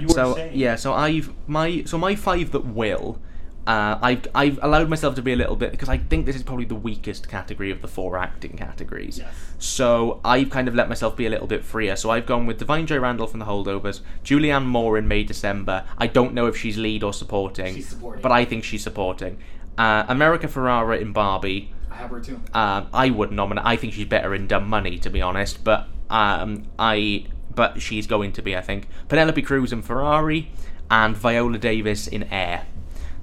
[0.00, 0.52] you were so saying.
[0.54, 3.18] yeah, so I've my so my five that will.
[3.66, 6.42] Uh, I've I've allowed myself to be a little bit because I think this is
[6.42, 9.18] probably the weakest category of the four acting categories.
[9.18, 9.34] Yes.
[9.58, 11.96] So I've kind of let myself be a little bit freer.
[11.96, 15.84] So I've gone with Da'Vine Joy Randall from The Holdovers, Julianne Moore in May December.
[15.96, 18.20] I don't know if she's lead or supporting, She's supporting.
[18.20, 19.38] but I think she's supporting.
[19.78, 21.72] Uh, America Ferrera in Barbie.
[21.90, 22.40] I have her too.
[22.52, 23.64] Um, I would nominate.
[23.64, 25.64] I think she's better in Dumb Money, to be honest.
[25.64, 28.54] But um, I, but she's going to be.
[28.54, 30.50] I think Penelope Cruz in Ferrari,
[30.90, 32.66] and Viola Davis in Air.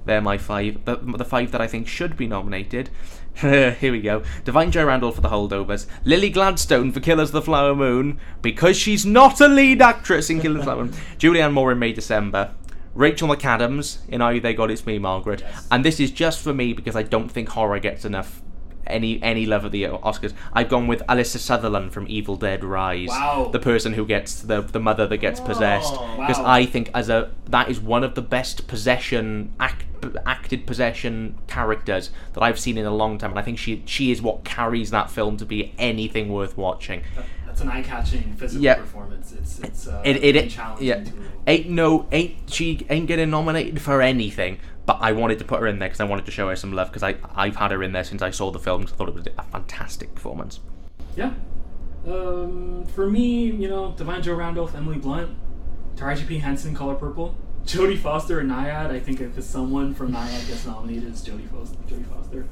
[0.04, 0.84] They're my five.
[0.84, 2.90] The, the five that I think should be nominated.
[3.34, 4.20] Here we go.
[4.44, 5.86] Da'Vine Joy Randall for The Holdovers.
[6.04, 10.40] Lily Gladstone for Killers of the Flower Moon because she's not a lead actress in
[10.40, 10.94] Killers of the Flower Moon.
[11.18, 12.52] Julianne Moore in May December.
[12.94, 15.40] Rachel McAdams in Are You There God It's Me Margaret.
[15.40, 15.66] Yes.
[15.70, 18.42] And this is just for me because I don't think horror gets enough
[18.86, 20.32] any any love of the Oscars.
[20.52, 23.08] I've gone with Alyssa Sutherland from Evil Dead Rise.
[23.08, 23.48] Wow.
[23.52, 25.94] The person who gets the the mother that gets possessed.
[25.96, 26.16] Oh.
[26.18, 26.46] Because Wow.
[26.46, 29.84] I think as a that is one of the best possession act
[30.26, 34.10] acted possession characters that I've seen in a long time, and I think she she
[34.10, 37.02] is what carries that film to be anything worth watching.
[37.52, 38.74] That- That's an eye-catching physical Yeah.
[38.76, 39.32] performance.
[39.32, 41.04] It's it's uh, It it, challenging yeah,
[41.46, 44.58] ain't no ain't she ain't getting nominated for anything.
[44.86, 46.72] But I wanted to put her in there because I wanted to show her some
[46.72, 48.96] love because I I've had her in there since I saw the film 'cause I
[48.96, 50.60] thought it was a fantastic performance.
[51.16, 51.32] Yeah.
[52.06, 55.30] Um, for me, you know, Da'Vine Joe Randolph, Emily Blunt,
[55.94, 56.38] Taraji P.
[56.38, 58.90] Henson, Color Purple, Jodie Foster and Nyad.
[58.90, 61.76] I think if someone from Nyad gets nominated, it's Jodie Foster.
[61.88, 62.46] Jodie Foster,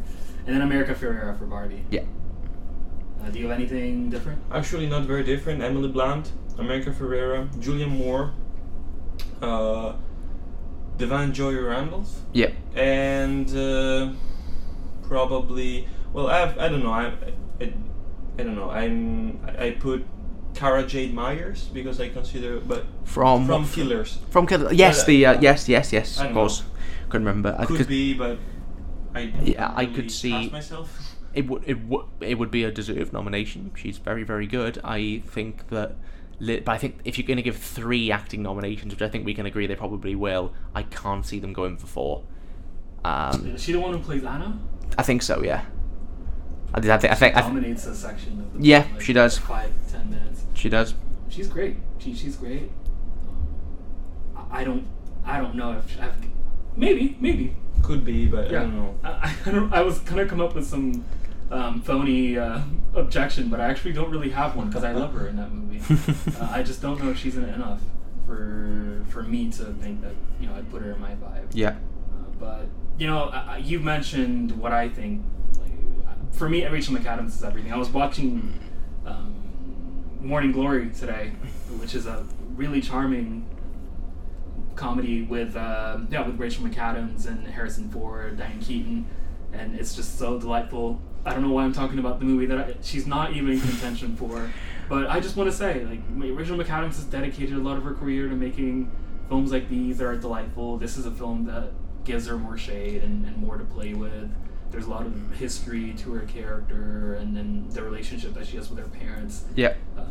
[0.46, 1.84] and then America Ferrera for Barbie.
[1.90, 2.02] Yeah.
[3.22, 4.40] Uh, do you have anything different?
[4.50, 5.62] Actually, not very different.
[5.62, 8.32] Emily Blunt, America Ferrera, Julianne Moore,
[9.42, 9.92] uh,
[10.98, 12.50] Da'Vine Joy Randolph, Yeah.
[12.74, 14.12] and uh,
[15.02, 16.92] probably well, I've, I don't know.
[16.92, 17.06] I,
[17.60, 17.72] I,
[18.38, 18.70] I don't know.
[18.70, 20.04] I'm I I put
[20.54, 25.26] Cara Jade Myers because I consider, but From from Killers From Kill- yes, Yeah, the
[25.26, 26.18] uh, yes, yes, yes.
[26.18, 26.64] Of don't course,
[27.08, 27.54] couldn't remember.
[27.58, 28.38] I could could- be, but
[29.14, 30.88] I Yeah, I really could see- myself.
[31.34, 33.70] it would it would it would be a deserved nomination.
[33.76, 34.78] She's very very good.
[34.84, 35.96] I think that.
[36.40, 39.24] li- But I think if you're going to give three acting nominations, which I think
[39.26, 42.22] we can agree they probably will, I can't see them going for four.
[43.04, 44.58] Um, Is she the one who plays Anna?
[44.98, 45.42] I think so.
[45.42, 45.64] Yeah.
[46.74, 47.12] I, think- I think.
[47.12, 47.36] I think.
[47.36, 49.38] I think Dominates a section of the Yeah, like, she does.
[49.38, 50.44] Five, ten minutes.
[50.54, 50.94] she does.
[51.28, 51.76] She's great.
[51.98, 52.70] She, she's great.
[54.36, 54.86] I I don't
[55.24, 56.14] I don't know if I've
[56.76, 58.60] maybe maybe Could be, but yeah.
[58.60, 58.94] I don't know.
[59.04, 61.04] I, I, don't, I was gonna come up with some
[61.50, 62.60] um, phony uh,
[62.94, 65.80] objection, but I actually don't really have one because I love her in that movie.
[66.40, 67.80] uh, I just don't know if she's in it enough
[68.26, 71.48] for for me to think that you know I'd put her in my five.
[71.52, 71.70] Yeah.
[71.70, 72.66] Uh, but
[72.98, 75.24] you know, I, I- you've mentioned what I think.
[75.58, 75.72] Like,
[76.34, 77.72] for me, Rachel McAdams is everything.
[77.72, 78.58] I was watching
[79.06, 79.34] um,
[80.20, 81.32] Morning Glory today,
[81.78, 82.24] which is a
[82.54, 83.46] really charming
[84.76, 89.06] comedy with uh, yeah with Rachel McAdams and Harrison Ford, Diane Keaton,
[89.52, 91.00] and it's just so delightful.
[91.24, 93.60] I don't know why I'm talking about the movie that I, she's not even in
[93.60, 94.50] contention for,
[94.88, 97.94] but I just want to say like Rachel McAdams has dedicated a lot of her
[97.94, 98.90] career to making
[99.28, 100.78] films like these that are delightful.
[100.78, 101.72] This is a film that
[102.04, 104.30] gives her more shade and, and more to play with.
[104.70, 108.70] There's a lot of history to her character and then the relationship that she has
[108.70, 109.44] with her parents.
[109.54, 109.74] Yeah.
[109.96, 110.06] Um,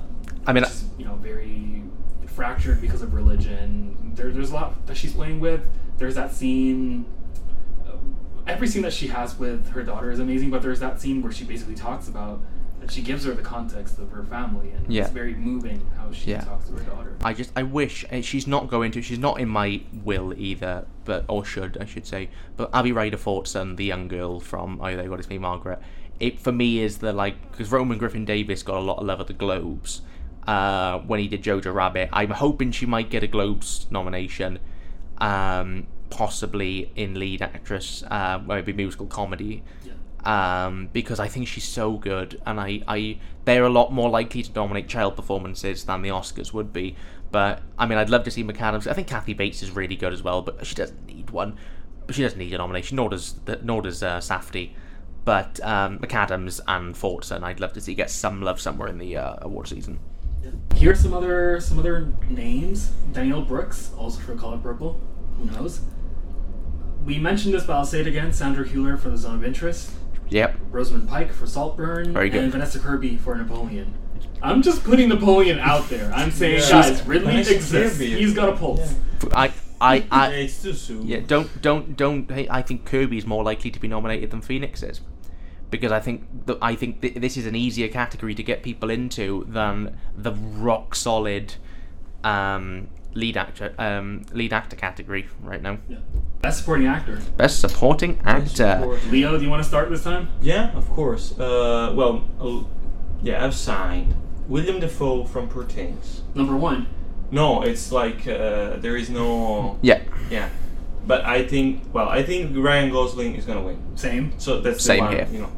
[0.46, 1.84] I mean, is, you know, very
[2.28, 4.14] fractured because of religion.
[4.16, 5.68] There, there's a lot that she's playing with.
[5.98, 7.06] There's that scene.
[8.50, 11.32] Every scene that she has with her daughter is amazing, but there's that scene where
[11.32, 12.42] she basically talks about
[12.82, 15.04] that she gives her the context of her family, and Yeah.
[15.04, 16.42] it's very moving how she Yeah.
[16.42, 17.16] talks to her daughter.
[17.24, 19.02] I just I wish uh, she's not going to.
[19.02, 22.30] She's not in my will either, but or should I should say.
[22.58, 25.80] But Abby Ryder Fortson, the young girl from Oh They Got It's Me Margaret,
[26.20, 29.20] it for me is the like because Roman Griffin Davis got a lot of love
[29.20, 30.02] at the Globes
[30.48, 32.10] uh, when he did Jojo Rabbit.
[32.14, 34.58] I'm hoping she might get a Globes nomination,
[35.20, 40.66] um, possibly in lead actress, uh, maybe musical comedy Yeah.
[40.66, 44.44] um, because I think she's so good, and I, I they're a lot more likely
[44.44, 46.96] to dominate child performances than the Oscars would be.
[47.32, 48.88] But I mean, I'd love to see McAdams.
[48.88, 51.58] I think Kathy Bates is really good as well, but she doesn't need one.
[52.06, 52.96] But she doesn't need a nomination.
[52.96, 54.72] Nor does the, nor does uh, Safdie.
[55.26, 59.16] But um, McAdams and Fortson, I'd love to see get some love somewhere in the
[59.18, 60.00] uh, award season.
[60.76, 62.92] Here's some other some other names.
[63.14, 65.00] Danielle Brooks, also for Color Purple.
[65.38, 65.82] Who knows?
[67.06, 68.32] We mentioned this, but I'll say it again.
[68.34, 69.92] Sandra Hüller for The Zone of Interest.
[70.30, 70.58] Yep.
[70.70, 72.44] Rosamund Pike for Saltburn, Very good.
[72.44, 73.94] and Vanessa Kirby for Napoleon.
[74.44, 76.12] I'm just putting Napoleon out there.
[76.14, 76.70] I'm saying, Yeah.
[76.70, 77.98] guys, Ridley Vanessa exists.
[77.98, 78.14] Kirby.
[78.20, 78.94] He's got a pulse.
[79.34, 79.52] I,
[79.82, 81.08] I, yeah, I, it's too soon.
[81.08, 82.30] Yeah, don't don't don't.
[82.30, 85.02] Hey, I think Kirby's more likely to be nominated than Phoenix is,
[85.72, 88.90] because I think that I think th- this is an easier category to get people
[88.90, 91.56] into than the rock solid
[92.24, 92.88] um,
[93.20, 95.78] lead actor um, lead actor category right now.
[95.90, 95.98] Yeah.
[96.42, 97.20] Best supporting actor.
[97.38, 98.50] Best supporting actor.
[98.80, 99.06] support.
[99.12, 100.30] Leo, do you want to start this time?
[100.42, 101.38] Yeah, of course.
[101.38, 102.64] Uh, well, uh,
[103.22, 104.14] yeah, I've signed
[104.48, 106.22] William Dafoe from Poor Things.
[106.36, 106.88] Number one.
[107.32, 109.78] No, it's like uh, there is no.
[109.90, 110.02] Yeah,
[110.32, 110.50] Yeah,
[111.06, 113.78] but I think well, I think Ryan Gosling is gonna win.
[113.96, 114.32] Same.
[114.40, 115.28] So that's Same the one, here.
[115.32, 115.52] you know.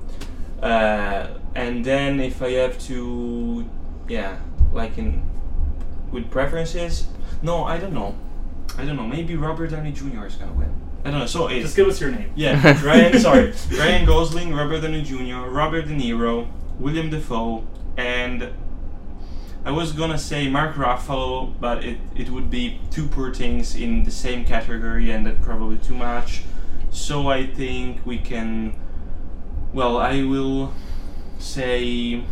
[0.67, 3.65] Uh, and then if I have to,
[4.07, 4.37] yeah,
[4.73, 5.21] like in
[6.11, 7.07] with preferences,
[7.41, 8.15] no, I don't know.
[8.77, 9.07] I don't know.
[9.07, 10.25] Maybe Robert Downey Jr.
[10.25, 10.73] is gonna win.
[11.03, 11.25] I don't know.
[11.25, 12.31] So it's Just give us your name.
[12.35, 13.19] yeah, Ryan.
[13.19, 16.47] sorry, Ryan Gosling, Robert Downey Jr., Robert De Niro,
[16.79, 17.65] William Dafoe,
[17.97, 18.49] and
[19.65, 24.03] I was gonna say Mark Ruffalo, but it, it would be two poor things in
[24.03, 26.43] the same category, and that probably too much.
[26.91, 28.75] So I think we can.
[29.73, 30.73] Well, I will
[31.39, 32.23] say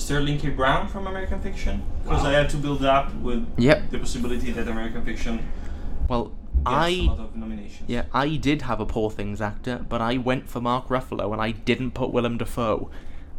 [0.00, 0.48] Sterling K.
[0.50, 2.30] Brown from American Fiction because Wow.
[2.30, 3.90] I had to build up with Yep.
[3.90, 5.40] the possibility that American Fiction
[6.08, 6.32] Well,
[6.66, 7.84] I a lot of nominations.
[7.88, 11.40] Yeah, I did have a Poor Things actor, but I went for Mark Ruffalo and
[11.40, 12.90] I didn't put Willem Dafoe.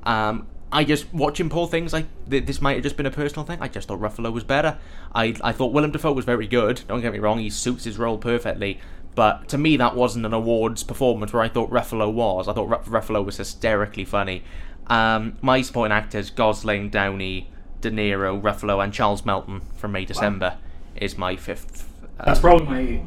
[0.03, 1.93] Um, I just watching Poor Things.
[1.93, 3.57] I th- this might have just been a personal thing.
[3.59, 4.77] I just thought Ruffalo was better.
[5.13, 6.81] I I thought Willem Dafoe was very good.
[6.87, 8.79] Don't get me wrong, he suits his role perfectly.
[9.13, 12.47] But to me, that wasn't an awards performance where I thought Ruffalo was.
[12.47, 14.43] I thought Ruff- Ruffalo was hysterically funny.
[14.87, 17.49] Um, my supporting actors: Gosling, Downey,
[17.81, 20.57] De Niro, Ruffalo, and Charles Melton from May December
[20.95, 21.87] is my fifth.
[22.19, 23.01] Uh, That's probably my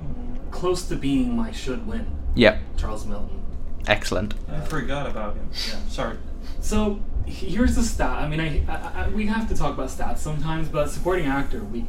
[0.51, 2.07] close to being my should win.
[2.35, 3.43] yeah, Charles Melton.
[3.87, 4.35] excellent.
[4.51, 5.49] I forgot about him.
[5.53, 5.79] Yeah.
[5.89, 6.17] Sorry.
[6.61, 8.19] So here's the stat.
[8.23, 11.63] I mean, I, I, I we have to talk about stats sometimes, but supporting actor,
[11.65, 11.85] we,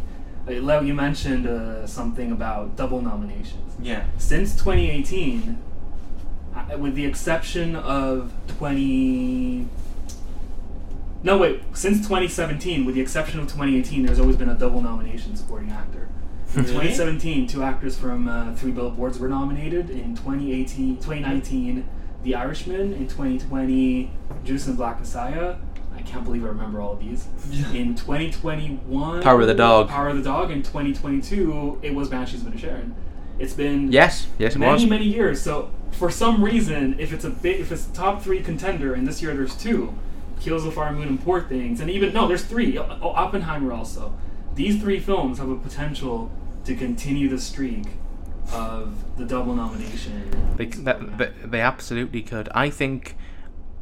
[0.47, 3.73] like, Leo, you mentioned uh, something about double nominations.
[3.79, 4.05] Yeah.
[4.17, 5.55] Since 2018, uh,
[6.77, 9.67] with the exception of 20.
[11.23, 11.63] No, wait.
[11.73, 16.07] Since 2017, with the exception of 2018, there's always been a double nomination supporting actor.
[16.55, 16.73] In Really?
[16.73, 19.89] 2017, two actors from uh, Three Billboards were nominated.
[19.89, 21.85] In 2018, 2019,
[22.23, 22.93] The Irishman.
[22.93, 24.11] In 2020,
[24.43, 25.55] Judas and Black Messiah.
[25.95, 27.25] I can't believe I remember all of these.
[27.73, 29.89] In 2021, Power of the Dog.
[29.89, 30.51] Power of the Dog.
[30.51, 32.91] In 2022, it was Banshees of Inisherin.
[33.39, 34.85] It's been Yes, yes, many was.
[34.85, 35.41] many years.
[35.41, 39.07] So for some reason, if it's a bit, if it's a top three contender, and
[39.07, 39.93] this year there's two,
[40.39, 42.77] Kills of Fire Moon and Poor Things, and even no, there's three.
[42.77, 44.13] O- Oppenheimer also.
[44.55, 46.31] These three films have a potential
[46.65, 47.83] to continue the streak
[48.53, 50.29] of the double nomination.
[50.55, 52.49] They, that, they, they absolutely could.
[52.53, 53.15] I think.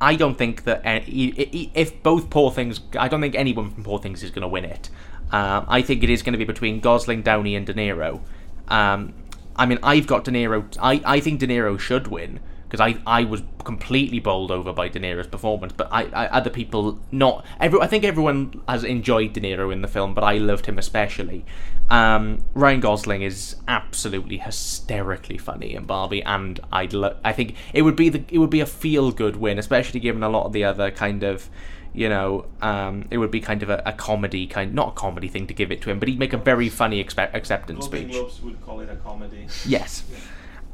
[0.01, 3.69] I don't think that a- i- i- if both Poor Things, I don't think anyone
[3.71, 4.89] from Poor Things is going to win it.
[5.31, 8.19] Um, I think it is going to be between Gosling, Downey, and De Niro.
[8.67, 9.13] Um,
[9.55, 10.75] I mean, I've got De Niro.
[10.81, 12.39] I, I think De Niro should win
[12.73, 15.73] because I, I was completely bowled over by De Niro's performance.
[15.73, 17.45] But I, I other people not.
[17.59, 20.79] Every, I think everyone has enjoyed De Niro in the film, but I loved him
[20.79, 21.45] especially.
[21.91, 27.83] Um, Ryan Gosling is absolutely hysterically funny in Barbie, and I'd lo- I think it
[27.83, 30.53] would be the it would be a feel good win, especially given a lot of
[30.53, 31.49] the other kind of.
[31.93, 35.27] You know, um, it would be kind of a, a comedy kind, not a comedy
[35.27, 37.99] thing to give it to him, but he'd make a very funny expe- acceptance Golden
[37.99, 38.11] speech.
[38.11, 39.47] Globes would call it a comedy.
[39.65, 40.03] Yes.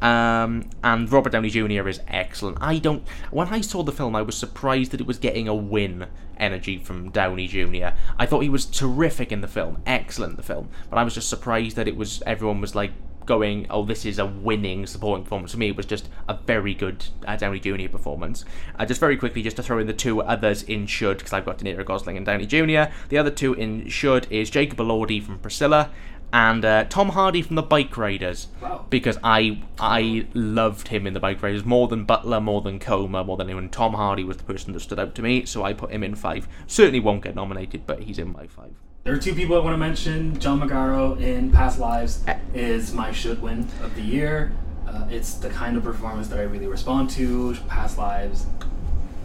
[0.02, 1.88] Um, and Robert Downey Jr.
[1.90, 2.58] is excellent.
[2.62, 3.06] I don't.
[3.32, 6.78] When I saw the film, I was surprised that it was getting a win energy
[6.78, 7.90] from Downey Jr.
[8.18, 11.16] I thought he was terrific in the film, excellent in the film, but I was
[11.16, 12.92] just surprised that it was everyone was like
[13.30, 16.74] going, "Oh, this is a winning supporting performance." For me, it was just a very
[16.74, 17.88] good uh, Downey Jr.
[17.88, 18.44] performance.
[18.78, 21.46] Uh, just very quickly, just to throw in the two others in should because I've
[21.46, 22.92] got De Niro, Gosling, and Downey Jr.
[23.08, 25.92] The other two in should is Jacob Elordi from Priscilla
[26.32, 28.86] and uh, Tom Hardy from the Bike Riders Wow.
[28.92, 33.24] because I I loved him in the Bike Riders more than Butler, more than Comer,
[33.24, 33.70] more than anyone.
[33.70, 36.14] Tom Hardy was the person that stood out to me, so I put him in
[36.16, 36.48] five.
[36.68, 38.76] Certainly won't get nominated, but he's in my five.
[39.04, 40.38] There are two people I want to mention.
[40.40, 42.24] John Magaro in Past Lives
[42.54, 44.52] is my should win of the year.
[44.86, 47.56] Uh, it's the kind of performance that I really respond to.
[47.68, 48.46] Past Lives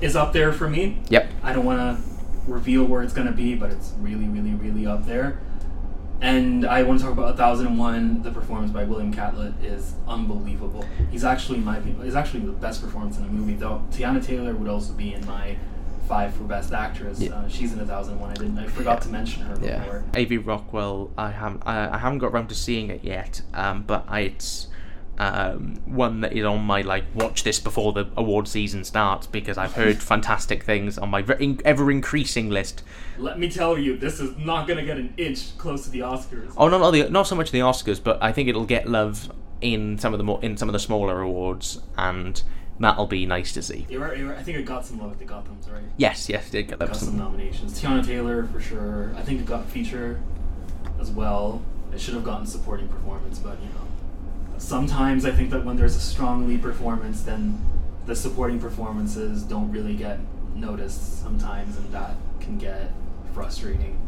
[0.01, 1.03] is up there for me.
[1.09, 1.29] Yep.
[1.43, 2.03] I don't want to
[2.47, 5.41] reveal where it's going to be, but it's really, really, really up there.
[6.21, 8.23] And I want to talk about 1001.
[8.23, 10.85] The performance by William Catlett is unbelievable.
[11.11, 13.55] He's actually my he's actually the best performance in the movie.
[13.55, 15.57] Though Teyana Taylor would also be in my
[16.05, 17.21] five for best actress.
[17.21, 17.35] Yeah.
[17.35, 18.31] Uh, she's in a 1001.
[18.31, 18.59] I didn't.
[18.59, 20.05] I forgot to mention her before.
[20.15, 20.39] A.V.
[20.39, 24.21] Rockwell, I haven't I, I haven't got around to seeing it yet, um, but I,
[24.21, 24.69] it's
[25.19, 29.57] um, one that is on my like watch this before the award season starts because
[29.57, 32.83] I've heard fantastic things on my ver- ever increasing list.
[33.19, 36.53] Let me tell you, this is not gonna get an inch close to the Oscars.
[36.57, 39.33] Oh, not not, the, not so much the Oscars, but I think it'll get love
[39.61, 42.43] in some of the more in some of the smaller awards, and
[42.79, 43.87] that'll be nice to see.
[43.89, 45.83] It, it, I think it got some love at the Gothams, right?
[45.97, 47.81] Yes, yes, it did get got some Some, nominations.
[47.81, 49.15] Teyana Taylor for sure.
[49.17, 50.21] I think it got feature
[51.01, 51.63] as well.
[51.93, 53.87] It should have gotten supporting performance, but you know,
[54.59, 57.61] sometimes I think that when there's a strong lead performance, then
[58.07, 60.19] the supporting performances don't really get
[60.55, 62.93] noticed sometimes, and that can get
[63.33, 64.01] frustrating.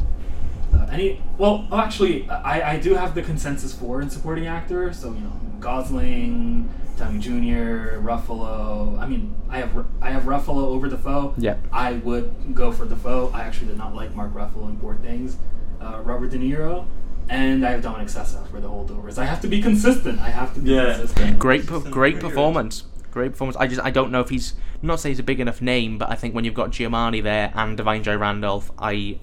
[0.73, 4.91] Uh, any well, oh, actually, I, I do have the consensus for in supporting actor.
[4.93, 8.97] So you know, Gosling, Tommy Jr., Ruffalo.
[8.99, 11.33] I mean, I have I have Ruffalo over Dafoe.
[11.37, 11.57] Yeah.
[11.71, 13.31] I would go for Dafoe.
[13.33, 15.37] I actually did not like Mark Ruffalo in Poor Things.
[15.79, 16.85] Uh, Robert De Niro,
[17.29, 19.19] and I have Dominic Sessa for the holdovers.
[19.19, 20.19] I have to be consistent.
[20.19, 20.97] I have to be Yeah.
[20.97, 21.37] consistent.
[21.37, 22.83] great, per- great performance.
[23.11, 23.55] Great performance.
[23.57, 25.97] I just I don't know if he's I'm not say he's a big enough name,
[25.97, 29.19] but I think when you've got Giamatti there and Da'Vine J Randolph, I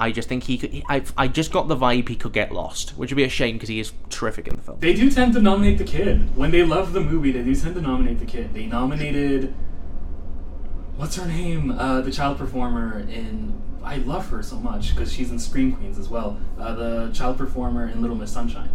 [0.00, 0.72] I just think he could.
[0.72, 3.28] He, I I just got the vibe he could get lost, which would be a
[3.28, 4.78] shame because he is terrific in the film.
[4.80, 7.32] They do tend to nominate the kid when they love the movie.
[7.32, 8.54] They do tend to nominate the kid.
[8.54, 9.54] They nominated
[10.98, 11.70] what's her name?
[11.70, 13.60] Uh, the child performer in.
[13.82, 16.38] I love her so much because she's in Scream Queens as well.
[16.58, 18.68] Uh, the child performer in Little Miss Sunshine.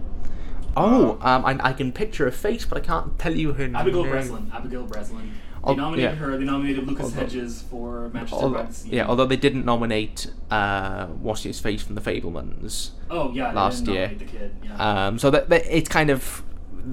[0.75, 3.75] Oh, um, I, I can picture a face, but I can't tell you her name.
[3.75, 4.05] Abigail.
[4.05, 4.51] Breslin.
[4.51, 5.31] Abigail Breslin.
[5.65, 6.15] They nominated yeah.
[6.17, 6.37] her.
[6.37, 8.89] They nominated Lucas Although- Hedges for Manchester Although, by the Sea.
[8.91, 12.91] yeah, although they didn't nominate uh, what's his face from the Fabelmans.
[13.09, 13.51] Oh yeah.
[13.53, 14.07] last year.
[14.07, 14.55] nominate The kid.
[14.63, 15.07] Yeah.
[15.07, 16.43] Um, so that, that it's kind of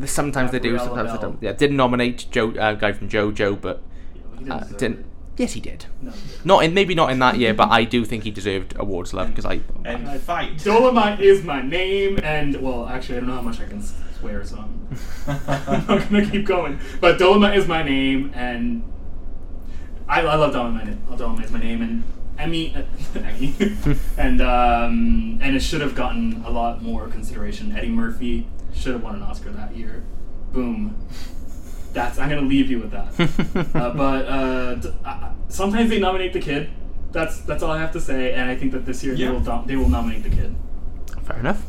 [0.04, 1.42] sometimes they do, sometimes they don't.
[1.42, 3.82] Yeah, didn't nominate Joe uh, guy from JoJo, but
[4.38, 5.06] didn't uh, didn't.
[5.40, 5.44] It.
[5.44, 5.86] Yes, he did.
[6.02, 6.46] No, he didn't.
[6.46, 9.28] Not in maybe not in that year, but I do think he deserved awards love
[9.28, 9.60] because I.
[9.84, 10.62] And fight.
[10.62, 13.82] Dolomite is my name, and well, actually, I don't know how much I can
[14.18, 14.88] swear, so I'm,
[15.26, 16.78] I'm not gonna keep going.
[17.00, 18.82] But Dolomite is my name, and
[20.08, 21.16] I, I love Dolomite.
[21.16, 22.04] Dolomite is my name, and
[22.38, 22.74] Emmy,
[23.14, 23.54] Emmy,
[24.16, 27.76] and um, and it should have gotten a lot more consideration.
[27.76, 30.02] Eddie Murphy should have won an Oscar that year.
[30.52, 31.06] Boom.
[31.92, 33.74] That's I'm gonna leave you with that.
[33.74, 36.70] uh, but uh, d- uh, sometimes they nominate the kid.
[37.12, 39.26] That's that's all I have to say, and I think that this year Yeah.
[39.28, 40.54] they will dom- they will nominate the kid.
[41.24, 41.62] Fair enough.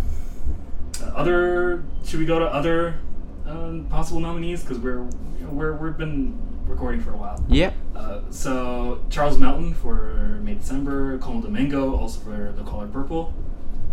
[1.02, 3.00] Uh, other should we go to other
[3.48, 5.00] um, possible nominees because we're
[5.40, 6.38] you know, we're we've been
[6.68, 7.44] recording for a while.
[7.50, 7.72] Yeah.
[7.96, 13.34] Uh, so Charles Melton for May December, Colman Domingo also for The Color Purple,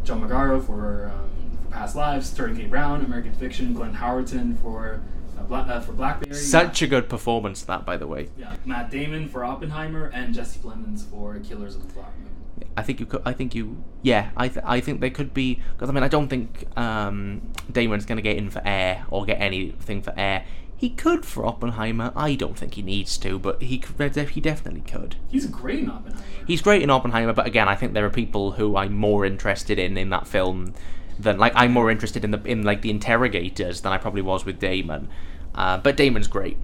[0.04, 1.30] John Magaro for, um,
[1.64, 2.66] for Past Lives, Sterling K.
[2.66, 5.00] Brown, American Fiction, Glenn Howerton for
[5.48, 6.34] Bla- uh, for Blackberry.
[6.34, 8.28] Such a good performance, that by the way.
[8.38, 12.68] yeah, Matt Damon for Oppenheimer and Jesse Plemons for Killers of the Flower Moon.
[12.76, 13.22] I think you could.
[13.24, 13.82] I think you.
[14.02, 14.48] Yeah, I.
[14.48, 15.60] Th- I think they could be.
[15.72, 19.24] Because I mean, I don't think um, Damon's going to get in for air or
[19.24, 20.44] get anything for air.
[20.76, 22.12] He could for Oppenheimer.
[22.14, 25.16] I don't think he needs to, but he could, he definitely could.
[25.28, 26.24] He's great in Oppenheimer.
[26.46, 29.78] He's great in Oppenheimer, but again, I think there are people who I'm more interested
[29.80, 30.74] in in that film
[31.18, 34.44] than like I'm more interested in the in like the interrogators than I probably was
[34.44, 35.08] with Damon.
[35.54, 36.56] Uh, but Damon's great.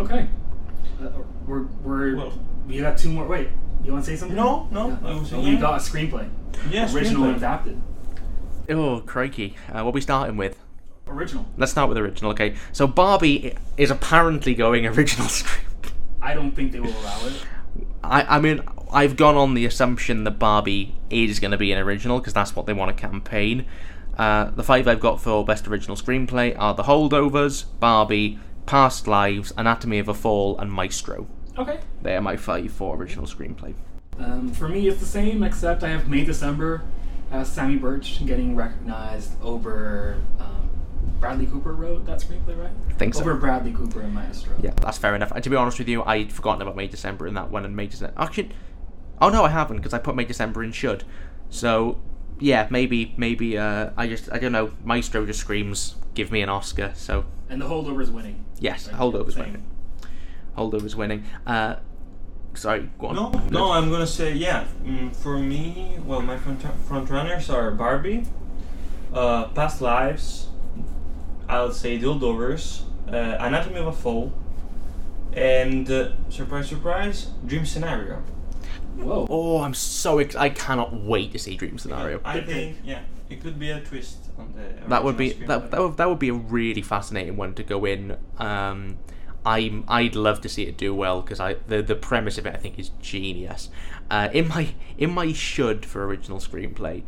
[0.00, 0.28] Okay.
[1.02, 1.08] Uh,
[1.46, 3.26] we're we're Well- we got two more.
[3.26, 3.48] Wait,
[3.84, 4.36] you want to say something?
[4.36, 4.96] No, no, Yeah.
[5.04, 6.28] I was we saying- got a screenplay.
[6.70, 7.36] Yeah, original screenplay.
[7.36, 7.80] adapted.
[8.70, 9.56] Oh crikey!
[9.68, 10.58] Uh, what are we starting with?
[11.08, 11.46] Original.
[11.58, 12.30] Let's start with original.
[12.32, 15.92] Okay, so Barbie is apparently going original script.
[16.20, 17.44] I don't think they will allow it.
[18.04, 18.62] I, I mean,
[18.92, 22.54] I've gone on the assumption that Barbie is going to be an original because that's
[22.54, 23.64] what they want to campaign.
[24.16, 29.52] Uh, the five I've got for best original screenplay are The Holdovers, Barbie, Past Lives,
[29.56, 31.26] Anatomy of a Fall, and Maestro.
[31.58, 31.80] Okay.
[32.02, 33.74] They are my five for original screenplay.
[34.18, 36.82] Um, for me, it's the same, except I have May December,
[37.30, 40.70] uh, Samy Burch getting recognized over um,
[41.18, 42.70] Bradley Cooper wrote that screenplay, right?
[42.90, 43.20] I think so.
[43.20, 44.54] Over Bradley Cooper and Maestro.
[44.62, 45.32] Yeah, that's fair enough.
[45.32, 47.74] And to be honest with you, I'd forgotten about May December in that one, and
[47.74, 48.14] May December.
[48.18, 48.50] Actually,
[49.20, 51.04] oh no, I haven't because I put May December in should.
[51.48, 52.00] So
[52.42, 54.72] yeah, maybe maybe uh, I just I don't know.
[54.84, 58.44] Maestro just screams, "Give me an Oscar!" So And the holdover's winning.
[58.60, 58.96] yes, Right?
[58.96, 59.44] Holdover's Same.
[59.44, 59.64] winning.
[60.58, 61.24] Holdover's winning.
[61.46, 61.76] Uh,
[62.54, 63.14] sorry, go on.
[63.16, 64.64] No, no, I'm gonna say yeah.
[64.84, 68.24] Mm, for me, well, my front, front runners are Barbie,
[69.14, 70.48] uh, Past Lives,
[71.48, 74.32] I'll say Dildovers, uh, Anatomy of a Fall,
[75.32, 78.22] and uh, surprise, surprise, Dream Scenario.
[78.96, 79.26] Whoa.
[79.28, 82.20] Oh, I'm so ex- I cannot wait to see Dream Scenario.
[82.24, 83.00] I think yeah,
[83.30, 84.88] it could be a twist on the.
[84.88, 85.70] that would be that, screenplay.
[85.70, 88.16] that would, that would be a really fascinating one to go in.
[88.38, 88.98] Um,
[89.44, 92.54] I'm I'd love to see it do well because I the the premise of it
[92.54, 93.70] I think is genius.
[94.10, 97.02] Uh, in my in my should for original screenplay,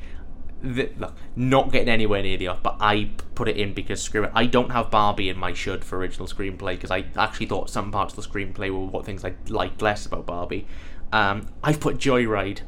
[0.62, 4.24] the, look not getting anywhere near the off, but I put it in because screw
[4.24, 4.32] it.
[4.34, 7.92] I don't have Barbie in my should for original screenplay because I actually thought some
[7.92, 10.66] parts of the screenplay were what things I liked less about Barbie.
[11.14, 12.60] Um, I've put Joyride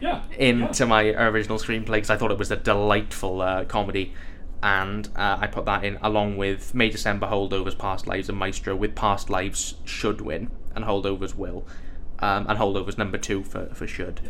[0.00, 0.22] Yeah.
[0.36, 0.88] into yeah.
[0.88, 4.12] my original screenplay because I thought it was a delightful uh, comedy,
[4.62, 8.74] and uh, I put that in along with May December Holdovers, Past Lives, and Maestro.
[8.74, 11.66] With Past Lives should win, and Holdovers will,
[12.18, 14.20] um, and Holdovers number two for for should.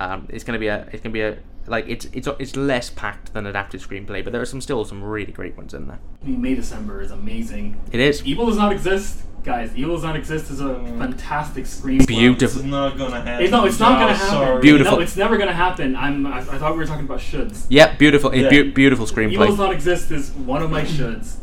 [0.00, 1.38] Um, it's gonna be a it's gonna be a
[1.68, 5.00] like it's it's it's less packed than adapted screenplay, but there are some still some
[5.04, 6.00] really great ones in there.
[6.22, 7.78] I mean, May December is amazing.
[7.92, 9.74] It is Evil does not exist, guys.
[9.76, 10.98] Evil does not exist is a Mm.
[10.98, 12.06] fantastic screenplay.
[12.06, 12.60] Beautiful.
[12.60, 13.42] It's not gonna happen.
[13.42, 14.30] It's, no, it's not No, gonna happen.
[14.30, 14.60] sorry.
[14.62, 14.96] Beautiful.
[14.98, 15.96] No, it's never gonna happen.
[15.96, 16.26] I'm.
[16.26, 17.66] I, I thought we were talking about shoulds.
[17.68, 18.62] Yep, beautiful, it's Yeah.
[18.62, 19.58] beau- beautiful Evil does screenplay.
[19.58, 21.36] not exist is one of my shoulds.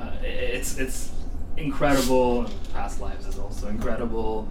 [0.00, 1.10] Uh, it's it's
[1.56, 2.46] incredible.
[2.74, 4.48] Past lives is also incredible,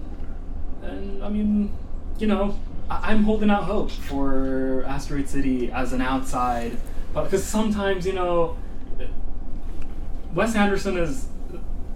[0.83, 1.71] and I mean,
[2.17, 2.55] you know,
[2.89, 6.77] I, I'm holding out hope for Asteroid City as an outside,
[7.13, 8.55] because sometimes you know,
[10.33, 11.25] Wes Anderson is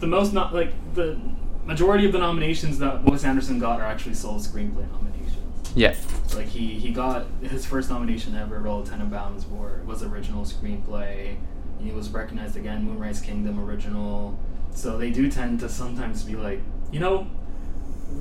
[0.03, 1.17] the most not like the
[1.63, 5.71] majority of the nominations that Wes Anderson got are actually sole screenplay nominations.
[5.75, 5.95] Yeah,
[6.35, 11.37] Like he he got his first nomination ever, Roll Tenenbaums, for was original screenplay.
[11.79, 14.37] And he was recognized again, Moonrise Kingdom original.
[14.75, 16.59] So they do tend to sometimes be like,
[16.91, 17.25] you know,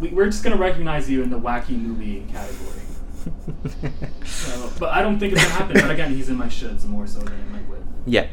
[0.00, 2.78] we, we're just gonna recognize you in the wacky movie category.
[4.24, 5.80] So, but I don't think it's gonna happen.
[5.80, 7.84] But again, he's in my shoulds more so than in my would.
[8.06, 8.26] Yeah.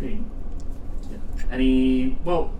[0.00, 0.16] Yeah.
[1.50, 2.18] Any?
[2.24, 2.52] Well,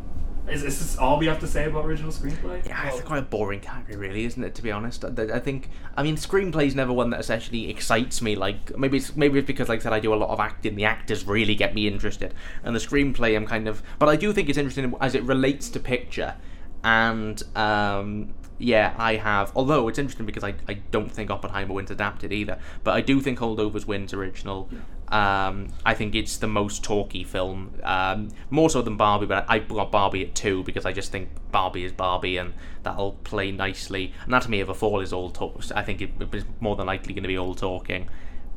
[0.50, 2.66] is, is this all we have to say about original screenplay?
[2.66, 4.54] Yeah, it's quite a boring category, really, isn't it?
[4.54, 5.70] To be honest, I, I think.
[5.96, 8.34] I mean, screenplay's never one that essentially excites me.
[8.34, 10.74] Like maybe it's maybe it's because, like I said, I do a lot of acting.
[10.74, 13.82] The actors really get me interested, and the screenplay, I'm kind of.
[13.98, 16.34] But I do think it's interesting as it relates to picture,
[16.82, 19.52] and um, yeah, I have.
[19.54, 23.20] Although it's interesting because I, I don't think Oppenheimer wins adapted either, but I do
[23.20, 24.70] think Holdovers wins original.
[25.10, 29.26] Um, I think it's the most talky film, um, more so than Barbie.
[29.26, 32.52] But I got Barbie at two because I just think Barbie is Barbie, and
[32.82, 34.12] that'll play nicely.
[34.26, 35.62] Anatomy of a Fall is all talk.
[35.74, 38.08] I think it, it's more than likely going to be all talking.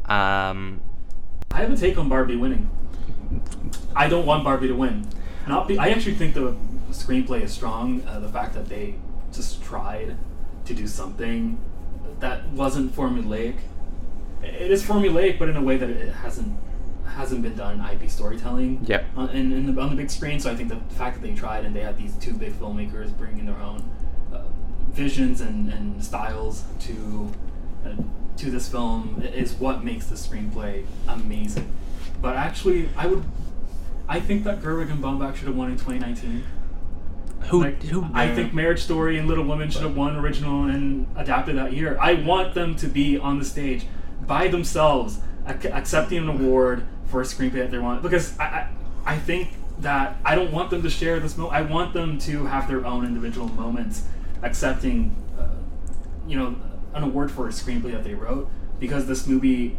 [0.06, 0.82] Um,
[1.52, 2.70] I have a take on Barbie winning.
[3.96, 5.08] I don't want Barbie to win.
[5.48, 6.56] Not be, I actually think the
[6.92, 8.04] screenplay is strong.
[8.06, 8.96] Uh, the fact that they
[9.32, 10.18] just tried
[10.66, 11.58] to do something
[12.20, 13.56] that wasn't formulaic.
[14.44, 16.58] It is formulaic, but in a way that it hasn't
[17.06, 18.84] hasn't been done in IP storytelling.
[18.86, 19.06] Yep.
[19.16, 21.36] On, in, in the, on the big screen, so I think the fact that they
[21.36, 23.90] tried and they had these two big filmmakers bringing their own
[24.34, 24.44] uh,
[24.92, 27.32] visions and, and styles to
[27.86, 27.94] uh,
[28.38, 31.72] to this film is what makes the screenplay amazing.
[32.22, 33.24] But actually, I would,
[34.08, 36.44] I think that Gerwig and Baumbach should have won in 2019.
[37.50, 38.08] who Like, who?
[38.14, 41.98] I think Marriage Story and Little Women should have won original and adapted that year.
[42.00, 43.86] I want them to be on the stage
[44.28, 48.02] by themselves, ac- accepting an award for a screenplay that they want.
[48.02, 48.68] Because I, I,
[49.06, 49.50] I think
[49.80, 51.56] that I don't want them to share this moment.
[51.56, 54.04] I want them to have their own individual moments,
[54.44, 55.48] accepting, uh,
[56.28, 56.56] you know,
[56.94, 58.50] an award for a screenplay that they wrote.
[58.80, 59.78] Because this movie,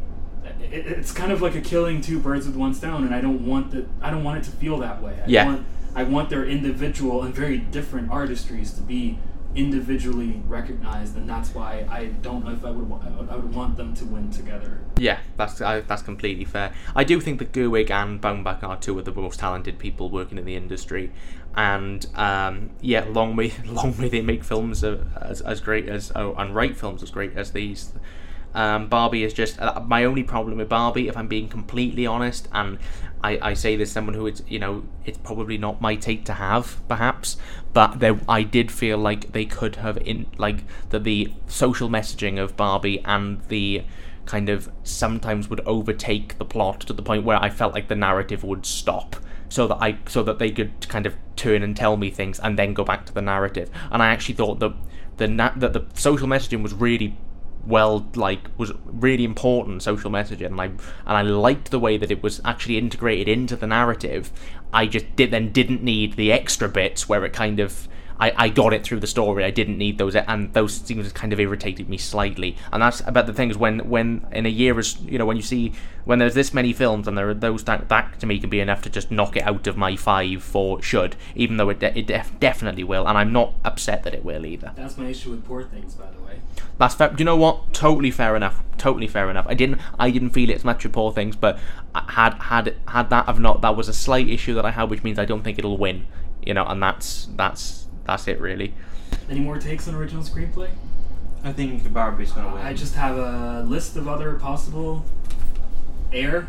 [0.61, 3.47] it, it's kind of like a killing two birds with one stone, and I don't
[3.47, 3.87] want that.
[4.01, 5.19] I don't want it to feel that way.
[5.25, 5.47] I Yeah.
[5.47, 9.19] want I want their individual and very different artistries to be
[9.55, 13.01] individually recognized, and that's why I don't know if I would wa-
[13.31, 14.81] I would, want them to win together.
[14.97, 16.73] Yeah, that's I, that's completely fair.
[16.97, 20.39] I do think that Gerwig and Baumbach are two of the most talented people working
[20.39, 21.13] in the industry,
[21.55, 26.35] and um, yeah, long may long may they make films as as great as oh,
[26.35, 27.93] and write films as great as these.
[28.55, 32.49] Um, Barbie is just uh, my only problem with Barbie, if I'm being completely honest,
[32.53, 32.79] and
[33.25, 36.35] I, I say this someone who it's you know it's probably not my take to
[36.35, 37.37] have perhaps,
[37.73, 42.39] but there I did feel like they could have in like that the social messaging
[42.39, 43.85] of Barbie and the
[44.27, 47.97] kind of sometimes would overtake the plot to the point where I felt like the
[47.97, 49.17] narrative would stop
[49.49, 52.59] so that I so that they could kind of turn and tell me things and
[52.59, 53.71] then go back to the narrative.
[53.91, 54.75] And I actually thought that
[55.17, 57.17] the na- that the social messaging was really
[57.67, 62.11] well like was really important social messaging and I and I liked the way that
[62.11, 64.31] it was actually integrated into the narrative.
[64.73, 67.89] I just did then didn't need the extra bits where it kind of
[68.23, 69.43] I, I got it through the story.
[69.43, 72.57] I didn't need those, and those things kind of irritated me slightly.
[72.73, 75.37] And that's about the thing is when when in a year is you know when
[75.37, 75.73] you see
[76.05, 78.61] when there's this many films and there are those that that to me can be
[78.61, 81.99] enough to just knock it out of my five for should, even though it de-
[81.99, 84.71] it def- definitely will, and I'm not upset that it will either.
[84.77, 86.39] That's my issue with Poor Things, by the way.
[86.79, 87.09] That's fair.
[87.09, 87.73] Do you know what?
[87.75, 88.63] Totally fair enough.
[88.79, 89.47] Totally fair enough.
[89.49, 89.81] I didn't.
[89.99, 91.59] I didn't feel it as much with poor things, but
[91.93, 93.63] I had had had that have not.
[93.63, 96.07] That was a slight issue that I had, which means I don't think it'll win.
[96.47, 98.75] You know, and that's that's that's it really.
[99.31, 100.71] Any more takes on original screenplay?
[101.45, 102.65] I think the Barbie's gonna win.
[102.65, 105.05] I just have a list of other possible:
[106.13, 106.49] Air,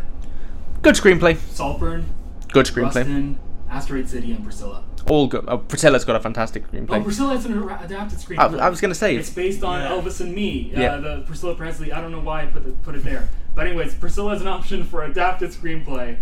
[0.81, 1.38] Good screenplay.
[1.38, 2.05] Saltburn,
[2.51, 2.84] Good screenplay.
[2.95, 3.39] Rustin,
[3.69, 4.84] Asteroid City, and Priscilla.
[5.09, 5.45] All good.
[5.47, 7.03] Oh, Priscilla's got a fantastic Oh, screenplay.
[7.03, 8.59] Priscilla is an ar- adapted screenplay.
[8.59, 9.89] I, I was gonna say It's based on Yeah.
[9.89, 10.71] Elvis and Me.
[10.75, 10.97] Uh, Yeah.
[10.97, 11.91] The Priscilla Presley.
[11.91, 13.27] I don't know why I put it, put it there.
[13.55, 16.17] But anyways, Priscilla is an option for adapted screenplay.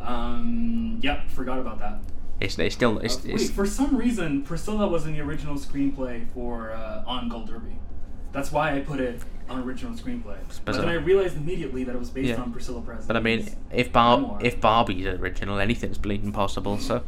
[0.00, 2.00] Um, yep, forgot about that.
[2.40, 6.26] It's, it's still Uh, wait, it's for some reason, Priscilla was in the original screenplay
[6.34, 7.78] for uh, On Gold Derby.
[8.32, 10.36] That's why I put it on original screenplay.
[10.64, 10.88] But then.
[10.88, 12.42] I realized immediately that it was based Yeah.
[12.42, 13.06] on Priscilla Presley.
[13.06, 14.38] But I mean, if Bar memoir.
[14.42, 16.76] if Barbie's original, anything's bleeding possible.
[16.78, 17.02] So,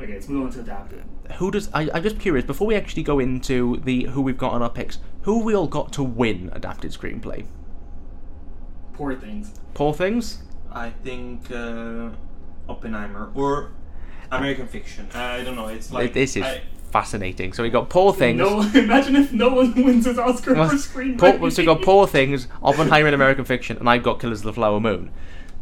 [0.00, 1.02] okay, let's move on to adapted.
[1.38, 1.70] who does?
[1.74, 2.44] I, I'm just curious.
[2.44, 5.54] Before we actually go into the who we've got on our picks, who have we
[5.54, 7.46] all got to win adapted screenplay?
[8.92, 9.52] Poor things.
[9.72, 10.42] Poor things.
[10.70, 12.10] I think uh,
[12.68, 13.72] Oppenheimer or
[14.38, 15.08] American Fiction.
[15.14, 15.68] I don't know.
[15.68, 17.52] It's like this is I, fascinating.
[17.52, 18.38] So we got Poor Things.
[18.38, 21.38] No, imagine if no one wins his Oscar Well, for screenplay.
[21.38, 24.44] Poor, so we got Poor Things, Oppenheimer, and American Fiction, and I've got Killers of
[24.44, 25.10] the Flower Moon.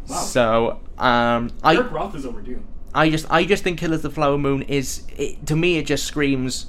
[0.08, 0.16] Wow.
[0.16, 2.62] So um, I Eric Roth is overdue.
[2.94, 5.86] I just I just think Killers of the Flower Moon is it, to me it
[5.86, 6.66] just screams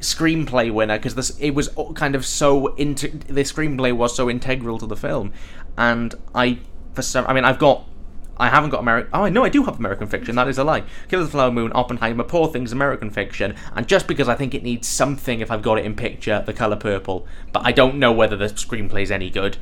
[0.00, 4.78] screenplay winner because this it was kind of so into the screenplay was so integral
[4.78, 5.32] to the film
[5.76, 6.58] and I
[6.94, 7.84] for some I mean I've got
[8.38, 9.10] I haven't got American.
[9.12, 10.36] Oh, I know I do have American Fiction.
[10.36, 10.84] That is a lie.
[11.08, 14.54] Killers of the Flower Moon, Oppenheimer, Poor Things, American Fiction, and just because I think
[14.54, 17.26] it needs something, if I've got it in picture, The Color Purple.
[17.52, 19.56] But I don't know whether the screenplay is any good.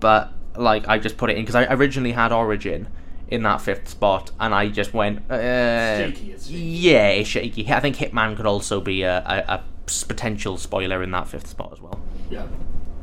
[0.00, 2.88] But like, I just put it in because I originally had Origin
[3.28, 5.30] in that fifth spot, and I just went.
[5.30, 6.58] Uh, shaky, it's shaky.
[6.58, 7.70] Yeah, it's shaky.
[7.72, 9.64] I think Hitman could also be a
[10.06, 12.00] potential spoiler in that fifth spot as well.
[12.30, 12.46] Yeah.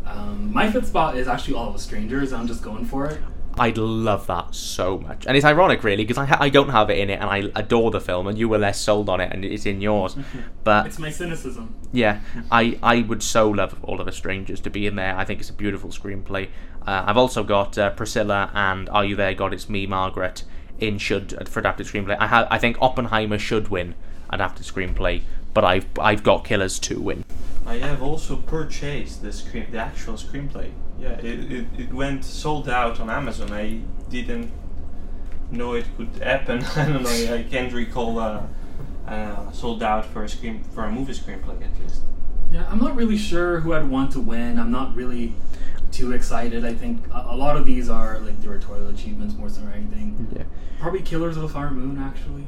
[0.06, 2.32] Um, my fifth spot is actually All of Us Strangers.
[2.32, 3.20] I'm just going for it.
[3.58, 6.90] I'd love that so much, and it's ironic, really, because I, ha- I don't have
[6.90, 9.32] it in it, and I adore the film, and you were less sold on it,
[9.32, 10.16] and it's in yours.
[10.64, 11.76] But It's my cynicism.
[11.92, 12.22] yeah,
[12.52, 15.16] I, I would so love All of Us Strangers to be in there.
[15.18, 16.48] I think it's a beautiful screenplay.
[16.88, 19.54] Uh, I've also got uh, Priscilla and Are You There, God?
[19.54, 20.44] It's Me, Margaret
[20.80, 22.18] in should for adapted screenplay.
[22.20, 23.96] I ha- I think Oppenheimer should win
[24.30, 25.22] adapted screenplay,
[25.54, 27.25] but I've I've got Killers to win.
[27.66, 30.72] I have also purchased the screen, the actual screenplay.
[31.00, 33.52] Yeah, it, it, it went sold out on Amazon.
[33.52, 34.52] I didn't
[35.52, 36.64] know it could happen.
[36.76, 37.36] I don't know.
[37.36, 38.44] I can't recall uh,
[39.08, 42.02] uh, sold out for a screen for a movie screenplay at least.
[42.52, 44.60] Yeah, I'm not really sure who I'd want to win.
[44.60, 45.34] I'm not really
[45.92, 46.66] too excited.
[46.66, 50.28] I think a, a lot of these are like directorial achievements more than anything.
[50.36, 50.44] Yeah.
[50.80, 52.46] Probably Killers of the Flower Moon, actually.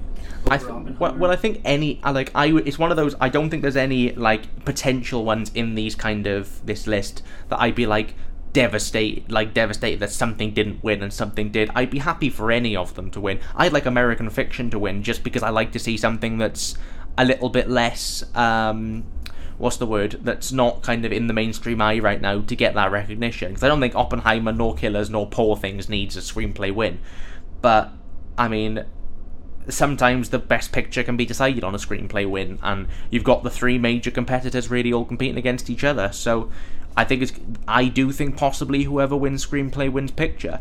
[0.49, 0.69] I th-
[0.99, 3.61] well, well, I think any like I w- it's one of those I don't think
[3.61, 8.15] there's any like potential ones in these kind of this list that I'd be like
[8.53, 11.69] devastated like devastated that something didn't win and something did.
[11.75, 13.39] I'd be happy for any of them to win.
[13.55, 16.75] I'd like American Fiction to win just because I like to see something that's
[17.17, 19.03] a little bit less um
[19.57, 22.75] what's the word that's not kind of in the mainstream eye right now to get
[22.75, 26.73] that recognition because I don't think Oppenheimer nor Killers nor Poor Things needs a screenplay
[26.73, 26.99] win.
[27.61, 27.91] But
[28.37, 28.85] I mean,
[29.67, 33.49] sometimes the best picture can be decided on a screenplay win, and you've got the
[33.49, 36.11] three major competitors really all competing against each other.
[36.11, 36.51] So
[36.95, 37.33] I think it's
[37.67, 40.59] I do think possibly whoever wins screenplay wins picture,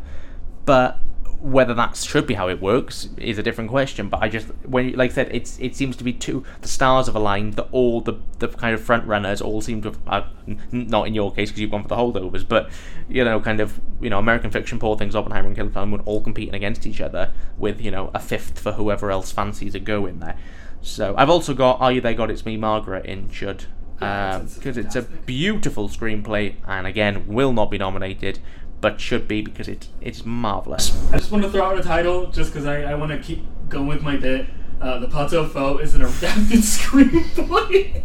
[0.65, 0.99] but
[1.47, 4.09] whether that should be how it works is a different question.
[4.09, 7.07] But I just when like I said, it's it seems to be two the stars
[7.07, 10.55] have aligned that all the the kind of front runners all seem to have uh,
[10.73, 12.69] not in your case because you've gone for the holdovers, but
[13.09, 16.03] you know kind of you know American Fiction, Poor Things, Oppenheimer, and Killer Clown Moon
[16.05, 19.81] all competing against each other with you know a fifth for whoever else fancies a
[19.81, 20.37] go in there.
[20.83, 23.65] So I've also got Are You There God It's Me Margaret in Should
[24.01, 28.39] Yeah, it's- it's because it's a beautiful screenplay and again will not be nominated
[28.81, 30.93] but should be because it it's marvelous.
[31.13, 33.45] I just want to throw out a title just because I, I want to keep
[33.69, 34.47] going with my bit.
[34.81, 38.03] Uh, the Pot-au-Feu is an adapted screenplay.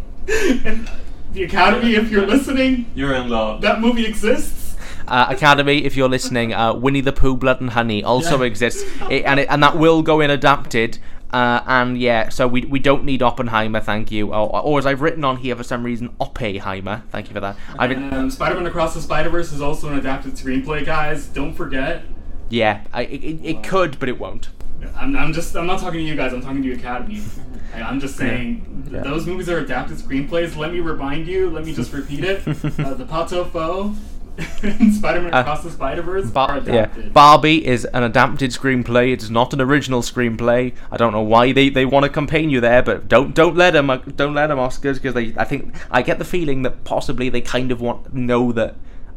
[0.64, 0.88] and
[1.32, 3.60] the Academy, if you're listening, You're in love.
[3.62, 4.76] that movie exists.
[5.08, 8.46] Uh, Academy, if you're listening, uh, Winnie the Pooh, Blood and Honey also Yeah.
[8.46, 10.98] exists, it, and it, and that will go in adapted.
[11.32, 14.34] Uh, and yeah, so we, we don't need Oppenheimer, thank you.
[14.34, 17.02] Or, or as I've written on here for some reason, Oppenheimer.
[17.10, 17.56] Thank you for that.
[17.78, 21.26] I've been, Um, Spider-Man Across the Spider-Verse is also an adapted screenplay, guys.
[21.28, 22.02] Don't forget.
[22.50, 24.50] yeah, I, it, it, could, but it won't.
[24.96, 26.32] I'm, I'm just I'm not talking to you guys.
[26.32, 27.22] I'm talking to Academy.
[27.74, 29.00] I'm just saying Yeah.
[29.00, 30.56] those movies are adapted screenplays.
[30.56, 31.48] Let me remind you.
[31.48, 32.46] Let me just repeat it.
[32.46, 33.94] uh, the Pot-au-Feu
[34.38, 36.30] Spider-Man Uh, Across the Spider-Verse
[36.66, 36.86] yeah.
[37.12, 39.12] Barbie is an adapted screenplay.
[39.12, 40.74] It's not an original screenplay.
[40.90, 43.72] I don't know why they, they want to campaign you there, but don't don't let
[43.72, 45.34] them don't let them Oscars because they.
[45.36, 48.76] I think I get the feeling that possibly they kind of want know that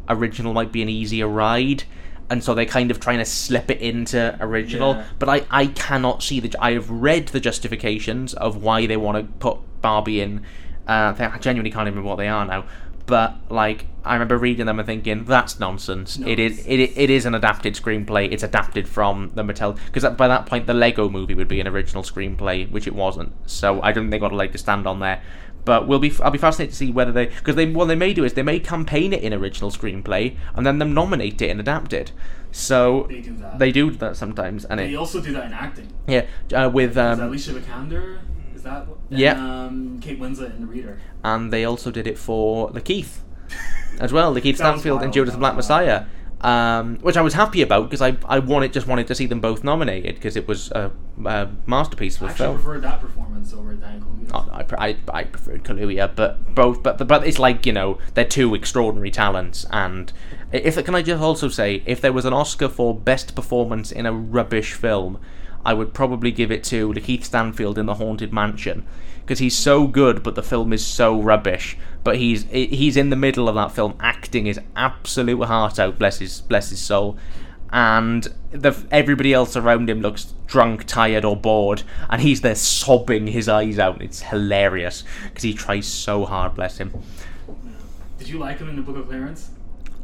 [0.10, 1.84] original might be an easier ride,
[2.30, 4.96] and so they're kind of trying to slip it into original.
[4.96, 5.06] Yeah.
[5.18, 6.54] But I I cannot see the.
[6.60, 10.44] I have read the justifications of why they want to put Barbie in.
[10.88, 12.66] Uh, I genuinely can't remember what they are now.
[13.08, 16.18] But like, I remember reading them and thinking that's nonsense.
[16.18, 18.32] No, it is it, it is an adapted screenplay.
[18.32, 21.68] It's adapted from the Mattel because by that point the Lego Movie would be an
[21.68, 23.34] original screenplay, which it wasn't.
[23.50, 25.22] So I don't think they got a leg to stand on there.
[25.66, 28.14] But we'll be I'll be fascinated to see whether they because they what they may
[28.14, 31.60] do is they may campaign it in original screenplay and then them nominate it in
[31.60, 32.12] adapted.
[32.52, 33.60] So They do that.
[33.60, 35.88] they do that sometimes, and They it also do that in acting.
[36.08, 38.20] yeah uh, with Is um, Alicia Vikander?
[38.66, 39.34] That and, Yeah.
[39.66, 41.00] Um, Kate Winslet in The Reader.
[41.24, 43.20] and they also did it for Lakeith
[44.00, 44.34] as well.
[44.36, 45.56] Lakeith Stanfield and Judas the Black.
[45.56, 46.06] Messiah.
[46.42, 49.40] Um, which I was happy about because I I wanted just wanted to see them
[49.40, 50.92] both nominated because it was a,
[51.26, 52.56] a masterpiece of I film.
[52.56, 54.32] preferred that performance over Dan Kaluuya.
[54.34, 57.98] Oh, I, pre- I, I preferred Kaluuya, but both, but but it's like you know
[58.16, 59.66] they're two extraordinary talents.
[59.72, 60.12] And
[60.52, 64.06] if can I just also say, if there was an Oscar for best performance in
[64.06, 65.18] a rubbish film,
[65.66, 68.86] I would probably give it to Lakeith Stanfield in The Haunted Mansion
[69.22, 71.78] because he's so good, but the film is so rubbish.
[72.04, 75.98] But he's he's in the middle of that film, acting his absolute heart out.
[75.98, 77.18] Bless his bless his soul
[77.76, 83.28] and the, everybody else around him looks drunk, tired, or bored, and he's there sobbing
[83.28, 84.02] his eyes out.
[84.02, 86.56] It's hilarious because he tries so hard.
[86.56, 86.94] Bless him.
[88.18, 89.50] Did you like him in The Book of Clarence?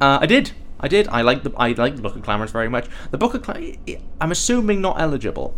[0.01, 0.51] Uh, I did.
[0.81, 1.07] I did.
[1.09, 2.87] I like the I like the Book of Clarence very much.
[3.11, 3.77] The Book of Clarence,
[4.19, 5.55] I'm assuming not eligible.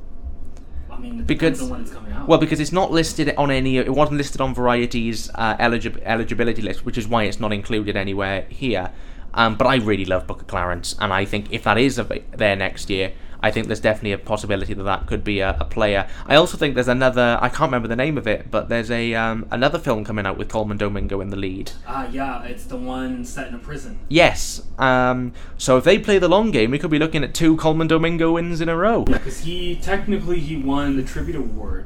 [0.92, 2.28] I mean, Because- when it's coming out.
[2.28, 3.78] Well, because it's not listed on any.
[3.78, 7.96] It wasn't listed on Variety's uh, eligi- eligibility list, which is why it's not included
[7.98, 8.92] anywhere here.
[9.34, 12.12] Um, but I really love Book of Clarence, and I think if that is av-
[12.38, 13.14] there next year,
[13.44, 16.08] I think there's definitely a possibility that that could be a, a player.
[16.26, 17.38] I also think there's another.
[17.42, 20.38] I can't remember the name of it, but there's a um, another film coming out
[20.38, 21.74] with Colman Domingo in the lead.
[21.86, 24.00] Ah, yeah, it's the one set in a prison.
[24.08, 24.62] Yes.
[24.80, 27.88] Um, so if they play the long game, we could be looking at two Colman
[27.88, 29.04] Domingo wins in a row.
[29.04, 31.86] Because he technically he won the tribute award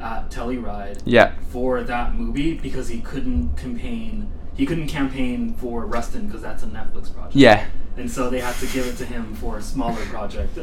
[0.00, 1.34] at Telluride Yeah.
[1.48, 4.30] for that movie because he couldn't campaign.
[4.56, 7.34] He couldn't campaign for Rustin because that's a Netflix project.
[7.36, 7.66] Yeah.
[7.96, 10.58] and so they had to give it to him for a smaller project.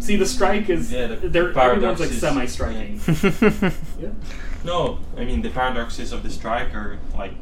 [0.00, 3.00] See, the strike is Yeah, the they're everyone's paradox like semi-striking.
[4.00, 4.10] Yeah.
[4.64, 7.32] No, I mean the paradoxes of the strike are like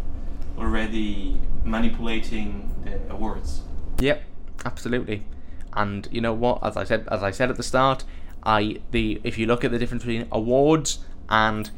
[0.58, 3.62] already manipulating the awards.
[4.00, 4.22] Yep,
[4.66, 5.24] absolutely.
[5.72, 6.58] And you know what?
[6.62, 8.04] As I said, as I said at the start,
[8.44, 10.98] I the if you look at the difference between awards
[11.30, 11.70] and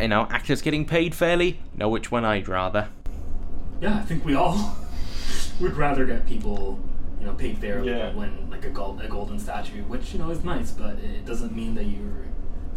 [0.00, 2.88] you know actors getting paid fairly, know which one I'd rather.
[3.82, 4.76] Yeah, I think we all
[5.60, 6.78] would rather get people,
[7.20, 8.06] you know, paid fairly Yeah.
[8.06, 11.26] than win like a gold a golden statue, which you know is nice, but it
[11.26, 12.26] doesn't mean that you're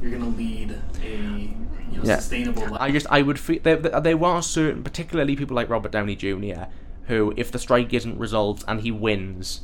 [0.01, 0.71] you're gonna lead
[1.03, 1.49] a you
[1.97, 2.15] know Yeah.
[2.17, 2.81] sustainable life.
[2.81, 6.15] I just I would feel there there- there were certain, particularly people like Robert Downey
[6.15, 6.63] Jr.,
[7.07, 9.61] who if the strike isn't resolved and he wins,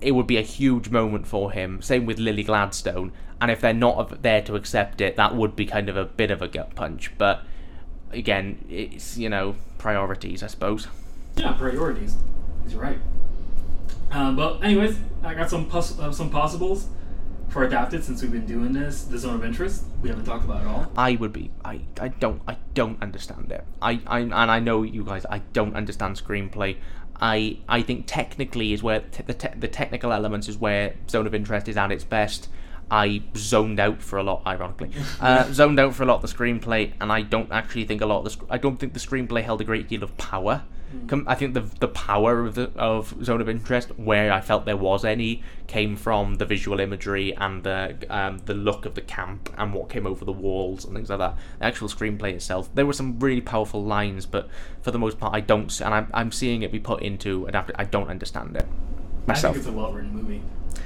[0.00, 1.80] it would be a huge moment for him.
[1.82, 5.64] Same with Lily Gladstone, and if they're not there to accept it, that would be
[5.66, 7.10] kind of a bit of a gut punch.
[7.18, 7.42] But
[8.12, 10.88] again, it's you know priorities, I suppose.
[11.36, 12.16] Yeah, priorities.
[12.64, 12.98] He's right.
[14.10, 16.88] Um, but anyways, I got some pos- uh, some possibles
[17.48, 19.04] for adapted since we've been doing this.
[19.04, 20.92] The zone of interest we haven't talked about at all.
[20.96, 21.50] I would be.
[21.64, 22.42] I, I don't.
[22.48, 23.64] I don't understand it.
[23.80, 25.24] I, I and I know you guys.
[25.28, 26.76] I don't understand screenplay.
[27.20, 31.26] I I think technically is where t- the te- the technical elements is where Zone
[31.26, 32.48] of Interest is at its best.
[32.90, 34.90] I zoned out for a lot, ironically,
[35.20, 38.06] uh, zoned out for a lot of the screenplay, and I don't actually think a
[38.06, 38.30] lot of the.
[38.30, 40.62] Sc- I don't think the screenplay held a great deal of power.
[41.06, 44.64] Com- I think the the power of the of Zone of Interest, where I felt
[44.64, 49.02] there was any, came from the visual imagery and the um, the look of the
[49.02, 51.36] camp and what came over the walls and things like that.
[51.58, 54.48] The actual screenplay itself, there were some really powerful lines, but
[54.80, 55.78] for the most part, I don't.
[55.82, 57.76] And I'm I'm seeing it be put into adapted.
[57.78, 58.66] I don't understand it
[59.26, 59.56] myself.
[59.56, 60.40] I think it's a well written movie.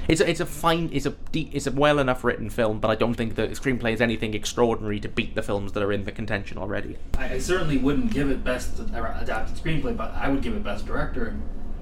[0.07, 2.89] It's a, it's a fine, it's a de- it's a well enough written film, but
[2.91, 5.91] I don't think that the screenplay is anything extraordinary to beat the films that are
[5.93, 6.97] in the contention already.
[7.17, 10.63] I, I certainly wouldn't give it best uh, adapted screenplay, but I would give it
[10.63, 11.35] best director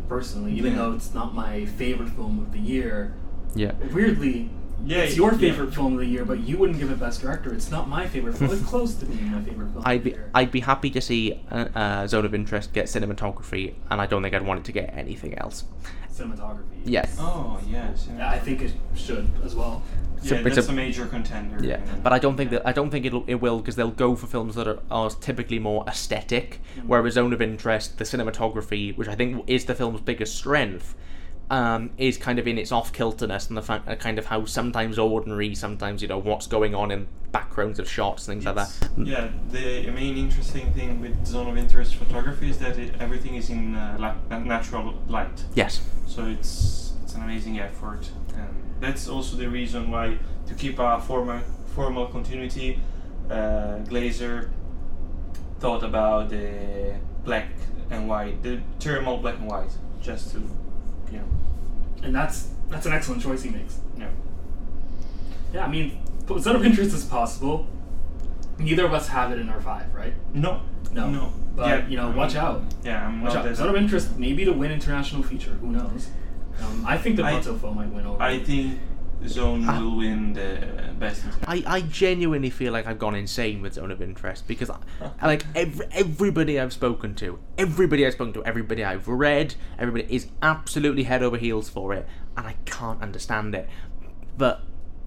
[0.08, 0.78] personally, even Yeah.
[0.80, 3.14] though it's not my favorite film of the year.
[3.56, 3.72] Yeah.
[3.94, 4.50] Weirdly,
[4.86, 5.38] Yeah, it's your yeah.
[5.40, 7.54] favorite film of the year, but you wouldn't give it best director.
[7.54, 8.52] It's not my favorite film.
[8.52, 9.84] It's close to being my favorite film.
[9.86, 10.30] I'd of the be year.
[10.36, 14.22] I'd be happy to see uh, uh, Zone of Interest get cinematography, and I don't
[14.22, 15.66] think I'd want it to get anything else.
[16.12, 16.82] Cinematography.
[16.86, 17.16] Yes.
[17.20, 18.08] Oh yes.
[18.16, 19.82] Yeah, I think it should as well.
[20.24, 21.66] So yeah, it's that's a- a, major contender.
[21.66, 24.16] Yeah, but I don't think that I don't think it'll, it will because they'll go
[24.16, 26.86] for films that are, are typically more aesthetic, Mm.
[26.86, 30.94] whereas Zone of Interest, the cinematography, which I think is the film's biggest strength,
[31.52, 34.46] um, is kind of in its off kilterness and the fact uh, kind of how
[34.46, 38.90] sometimes ordinary, sometimes you know what's going on in backgrounds of shots, things like that.
[38.98, 43.50] Yeah, the main interesting thing with zone of interest photography is that it, everything is
[43.50, 45.44] in uh, la- natural light.
[45.54, 45.82] Yes.
[46.08, 50.18] So it's it's an amazing effort, and that's also the reason why
[50.48, 51.42] to keep a formal
[51.76, 52.80] formal continuity,
[53.30, 54.50] uh, Glazer
[55.60, 56.96] thought about the
[57.26, 57.50] black
[57.90, 59.72] and white, the thermal black and white,
[60.02, 60.42] just to,
[61.20, 61.26] know,
[62.04, 63.80] And that's that's an excellent choice he makes.
[63.98, 64.10] yeah.
[65.54, 66.00] Yeah, I mean,
[66.40, 67.68] zone of interest is possible.
[68.58, 70.14] Neither of us have it in our five, right?
[70.34, 70.62] No,
[70.94, 71.10] No.
[71.10, 71.34] no.
[71.56, 72.62] But yeah, you know, I'm- watch out.
[72.84, 73.44] Yeah, I'm Watch out.
[73.44, 73.56] that.
[73.58, 75.52] Zone of interest, maybe to win international feature.
[75.60, 76.10] Who knows?
[76.64, 78.22] Um, I think the I- Pot-au-Feu might win over.
[78.22, 78.80] I think
[79.28, 79.80] Zone Ah.
[79.80, 81.24] will win the best.
[81.48, 84.78] I, I genuinely feel like I've gone insane with Zone of Interest because I,
[85.20, 90.14] I like every, everybody I've spoken to, everybody I've spoken to, everybody I've read, everybody
[90.14, 92.08] is absolutely head over heels for it,
[92.38, 93.70] and I can't understand it.
[94.38, 94.62] But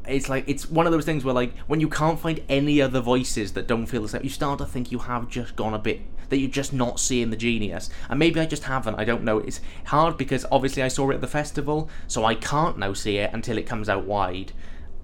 [0.07, 3.01] it's like it's one of those things where like when you can't find any other
[3.01, 5.79] voices that don't feel the same, you start to think you have just gone a
[5.79, 7.91] bit that you're just not seeing the genius.
[8.09, 8.97] And maybe I just haven't.
[8.97, 9.39] I don't know.
[9.39, 13.19] It's hard because obviously I saw it at the festival, so I can't now see
[13.19, 14.53] it until it comes out wide.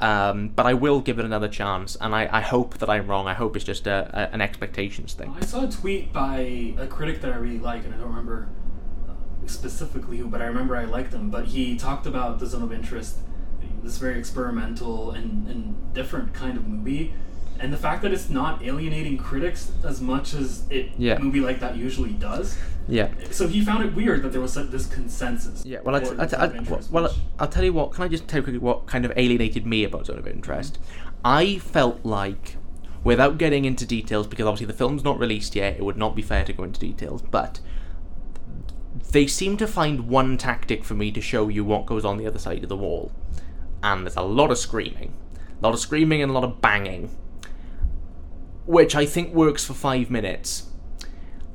[0.00, 3.26] Um, but I will give it another chance, and I, I hope that I'm wrong.
[3.26, 5.34] I hope it's just a, a, an expectations thing.
[5.36, 8.48] I saw a tweet by a critic that I really like, and I don't remember
[9.44, 11.28] specifically who, but I remember I liked him.
[11.30, 13.18] But he talked about the zone of interest,
[13.82, 17.12] this very experimental and, and different kind of movie,
[17.60, 21.16] and the fact that it's not alienating critics as much as it Yeah.
[21.16, 22.56] a movie like that usually does.
[22.88, 23.08] Yeah.
[23.30, 25.64] So he found it weird that there was this consensus.
[25.64, 27.92] Yeah, well, I, for I, Zone I, of Interest, well, I'll tell you what.
[27.92, 30.78] Can I just tell you quickly what kind of alienated me about Zone of Interest?
[31.24, 32.56] I felt like,
[33.04, 36.22] without getting into details, because obviously the film's not released yet, it would not be
[36.22, 37.60] fair to go into details, but
[39.12, 42.26] they seem to find one tactic for me to show you what goes on the
[42.26, 43.12] other side of the wall,
[43.82, 45.12] and there's a lot of screaming,
[45.60, 47.10] a lot of screaming and a lot of banging,
[48.66, 50.70] which I think works for five minutes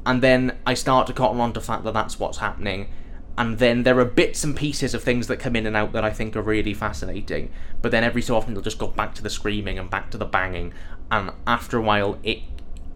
[0.05, 2.89] and then I start to cotton on to the fact that that's what's happening.
[3.37, 6.05] And then there are bits and pieces of things that come in and out that
[6.05, 7.51] I think are really fascinating.
[7.81, 10.17] But then every so often they'll just go back to the screaming and back to
[10.17, 10.73] the banging.
[11.11, 12.39] And after a while, it,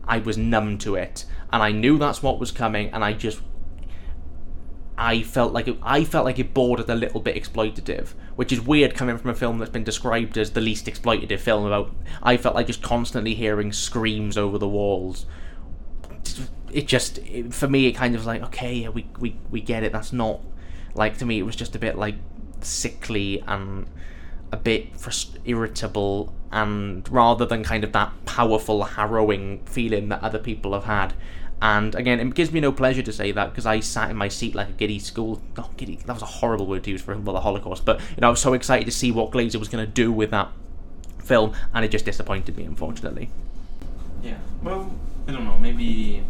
[0.06, 3.42] I was numb to it, and I knew that's what was coming, and I just,
[5.00, 8.60] I felt like it, I felt like it bordered a little bit exploitative, which is
[8.60, 11.66] weird coming from a film that's been described as the least exploitative film.
[11.66, 15.26] About, I felt like just constantly hearing screams over the walls
[16.72, 19.84] it just it, for me it kind of was like okay we, we we get
[19.84, 20.40] it that's not
[20.94, 22.16] like to me it was just a bit like
[22.62, 23.88] sickly and
[24.52, 30.40] a bit frust- irritable and rather than kind of that powerful harrowing feeling that other
[30.40, 31.14] people have had
[31.62, 34.28] and again it gives me no pleasure to say that because I sat in my
[34.30, 37.14] seat like a giddy school not giddy that was a horrible word to use for
[37.16, 39.86] the Holocaust but you know I was so excited to see what Glazer was going
[39.86, 40.50] to do with that
[41.24, 43.30] film and it just disappointed me unfortunately
[44.24, 44.38] Yeah.
[44.64, 44.92] Well,
[45.28, 45.58] I don't know.
[45.58, 46.24] Maybe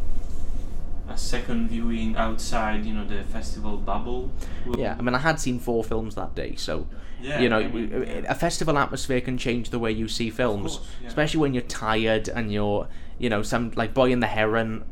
[1.10, 4.32] a second viewing outside, you know, the festival bubble.
[4.66, 6.86] will- Yeah, I mean, I had seen four films that day, so
[7.22, 8.32] Yeah, you know, I mean, yeah.
[8.32, 11.08] a festival atmosphere can change the way you see films, course, yeah.
[11.08, 12.88] especially when you're tired and you're,
[13.18, 14.84] you know, some like Boy and the Heron.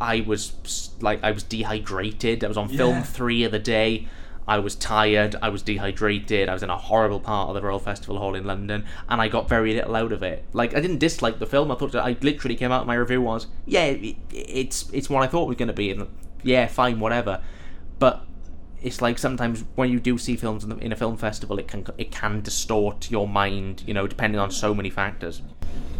[0.00, 2.44] I was like, I was dehydrated.
[2.44, 3.02] I was on film Yeah.
[3.02, 4.06] three of the day.
[4.46, 5.36] I was tired.
[5.42, 6.48] I was dehydrated.
[6.48, 9.28] I was in a horrible part of the Royal Festival Hall in London, and I
[9.28, 10.44] got very little out of it.
[10.54, 11.70] Like, I didn't dislike the film.
[11.70, 12.86] I thought that I literally came out.
[12.86, 15.90] My review was, yeah, it, it's it's what I thought it was going to be,
[15.90, 16.08] and
[16.42, 17.42] yeah, fine, whatever.
[17.98, 18.24] But
[18.80, 21.68] it's like sometimes when you do see films in, the, in a film festival, it
[21.68, 25.42] can it can distort your mind, you know, depending on so many factors.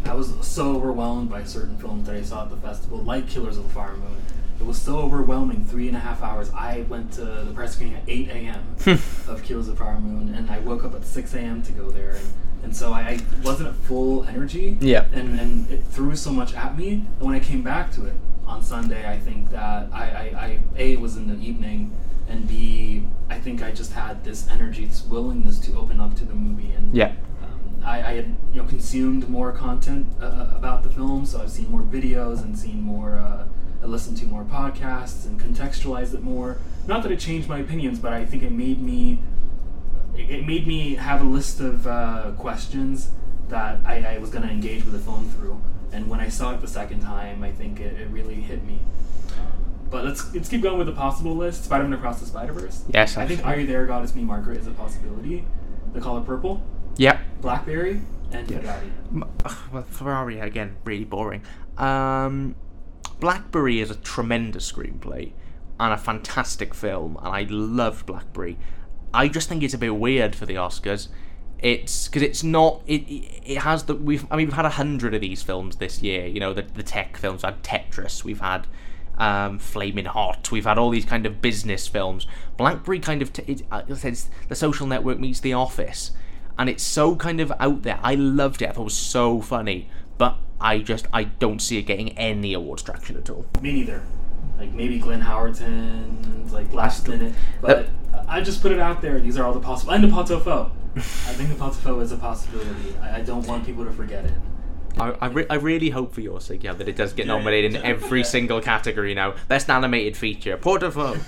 [0.05, 3.57] I was so overwhelmed by certain films that I saw at the festival, like Killers
[3.57, 4.15] of the Flower Moon.
[4.59, 5.63] It was so overwhelming.
[5.65, 6.51] Three and a half hours.
[6.53, 8.61] I went to the press screening at 8 a.m.
[8.83, 9.31] Hmm.
[9.31, 11.61] of Killers of the Flower Moon, and I woke up at 6 a.m.
[11.63, 12.11] to go there.
[12.11, 12.27] And,
[12.63, 14.77] and so I, I wasn't at full energy.
[14.81, 15.05] Yeah.
[15.13, 17.05] And, and it threw so much at me.
[17.19, 18.13] And when I came back to it
[18.45, 21.95] on Sunday, I think that I, I, I A, it was in the evening,
[22.27, 26.25] and B, I think I just had this energy, this willingness to open up to
[26.25, 26.71] the movie.
[26.73, 27.13] And Yeah.
[27.83, 31.69] I, I had you know consumed more content uh, about the film, so I've seen
[31.69, 33.17] more videos and seen more.
[33.17, 33.45] Uh,
[33.81, 36.57] I listened to more podcasts and contextualized it more.
[36.85, 39.21] Not that it changed my opinions, but I think it made me.
[40.17, 43.11] It, made me have a list of uh, questions
[43.47, 45.61] that I, I was going to engage with the film through.
[45.93, 48.79] And when I saw it the second time, I think it, it really hit me.
[49.89, 51.65] But let's let's keep going with the possible list.
[51.65, 52.83] Spider-Man Across the Spider-Verse.
[52.93, 53.53] Yes, I think actually.
[53.53, 55.45] Are You There, God It's Me, Margaret is a possibility.
[55.93, 56.61] The Color Purple.
[56.97, 57.19] Yep.
[57.41, 58.01] Blackberry
[58.31, 58.91] and Ferrari.
[59.11, 59.25] M-
[59.71, 61.43] well, Ferrari again, really boring.
[61.77, 62.55] Um,
[63.19, 65.31] Blackberry is a tremendous screenplay
[65.79, 68.57] and a fantastic film, and I loved Blackberry.
[69.13, 71.07] I just think it's a bit weird for the Oscars.
[71.57, 72.81] It's because it's not.
[72.85, 73.01] It
[73.45, 74.25] it has the we've.
[74.31, 76.25] I mean, we've had a hundred of these films this year.
[76.25, 77.43] You know, the the tech films.
[77.43, 78.23] We've had Tetris.
[78.23, 78.67] We've had
[79.17, 80.51] um, Flaming Hot.
[80.51, 82.25] We've had all these kind of business films.
[82.57, 86.11] Blackberry kind of t- it, uh, it says the Social Network meets The Office,
[86.59, 87.99] and it's so kind of out there.
[88.03, 88.67] I loved it.
[88.67, 92.53] I thought it was so funny, but I just I don't see it getting any
[92.53, 93.45] awards traction at all.
[93.61, 94.03] Me neither.
[94.57, 97.33] Like maybe Glenn Howerton, like last minute.
[97.61, 97.87] But
[98.27, 99.21] I just put it out there.
[99.21, 99.93] These are all the possible.
[99.93, 100.69] And the pot au feu.
[100.97, 102.93] I think the pot au feu is a possibility.
[103.01, 104.33] I, I don't want people to forget it.
[104.97, 107.33] I, I, re- I really hope for your sake, yeah, that it does get Yeah,
[107.33, 107.87] nominated in yeah.
[107.87, 109.35] every single category now.
[109.47, 111.19] Best animated feature, Pot-au-Feu.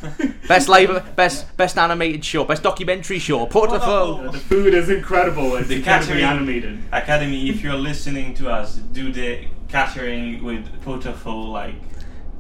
[0.48, 4.32] best live, best best animated short, best documentary short, Pot-au-Feu.
[4.32, 5.56] the food is incredible.
[5.58, 6.80] It's The incredibly catering- animated.
[6.92, 11.76] Academy, if you're listening to us, do the catering with Pot-au-Feu like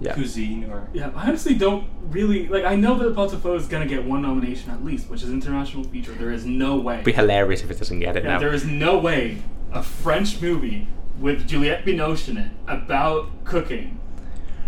[0.02, 0.14] Yeah.
[0.14, 2.66] cuisine or Yeah, I honestly don't really like.
[2.66, 5.22] I know that the pot au feu is gonna get one nomination at least, which
[5.24, 6.12] is international feature.
[6.14, 6.96] There is no way.
[6.96, 8.40] It'd be hilarious if it doesn't get it Yeah, now.
[8.40, 9.38] there is no way
[9.72, 10.88] a French movie
[11.22, 14.00] with Juliette Binoche in it about cooking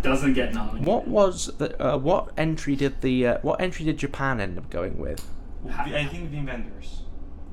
[0.04, 0.86] doesn't get nominated.
[0.86, 4.70] What was the uh, what entry did the uh, what entry did Japan end up
[4.70, 5.28] going with?
[5.70, 7.02] I think the Wenders.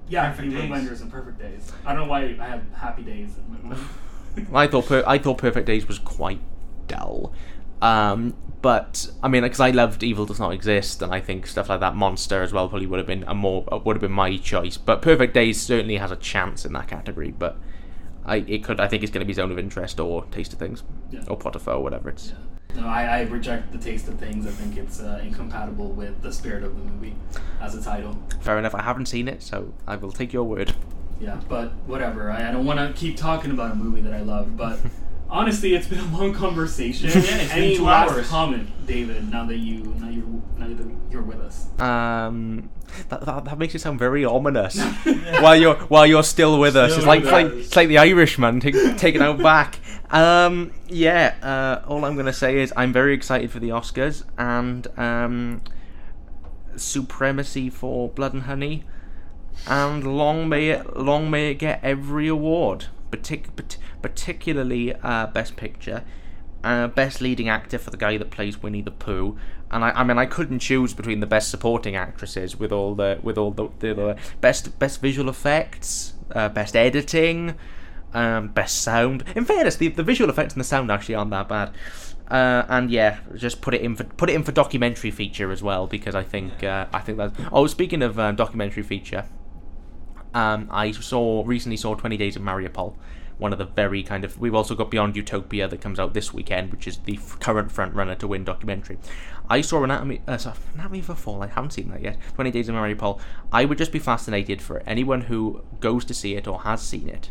[0.09, 0.71] Yeah, Perfect Perfect Days.
[0.71, 1.73] Wenders and Perfect Days.
[1.87, 3.31] I don't know why I have Happy Days.
[3.39, 3.77] In my.
[4.65, 6.41] I thought per- I thought Perfect Days was quite
[6.89, 7.33] dull.
[7.81, 11.69] Um, but I mean, because I loved Evil Does Not Exist, and I think stuff
[11.69, 14.13] like that, Monster as well, probably would have been a more uh, would have been
[14.13, 14.77] my choice.
[14.77, 17.31] But Perfect Days certainly has a chance in that category.
[17.31, 17.57] But
[18.25, 20.59] I it could I think it's going to be Zone of Interest or Taste of
[20.59, 21.21] Things Yeah.
[21.29, 22.33] or Pot-au-Feu, whatever it's.
[22.77, 24.47] No, I, I reject the taste of things.
[24.47, 27.15] I think it's uh, incompatible with the spirit of the movie
[27.61, 28.17] as a title.
[28.41, 28.75] Fair enough.
[28.77, 30.73] I haven't seen it, so I will take your word.
[31.21, 32.31] Yeah, but whatever.
[32.31, 34.79] I, I don't want to keep talking about a movie that I love, but
[35.31, 37.09] honestly, it's been a long conversation.
[37.11, 38.29] Yeah, it's been Any two last hours.
[38.29, 39.31] comment, David?
[39.31, 40.27] Now that you now you're
[40.59, 41.67] now that you're with us.
[41.81, 42.71] Um,
[43.09, 44.81] that, that, that makes it sound very ominous.
[45.41, 47.53] while you're while you're still with us, Still it's like like us.
[47.67, 49.79] it's like the Irishman take, taken out back.
[50.11, 51.35] Um, yeah.
[51.43, 55.63] Uh, all I'm gonna say is I'm very excited for the Oscars and um,
[56.77, 58.85] supremacy for Blood and Honey,
[59.67, 65.57] and long may it long may it get every award, partic- pat- particularly uh, Best
[65.57, 66.05] Picture.
[66.63, 69.35] Uh, best leading actor for the guy that plays Winnie the Pooh,
[69.71, 73.19] and I, I mean I couldn't choose between the best supporting actresses with all the
[73.23, 77.55] with all the, the, the best best visual effects, uh, best editing,
[78.13, 79.25] um, best sound.
[79.35, 81.73] In fairness, the, the visual effects and the sound actually aren't that bad.
[82.31, 85.63] Uh, and yeah, just put it in for put it in for documentary feature as
[85.63, 87.33] well because I think uh, I think that.
[87.51, 89.27] Oh, speaking of um, documentary feature,
[90.33, 92.95] um, I saw recently saw Twenty Days of Mariupol,
[93.41, 94.39] one of the very kind of.
[94.39, 97.73] We've also got Beyond Utopia that comes out this weekend, which is the f- current
[97.73, 98.99] front runner to win documentary.
[99.49, 101.43] I saw Anatomy, uh, sorry, Anatomy of a Fall.
[101.43, 102.19] I haven't seen that yet.
[102.35, 103.19] Twenty Days of Mariupol.
[103.51, 107.09] I would just be fascinated for anyone who goes to see it or has seen
[107.09, 107.31] it.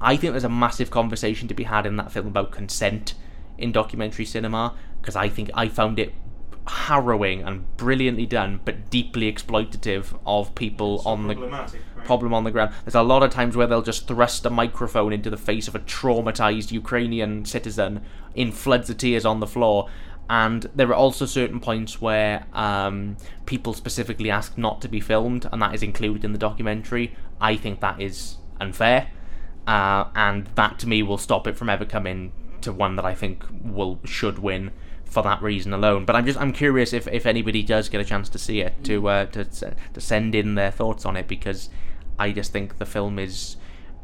[0.00, 3.14] I think there's a massive conversation to be had in that film about consent
[3.58, 6.14] in documentary cinema because I think I found it
[6.66, 11.70] harrowing and brilliantly done, but deeply exploitative of people on the right?
[12.04, 12.72] problem on the ground.
[12.84, 15.74] There's a lot of times where they'll just thrust a microphone into the face of
[15.74, 18.02] a traumatized Ukrainian citizen
[18.34, 19.88] in floods of tears on the floor.
[20.30, 25.48] And there are also certain points where um, people specifically ask not to be filmed,
[25.52, 27.14] and that is included in the documentary.
[27.40, 29.08] I think that is unfair,
[29.66, 32.32] uh, and that to me will stop it from ever coming
[32.62, 34.70] to one that I think will should win
[35.12, 36.04] for that reason alone.
[36.04, 38.82] But I'm just I'm curious if, if anybody does get a chance to see it
[38.84, 41.68] to uh, to to send in their thoughts on it because
[42.18, 43.56] I just think the film is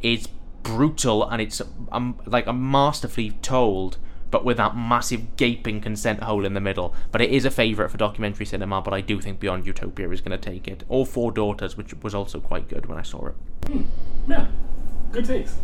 [0.02, 0.28] is
[0.62, 3.96] brutal and it's um, like a masterfully told.
[4.30, 6.94] But with that massive gaping consent hole in the middle.
[7.10, 8.82] But it is a favourite for documentary cinema.
[8.82, 10.84] But I do think Beyond Utopia is going to take it.
[10.90, 13.34] Or Four Daughters, which was also quite good when I saw it.
[14.28, 14.48] Yeah,
[15.12, 15.56] good takes.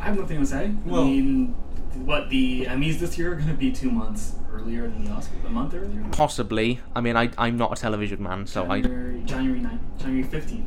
[0.00, 0.72] I have nothing to say.
[0.84, 1.54] Well- I mean,
[1.96, 5.44] what the Emmys this year are going to be two months earlier than the Oscars,
[5.46, 6.04] a month earlier.
[6.12, 6.80] Possibly.
[6.94, 10.66] I mean, I I'm not a television man, so I January, January 9th, January fifteenth.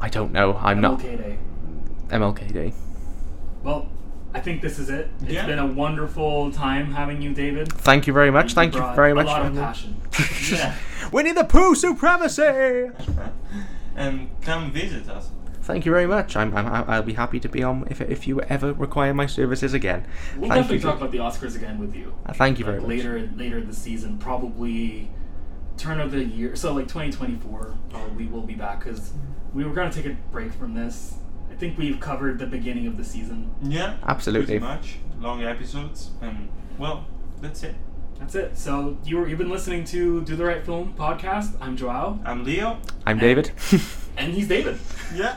[0.00, 0.56] I don't know.
[0.56, 1.38] I'm not MLK Day.
[2.08, 2.72] MLK Day.
[3.62, 3.88] Well,
[4.34, 5.10] I think this is it.
[5.22, 5.46] It's Yeah.
[5.46, 7.72] been a wonderful time having you, David.
[7.72, 8.54] Thank you very much.
[8.54, 9.26] Thank you brought very much.
[9.26, 9.96] A lot of passion.
[10.50, 10.74] yeah.
[11.12, 12.42] Winnie the Pooh supremacy.
[12.42, 12.92] and
[13.96, 15.30] um, come visit us.
[15.62, 16.34] Thank you very much.
[16.36, 19.72] I'm, I'm I'll be happy to be on if if you ever require my services
[19.74, 20.04] again.
[20.36, 20.82] We'll thank definitely you.
[20.82, 22.14] talk about the Oscars again with you.
[22.26, 22.88] Uh, thank you like very much.
[22.88, 25.10] later later this season, probably
[25.76, 26.56] turn of the year.
[26.56, 29.12] So like 2024, probably we'll be back because
[29.54, 31.14] we were gonna take a break from this.
[31.50, 33.54] I think we've covered the beginning of the season.
[33.62, 34.58] Yeah, Absolutely.
[34.58, 37.06] Pretty much long episodes, and well,
[37.40, 37.76] that's it.
[38.18, 38.58] That's it.
[38.58, 41.56] So you were, you've been listening to Do the Right Film podcast.
[41.60, 42.78] I'm Joao, I'm Leo.
[43.06, 43.52] I'm David.
[44.16, 44.78] and he's David.
[45.14, 45.36] Yeah.